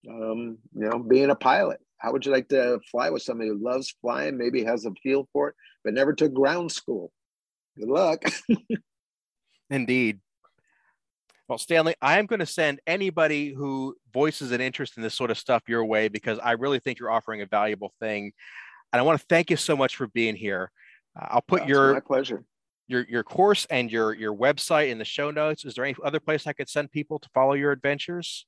Um, 0.08 0.58
you 0.74 0.88
know, 0.88 0.98
being 0.98 1.30
a 1.30 1.34
pilot. 1.34 1.80
How 1.96 2.12
would 2.12 2.24
you 2.24 2.30
like 2.30 2.48
to 2.50 2.78
fly 2.90 3.10
with 3.10 3.22
somebody 3.22 3.48
who 3.48 3.58
loves 3.58 3.92
flying, 4.00 4.38
maybe 4.38 4.62
has 4.62 4.84
a 4.84 4.92
feel 5.02 5.28
for 5.32 5.48
it, 5.48 5.54
but 5.82 5.94
never 5.94 6.12
took 6.12 6.32
ground 6.32 6.70
school? 6.70 7.10
Good 7.76 7.88
luck. 7.88 8.22
Indeed. 9.70 10.20
Well, 11.49 11.59
Stanley, 11.59 11.94
I 12.03 12.18
am 12.18 12.26
going 12.26 12.40
to 12.40 12.46
send 12.46 12.80
anybody 12.86 13.55
who 13.55 13.96
voices 14.12 14.53
an 14.53 14.61
interest 14.61 14.99
in 14.99 15.03
this 15.03 15.14
sort 15.14 15.30
of 15.30 15.38
stuff 15.38 15.62
your 15.66 15.84
way 15.84 16.09
because 16.09 16.38
I 16.38 16.53
really 16.53 16.78
think 16.78 16.99
you're 16.99 17.11
offering 17.11 17.40
a 17.40 17.46
valuable 17.46 17.94
thing. 18.01 18.32
And 18.92 19.01
I 19.01 19.03
want 19.03 19.18
to 19.18 19.26
thank 19.28 19.51
you 19.51 19.57
so 19.57 19.74
much 19.74 19.96
for 19.96 20.09
being 20.09 20.36
here. 20.36 20.70
Uh, 21.18 21.26
I'll 21.30 21.42
put 21.42 21.61
That's 21.61 21.70
your 21.70 21.94
my 21.94 22.01
pleasure. 22.01 22.44
Your, 22.86 23.07
your 23.09 23.22
course 23.22 23.66
and 23.70 23.90
your 23.90 24.14
your 24.14 24.34
website 24.34 24.90
in 24.90 24.99
the 24.99 25.05
show 25.05 25.30
notes. 25.30 25.64
Is 25.64 25.74
there 25.74 25.84
any 25.84 25.94
other 26.03 26.20
place 26.20 26.46
I 26.46 26.53
could 26.55 26.68
send 26.68 26.90
people 26.90 27.18
to 27.18 27.28
follow 27.34 27.53
your 27.53 27.72
adventures? 27.72 28.46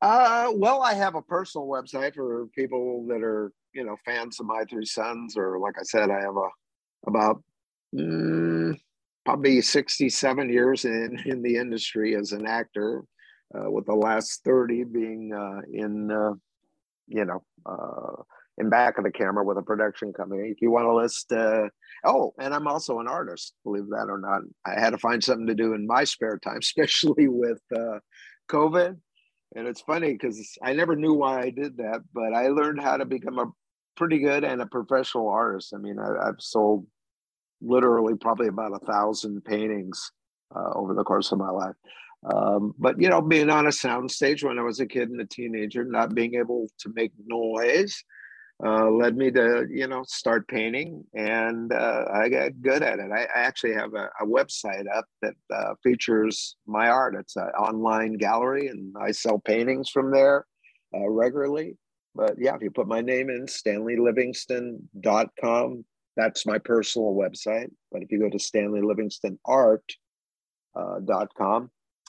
Uh, 0.00 0.52
well, 0.54 0.82
I 0.82 0.94
have 0.94 1.14
a 1.14 1.22
personal 1.22 1.66
website 1.66 2.14
for 2.14 2.46
people 2.54 3.06
that 3.08 3.22
are 3.22 3.52
you 3.72 3.84
know 3.84 3.96
fans 4.04 4.38
of 4.38 4.46
my 4.46 4.64
three 4.70 4.86
sons, 4.86 5.36
or 5.36 5.58
like 5.58 5.74
I 5.78 5.82
said, 5.82 6.10
I 6.10 6.20
have 6.20 6.36
a 6.36 6.48
about 7.06 7.42
mm, 7.94 8.78
probably 9.24 9.60
67 9.60 10.50
years 10.50 10.84
in, 10.84 11.18
in 11.24 11.42
the 11.42 11.56
industry 11.56 12.14
as 12.14 12.32
an 12.32 12.46
actor, 12.46 13.04
uh, 13.54 13.70
with 13.70 13.86
the 13.86 13.94
last 13.94 14.42
30 14.44 14.84
being 14.84 15.32
uh, 15.32 15.60
in, 15.72 16.10
uh, 16.10 16.32
you 17.06 17.24
know, 17.24 17.42
uh, 17.66 18.22
in 18.58 18.70
back 18.70 18.98
of 18.98 19.04
the 19.04 19.10
camera 19.10 19.44
with 19.44 19.58
a 19.58 19.62
production 19.62 20.12
company. 20.12 20.48
If 20.48 20.60
you 20.60 20.70
want 20.70 20.84
to 20.84 20.94
list, 20.94 21.32
uh, 21.32 21.68
oh, 22.04 22.34
and 22.38 22.54
I'm 22.54 22.68
also 22.68 23.00
an 23.00 23.08
artist, 23.08 23.54
believe 23.64 23.88
that 23.90 24.06
or 24.08 24.18
not. 24.18 24.42
I 24.64 24.78
had 24.78 24.90
to 24.90 24.98
find 24.98 25.22
something 25.22 25.46
to 25.46 25.54
do 25.54 25.74
in 25.74 25.86
my 25.86 26.04
spare 26.04 26.38
time, 26.38 26.58
especially 26.62 27.28
with 27.28 27.60
uh, 27.76 27.98
COVID. 28.50 28.96
And 29.56 29.68
it's 29.68 29.80
funny 29.80 30.12
because 30.12 30.56
I 30.62 30.72
never 30.72 30.96
knew 30.96 31.14
why 31.14 31.40
I 31.40 31.50
did 31.50 31.76
that, 31.78 32.00
but 32.12 32.34
I 32.34 32.48
learned 32.48 32.80
how 32.80 32.96
to 32.96 33.04
become 33.04 33.38
a 33.38 33.52
pretty 33.96 34.18
good 34.18 34.42
and 34.42 34.60
a 34.60 34.66
professional 34.66 35.28
artist. 35.28 35.72
I 35.74 35.78
mean, 35.78 35.98
I, 35.98 36.28
I've 36.28 36.40
sold 36.40 36.86
literally 37.64 38.14
probably 38.16 38.48
about 38.48 38.74
a 38.74 38.84
thousand 38.86 39.44
paintings 39.44 40.10
uh, 40.54 40.70
over 40.74 40.94
the 40.94 41.04
course 41.04 41.32
of 41.32 41.38
my 41.38 41.50
life. 41.50 41.74
Um, 42.32 42.74
but 42.78 43.00
you 43.00 43.08
know, 43.08 43.20
being 43.20 43.50
on 43.50 43.66
a 43.66 43.70
soundstage 43.70 44.42
when 44.42 44.58
I 44.58 44.62
was 44.62 44.80
a 44.80 44.86
kid 44.86 45.10
and 45.10 45.20
a 45.20 45.26
teenager, 45.26 45.84
not 45.84 46.14
being 46.14 46.36
able 46.36 46.68
to 46.80 46.90
make 46.94 47.12
noise, 47.26 48.02
uh, 48.64 48.88
led 48.88 49.16
me 49.16 49.32
to 49.32 49.66
you 49.70 49.86
know 49.86 50.02
start 50.06 50.48
painting, 50.48 51.04
and 51.14 51.72
uh, 51.72 52.04
I 52.12 52.28
got 52.28 52.60
good 52.62 52.82
at 52.82 52.98
it. 52.98 53.10
I, 53.12 53.24
I 53.24 53.40
actually 53.40 53.74
have 53.74 53.94
a, 53.94 54.08
a, 54.20 54.26
website 54.26 54.84
up 54.94 55.04
that 55.22 55.34
uh, 55.52 55.74
features 55.82 56.56
my 56.66 56.88
art. 56.88 57.16
It's 57.18 57.36
an 57.36 57.48
online 57.58 58.14
gallery, 58.14 58.68
and 58.68 58.94
I 58.98 59.10
sell 59.10 59.40
paintings 59.40 59.90
from 59.90 60.10
there 60.10 60.46
uh, 60.94 61.08
regularly. 61.08 61.76
But 62.14 62.36
yeah, 62.38 62.54
if 62.54 62.62
you 62.62 62.70
put 62.70 62.86
my 62.86 63.00
name 63.00 63.28
in, 63.28 63.46
StanleyLivingston.com, 63.46 65.84
that's 66.16 66.46
my 66.46 66.58
personal 66.58 67.14
website. 67.14 67.70
But 67.90 68.02
if 68.02 68.12
you 68.12 68.20
go 68.20 68.30
to 68.30 68.38
stanleylivingstonart.com, 68.38 69.80
uh, 70.76 71.26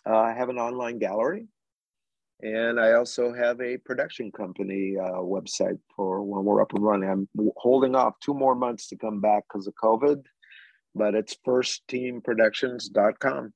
uh, 0.08 0.18
I 0.18 0.34
have 0.34 0.50
an 0.50 0.58
online 0.58 1.00
gallery. 1.00 1.48
And 2.42 2.80
I 2.80 2.94
also 2.94 3.34
have 3.34 3.60
a 3.62 3.78
production 3.78 4.32
company 4.32 4.96
uh, 5.02 5.22
website 5.22 5.80
for 5.96 6.22
when 6.22 6.44
we're 6.44 6.62
up 6.62 6.74
and 6.74 6.84
running. 6.84 7.10
I'm 7.10 7.30
holding 7.56 7.96
off 7.96 8.20
two 8.20 8.34
more 8.34 8.56
months 8.56 8.90
to 8.90 8.98
come 8.98 9.22
back 9.22 9.46
because 9.48 9.68
of 9.68 9.74
COVID, 9.82 10.22
but 10.94 11.16
it's 11.16 11.38
firstteamproductions.com. 11.48 13.54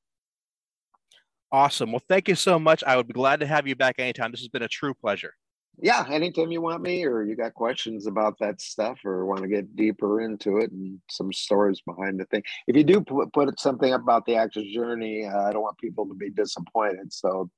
Awesome. 1.52 1.92
Well, 1.92 2.04
thank 2.08 2.30
you 2.30 2.36
so 2.36 2.58
much. 2.58 2.84
I 2.86 2.96
would 2.96 3.08
be 3.08 3.14
glad 3.14 3.42
to 3.42 3.48
have 3.48 3.68
you 3.68 3.76
back 3.76 3.96
anytime. 4.00 4.32
This 4.32 4.42
has 4.42 4.50
been 4.50 4.64
a 4.64 4.68
true 4.68 4.94
pleasure 4.94 5.34
yeah, 5.82 6.06
anytime 6.10 6.52
you 6.52 6.62
want 6.62 6.82
me 6.82 7.06
or 7.06 7.24
you 7.24 7.36
got 7.36 7.54
questions 7.54 8.06
about 8.06 8.38
that 8.40 8.62
stuff 8.62 9.00
or 9.06 9.26
want 9.26 9.42
to 9.42 9.48
get 9.48 9.76
deeper 9.76 10.22
into 10.22 10.58
it 10.58 10.72
and 10.72 11.00
some 11.10 11.32
stories 11.32 11.82
behind 11.86 12.20
the 12.20 12.26
thing. 12.26 12.44
If 12.68 12.76
you 12.76 12.84
do 12.84 13.02
put, 13.02 13.32
put 13.32 13.60
something 13.60 13.94
up 13.94 14.02
about 14.02 14.26
the 14.26 14.36
actor's 14.36 14.72
journey, 14.74 15.26
uh, 15.26 15.44
I 15.44 15.54
don't 15.54 15.62
want 15.62 15.78
people 15.78 16.08
to 16.08 16.14
be 16.14 16.30
disappointed. 16.32 17.14
So 17.14 17.50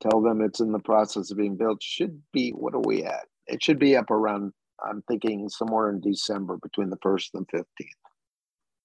tell 0.00 0.20
them 0.20 0.42
it's 0.42 0.60
in 0.60 0.72
the 0.72 0.78
process 0.78 1.30
of 1.30 1.38
being 1.38 1.56
built. 1.56 1.82
Should 1.82 2.20
be, 2.32 2.50
what 2.50 2.74
are 2.74 2.82
we 2.84 3.04
at? 3.04 3.26
It 3.46 3.62
should 3.62 3.78
be 3.78 3.96
up 3.96 4.10
around, 4.10 4.52
I'm 4.84 5.02
thinking 5.08 5.48
somewhere 5.48 5.90
in 5.90 6.00
December 6.00 6.58
between 6.62 6.90
the 6.90 6.98
1st 6.98 7.30
and 7.34 7.48
15th. 7.48 7.64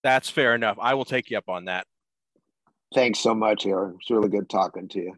That's 0.04 0.30
fair 0.30 0.56
enough. 0.56 0.78
I 0.80 0.94
will 0.94 1.06
take 1.06 1.30
you 1.30 1.38
up 1.38 1.50
on 1.50 1.66
that. 1.66 1.86
Thanks 2.94 3.20
so 3.20 3.36
much, 3.36 3.66
Aaron. 3.66 3.98
It's 4.00 4.10
really 4.10 4.30
good 4.30 4.50
talking 4.50 4.88
to 4.90 5.00
you. 5.00 5.16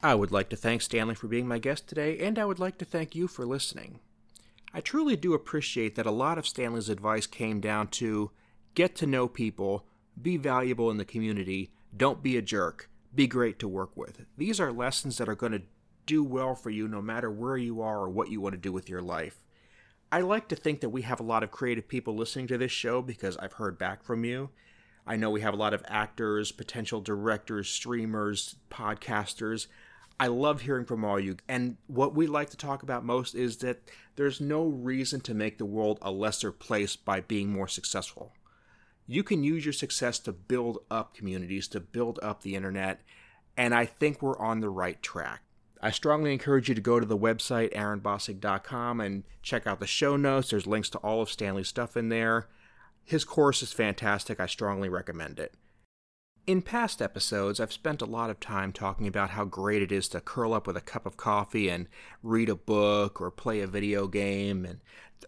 I 0.00 0.14
would 0.14 0.30
like 0.30 0.48
to 0.50 0.56
thank 0.56 0.82
Stanley 0.82 1.16
for 1.16 1.26
being 1.26 1.48
my 1.48 1.58
guest 1.58 1.88
today, 1.88 2.18
and 2.18 2.38
I 2.38 2.44
would 2.44 2.60
like 2.60 2.78
to 2.78 2.84
thank 2.84 3.16
you 3.16 3.26
for 3.26 3.44
listening. 3.44 3.98
I 4.72 4.80
truly 4.80 5.16
do 5.16 5.34
appreciate 5.34 5.96
that 5.96 6.06
a 6.06 6.12
lot 6.12 6.38
of 6.38 6.46
Stanley's 6.46 6.88
advice 6.88 7.26
came 7.26 7.60
down 7.60 7.88
to 7.88 8.30
get 8.74 8.94
to 8.96 9.06
know 9.06 9.26
people, 9.26 9.86
be 10.20 10.36
valuable 10.36 10.88
in 10.90 10.98
the 10.98 11.04
community, 11.04 11.72
don't 11.96 12.22
be 12.22 12.36
a 12.36 12.42
jerk, 12.42 12.88
be 13.12 13.26
great 13.26 13.58
to 13.58 13.66
work 13.66 13.96
with. 13.96 14.24
These 14.36 14.60
are 14.60 14.70
lessons 14.70 15.18
that 15.18 15.28
are 15.28 15.34
going 15.34 15.52
to 15.52 15.62
do 16.06 16.22
well 16.22 16.54
for 16.54 16.70
you 16.70 16.86
no 16.86 17.02
matter 17.02 17.28
where 17.28 17.56
you 17.56 17.82
are 17.82 17.98
or 17.98 18.08
what 18.08 18.30
you 18.30 18.40
want 18.40 18.52
to 18.52 18.60
do 18.60 18.72
with 18.72 18.88
your 18.88 19.02
life. 19.02 19.42
I 20.12 20.20
like 20.20 20.46
to 20.48 20.56
think 20.56 20.80
that 20.80 20.90
we 20.90 21.02
have 21.02 21.18
a 21.18 21.24
lot 21.24 21.42
of 21.42 21.50
creative 21.50 21.88
people 21.88 22.14
listening 22.14 22.46
to 22.48 22.58
this 22.58 22.72
show 22.72 23.02
because 23.02 23.36
I've 23.38 23.54
heard 23.54 23.78
back 23.78 24.04
from 24.04 24.24
you. 24.24 24.50
I 25.06 25.16
know 25.16 25.30
we 25.30 25.40
have 25.40 25.54
a 25.54 25.58
lot 25.58 25.74
of 25.74 25.82
actors, 25.88 26.52
potential 26.52 27.00
directors, 27.00 27.68
streamers, 27.68 28.56
podcasters. 28.70 29.66
I 30.20 30.26
love 30.26 30.62
hearing 30.62 30.84
from 30.84 31.04
all 31.04 31.20
you. 31.20 31.36
And 31.48 31.76
what 31.86 32.14
we 32.14 32.26
like 32.26 32.50
to 32.50 32.56
talk 32.56 32.82
about 32.82 33.04
most 33.04 33.34
is 33.34 33.58
that 33.58 33.82
there's 34.16 34.40
no 34.40 34.64
reason 34.64 35.20
to 35.22 35.34
make 35.34 35.58
the 35.58 35.64
world 35.64 35.98
a 36.02 36.10
lesser 36.10 36.50
place 36.50 36.96
by 36.96 37.20
being 37.20 37.52
more 37.52 37.68
successful. 37.68 38.32
You 39.06 39.22
can 39.22 39.44
use 39.44 39.64
your 39.64 39.72
success 39.72 40.18
to 40.20 40.32
build 40.32 40.78
up 40.90 41.14
communities, 41.14 41.68
to 41.68 41.80
build 41.80 42.18
up 42.22 42.42
the 42.42 42.56
internet, 42.56 43.00
and 43.56 43.74
I 43.74 43.86
think 43.86 44.20
we're 44.20 44.38
on 44.38 44.60
the 44.60 44.68
right 44.68 45.00
track. 45.02 45.42
I 45.80 45.92
strongly 45.92 46.32
encourage 46.32 46.68
you 46.68 46.74
to 46.74 46.80
go 46.80 46.98
to 46.98 47.06
the 47.06 47.16
website 47.16 47.72
aaronbossig.com 47.72 49.00
and 49.00 49.24
check 49.42 49.66
out 49.66 49.80
the 49.80 49.86
show 49.86 50.16
notes. 50.16 50.50
There's 50.50 50.66
links 50.66 50.90
to 50.90 50.98
all 50.98 51.22
of 51.22 51.30
Stanley's 51.30 51.68
stuff 51.68 51.96
in 51.96 52.08
there. 52.08 52.48
His 53.04 53.24
course 53.24 53.62
is 53.62 53.72
fantastic. 53.72 54.40
I 54.40 54.46
strongly 54.46 54.88
recommend 54.88 55.38
it. 55.38 55.54
In 56.48 56.62
past 56.62 57.02
episodes, 57.02 57.60
I've 57.60 57.74
spent 57.74 58.00
a 58.00 58.06
lot 58.06 58.30
of 58.30 58.40
time 58.40 58.72
talking 58.72 59.06
about 59.06 59.28
how 59.28 59.44
great 59.44 59.82
it 59.82 59.92
is 59.92 60.08
to 60.08 60.20
curl 60.22 60.54
up 60.54 60.66
with 60.66 60.78
a 60.78 60.80
cup 60.80 61.04
of 61.04 61.18
coffee 61.18 61.68
and 61.68 61.88
read 62.22 62.48
a 62.48 62.54
book 62.54 63.20
or 63.20 63.30
play 63.30 63.60
a 63.60 63.66
video 63.66 64.06
game. 64.06 64.64
And 64.64 64.80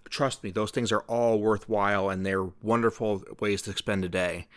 trust 0.08 0.42
me, 0.42 0.50
those 0.50 0.70
things 0.70 0.90
are 0.90 1.02
all 1.02 1.38
worthwhile 1.38 2.08
and 2.08 2.24
they're 2.24 2.44
wonderful 2.62 3.22
ways 3.38 3.60
to 3.62 3.76
spend 3.76 4.02
a 4.02 4.08
day. 4.08 4.48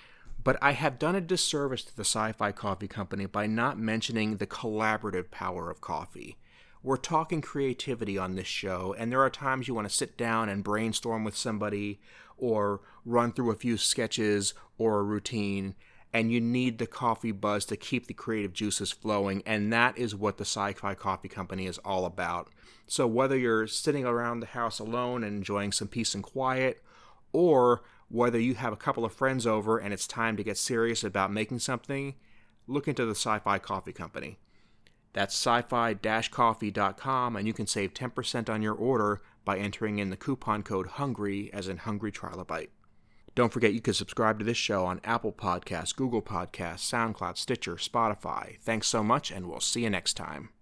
But 0.42 0.58
I 0.62 0.72
have 0.72 1.00
done 1.00 1.16
a 1.16 1.20
disservice 1.20 1.84
to 1.84 1.98
the 1.98 2.06
Sci 2.06 2.32
Fi 2.32 2.54
Coffee 2.54 2.88
Company 2.88 3.26
by 3.26 3.46
not 3.46 3.78
mentioning 3.78 4.38
the 4.38 4.48
collaborative 4.48 5.32
power 5.32 5.70
of 5.70 5.82
coffee. 5.82 6.38
We're 6.82 6.96
talking 6.96 7.42
creativity 7.42 8.18
on 8.18 8.36
this 8.36 8.48
show, 8.48 8.96
and 8.98 9.12
there 9.12 9.22
are 9.22 9.30
times 9.30 9.68
you 9.68 9.74
want 9.74 9.90
to 9.90 9.94
sit 9.94 10.18
down 10.18 10.48
and 10.48 10.64
brainstorm 10.64 11.26
with 11.26 11.36
somebody 11.36 12.00
or 12.38 12.80
run 13.04 13.34
through 13.34 13.52
a 13.52 13.58
few 13.58 13.76
sketches 13.76 14.54
or 14.78 15.00
a 15.00 15.04
routine, 15.04 15.76
and 16.14 16.32
you 16.32 16.40
need 16.40 16.78
the 16.78 16.86
coffee 16.86 17.32
buzz 17.32 17.66
to 17.66 17.76
keep 17.76 18.06
the 18.08 18.14
creative 18.14 18.54
juices 18.54 18.92
flowing, 18.92 19.42
and 19.46 19.74
that 19.74 19.98
is 19.98 20.16
what 20.16 20.38
the 20.38 20.46
Sci 20.46 20.74
Fi 20.74 20.94
Coffee 20.94 21.28
Company 21.28 21.66
is 21.66 21.80
all 21.80 22.06
about. 22.06 22.50
So, 22.86 23.08
whether 23.08 23.38
you're 23.38 23.68
sitting 23.68 24.06
around 24.06 24.40
the 24.40 24.48
house 24.48 24.80
alone 24.80 25.24
and 25.24 25.36
enjoying 25.38 25.72
some 25.72 25.88
peace 25.88 26.14
and 26.14 26.24
quiet, 26.24 26.84
or 27.32 27.82
whether 28.10 28.40
you 28.40 28.54
have 28.56 28.74
a 28.74 28.78
couple 28.78 29.06
of 29.06 29.14
friends 29.14 29.48
over 29.48 29.80
and 29.80 29.92
it's 29.92 30.06
time 30.06 30.38
to 30.38 30.44
get 30.44 30.58
serious 30.58 31.04
about 31.04 31.32
making 31.32 31.60
something, 31.60 32.14
look 32.68 32.88
into 32.88 33.06
the 33.06 33.16
Sci 33.16 33.40
Fi 33.40 33.58
Coffee 33.58 33.94
Company. 33.94 34.38
That's 35.14 35.36
sci 35.36 35.62
fi 35.62 35.94
coffee.com, 35.94 37.36
and 37.36 37.48
you 37.48 37.54
can 37.54 37.68
save 37.68 37.94
10% 37.94 38.50
on 38.50 38.62
your 38.62 38.74
order 38.74 39.22
by 39.46 39.58
entering 39.58 40.00
in 40.00 40.10
the 40.10 40.18
coupon 40.18 40.64
code 40.64 40.88
HUNGRY 40.88 41.52
as 41.54 41.68
in 41.68 41.78
Hungry 41.78 42.12
Trilobite. 42.12 42.70
Don't 43.36 43.52
forget 43.52 43.74
you 43.74 43.82
can 43.82 43.94
subscribe 43.94 44.38
to 44.40 44.46
this 44.46 44.58
show 44.58 44.86
on 44.86 45.02
Apple 45.04 45.34
Podcasts, 45.34 45.96
Google 45.96 46.22
Podcasts, 46.22 46.92
SoundCloud, 46.92 47.38
Stitcher, 47.38 47.76
Spotify. 47.76 48.60
Thanks 48.62 48.88
so 48.88 49.04
much, 49.04 49.32
and 49.32 49.48
we'll 49.48 49.60
see 49.60 49.84
you 49.84 49.90
next 49.90 50.14
time. 50.14 50.50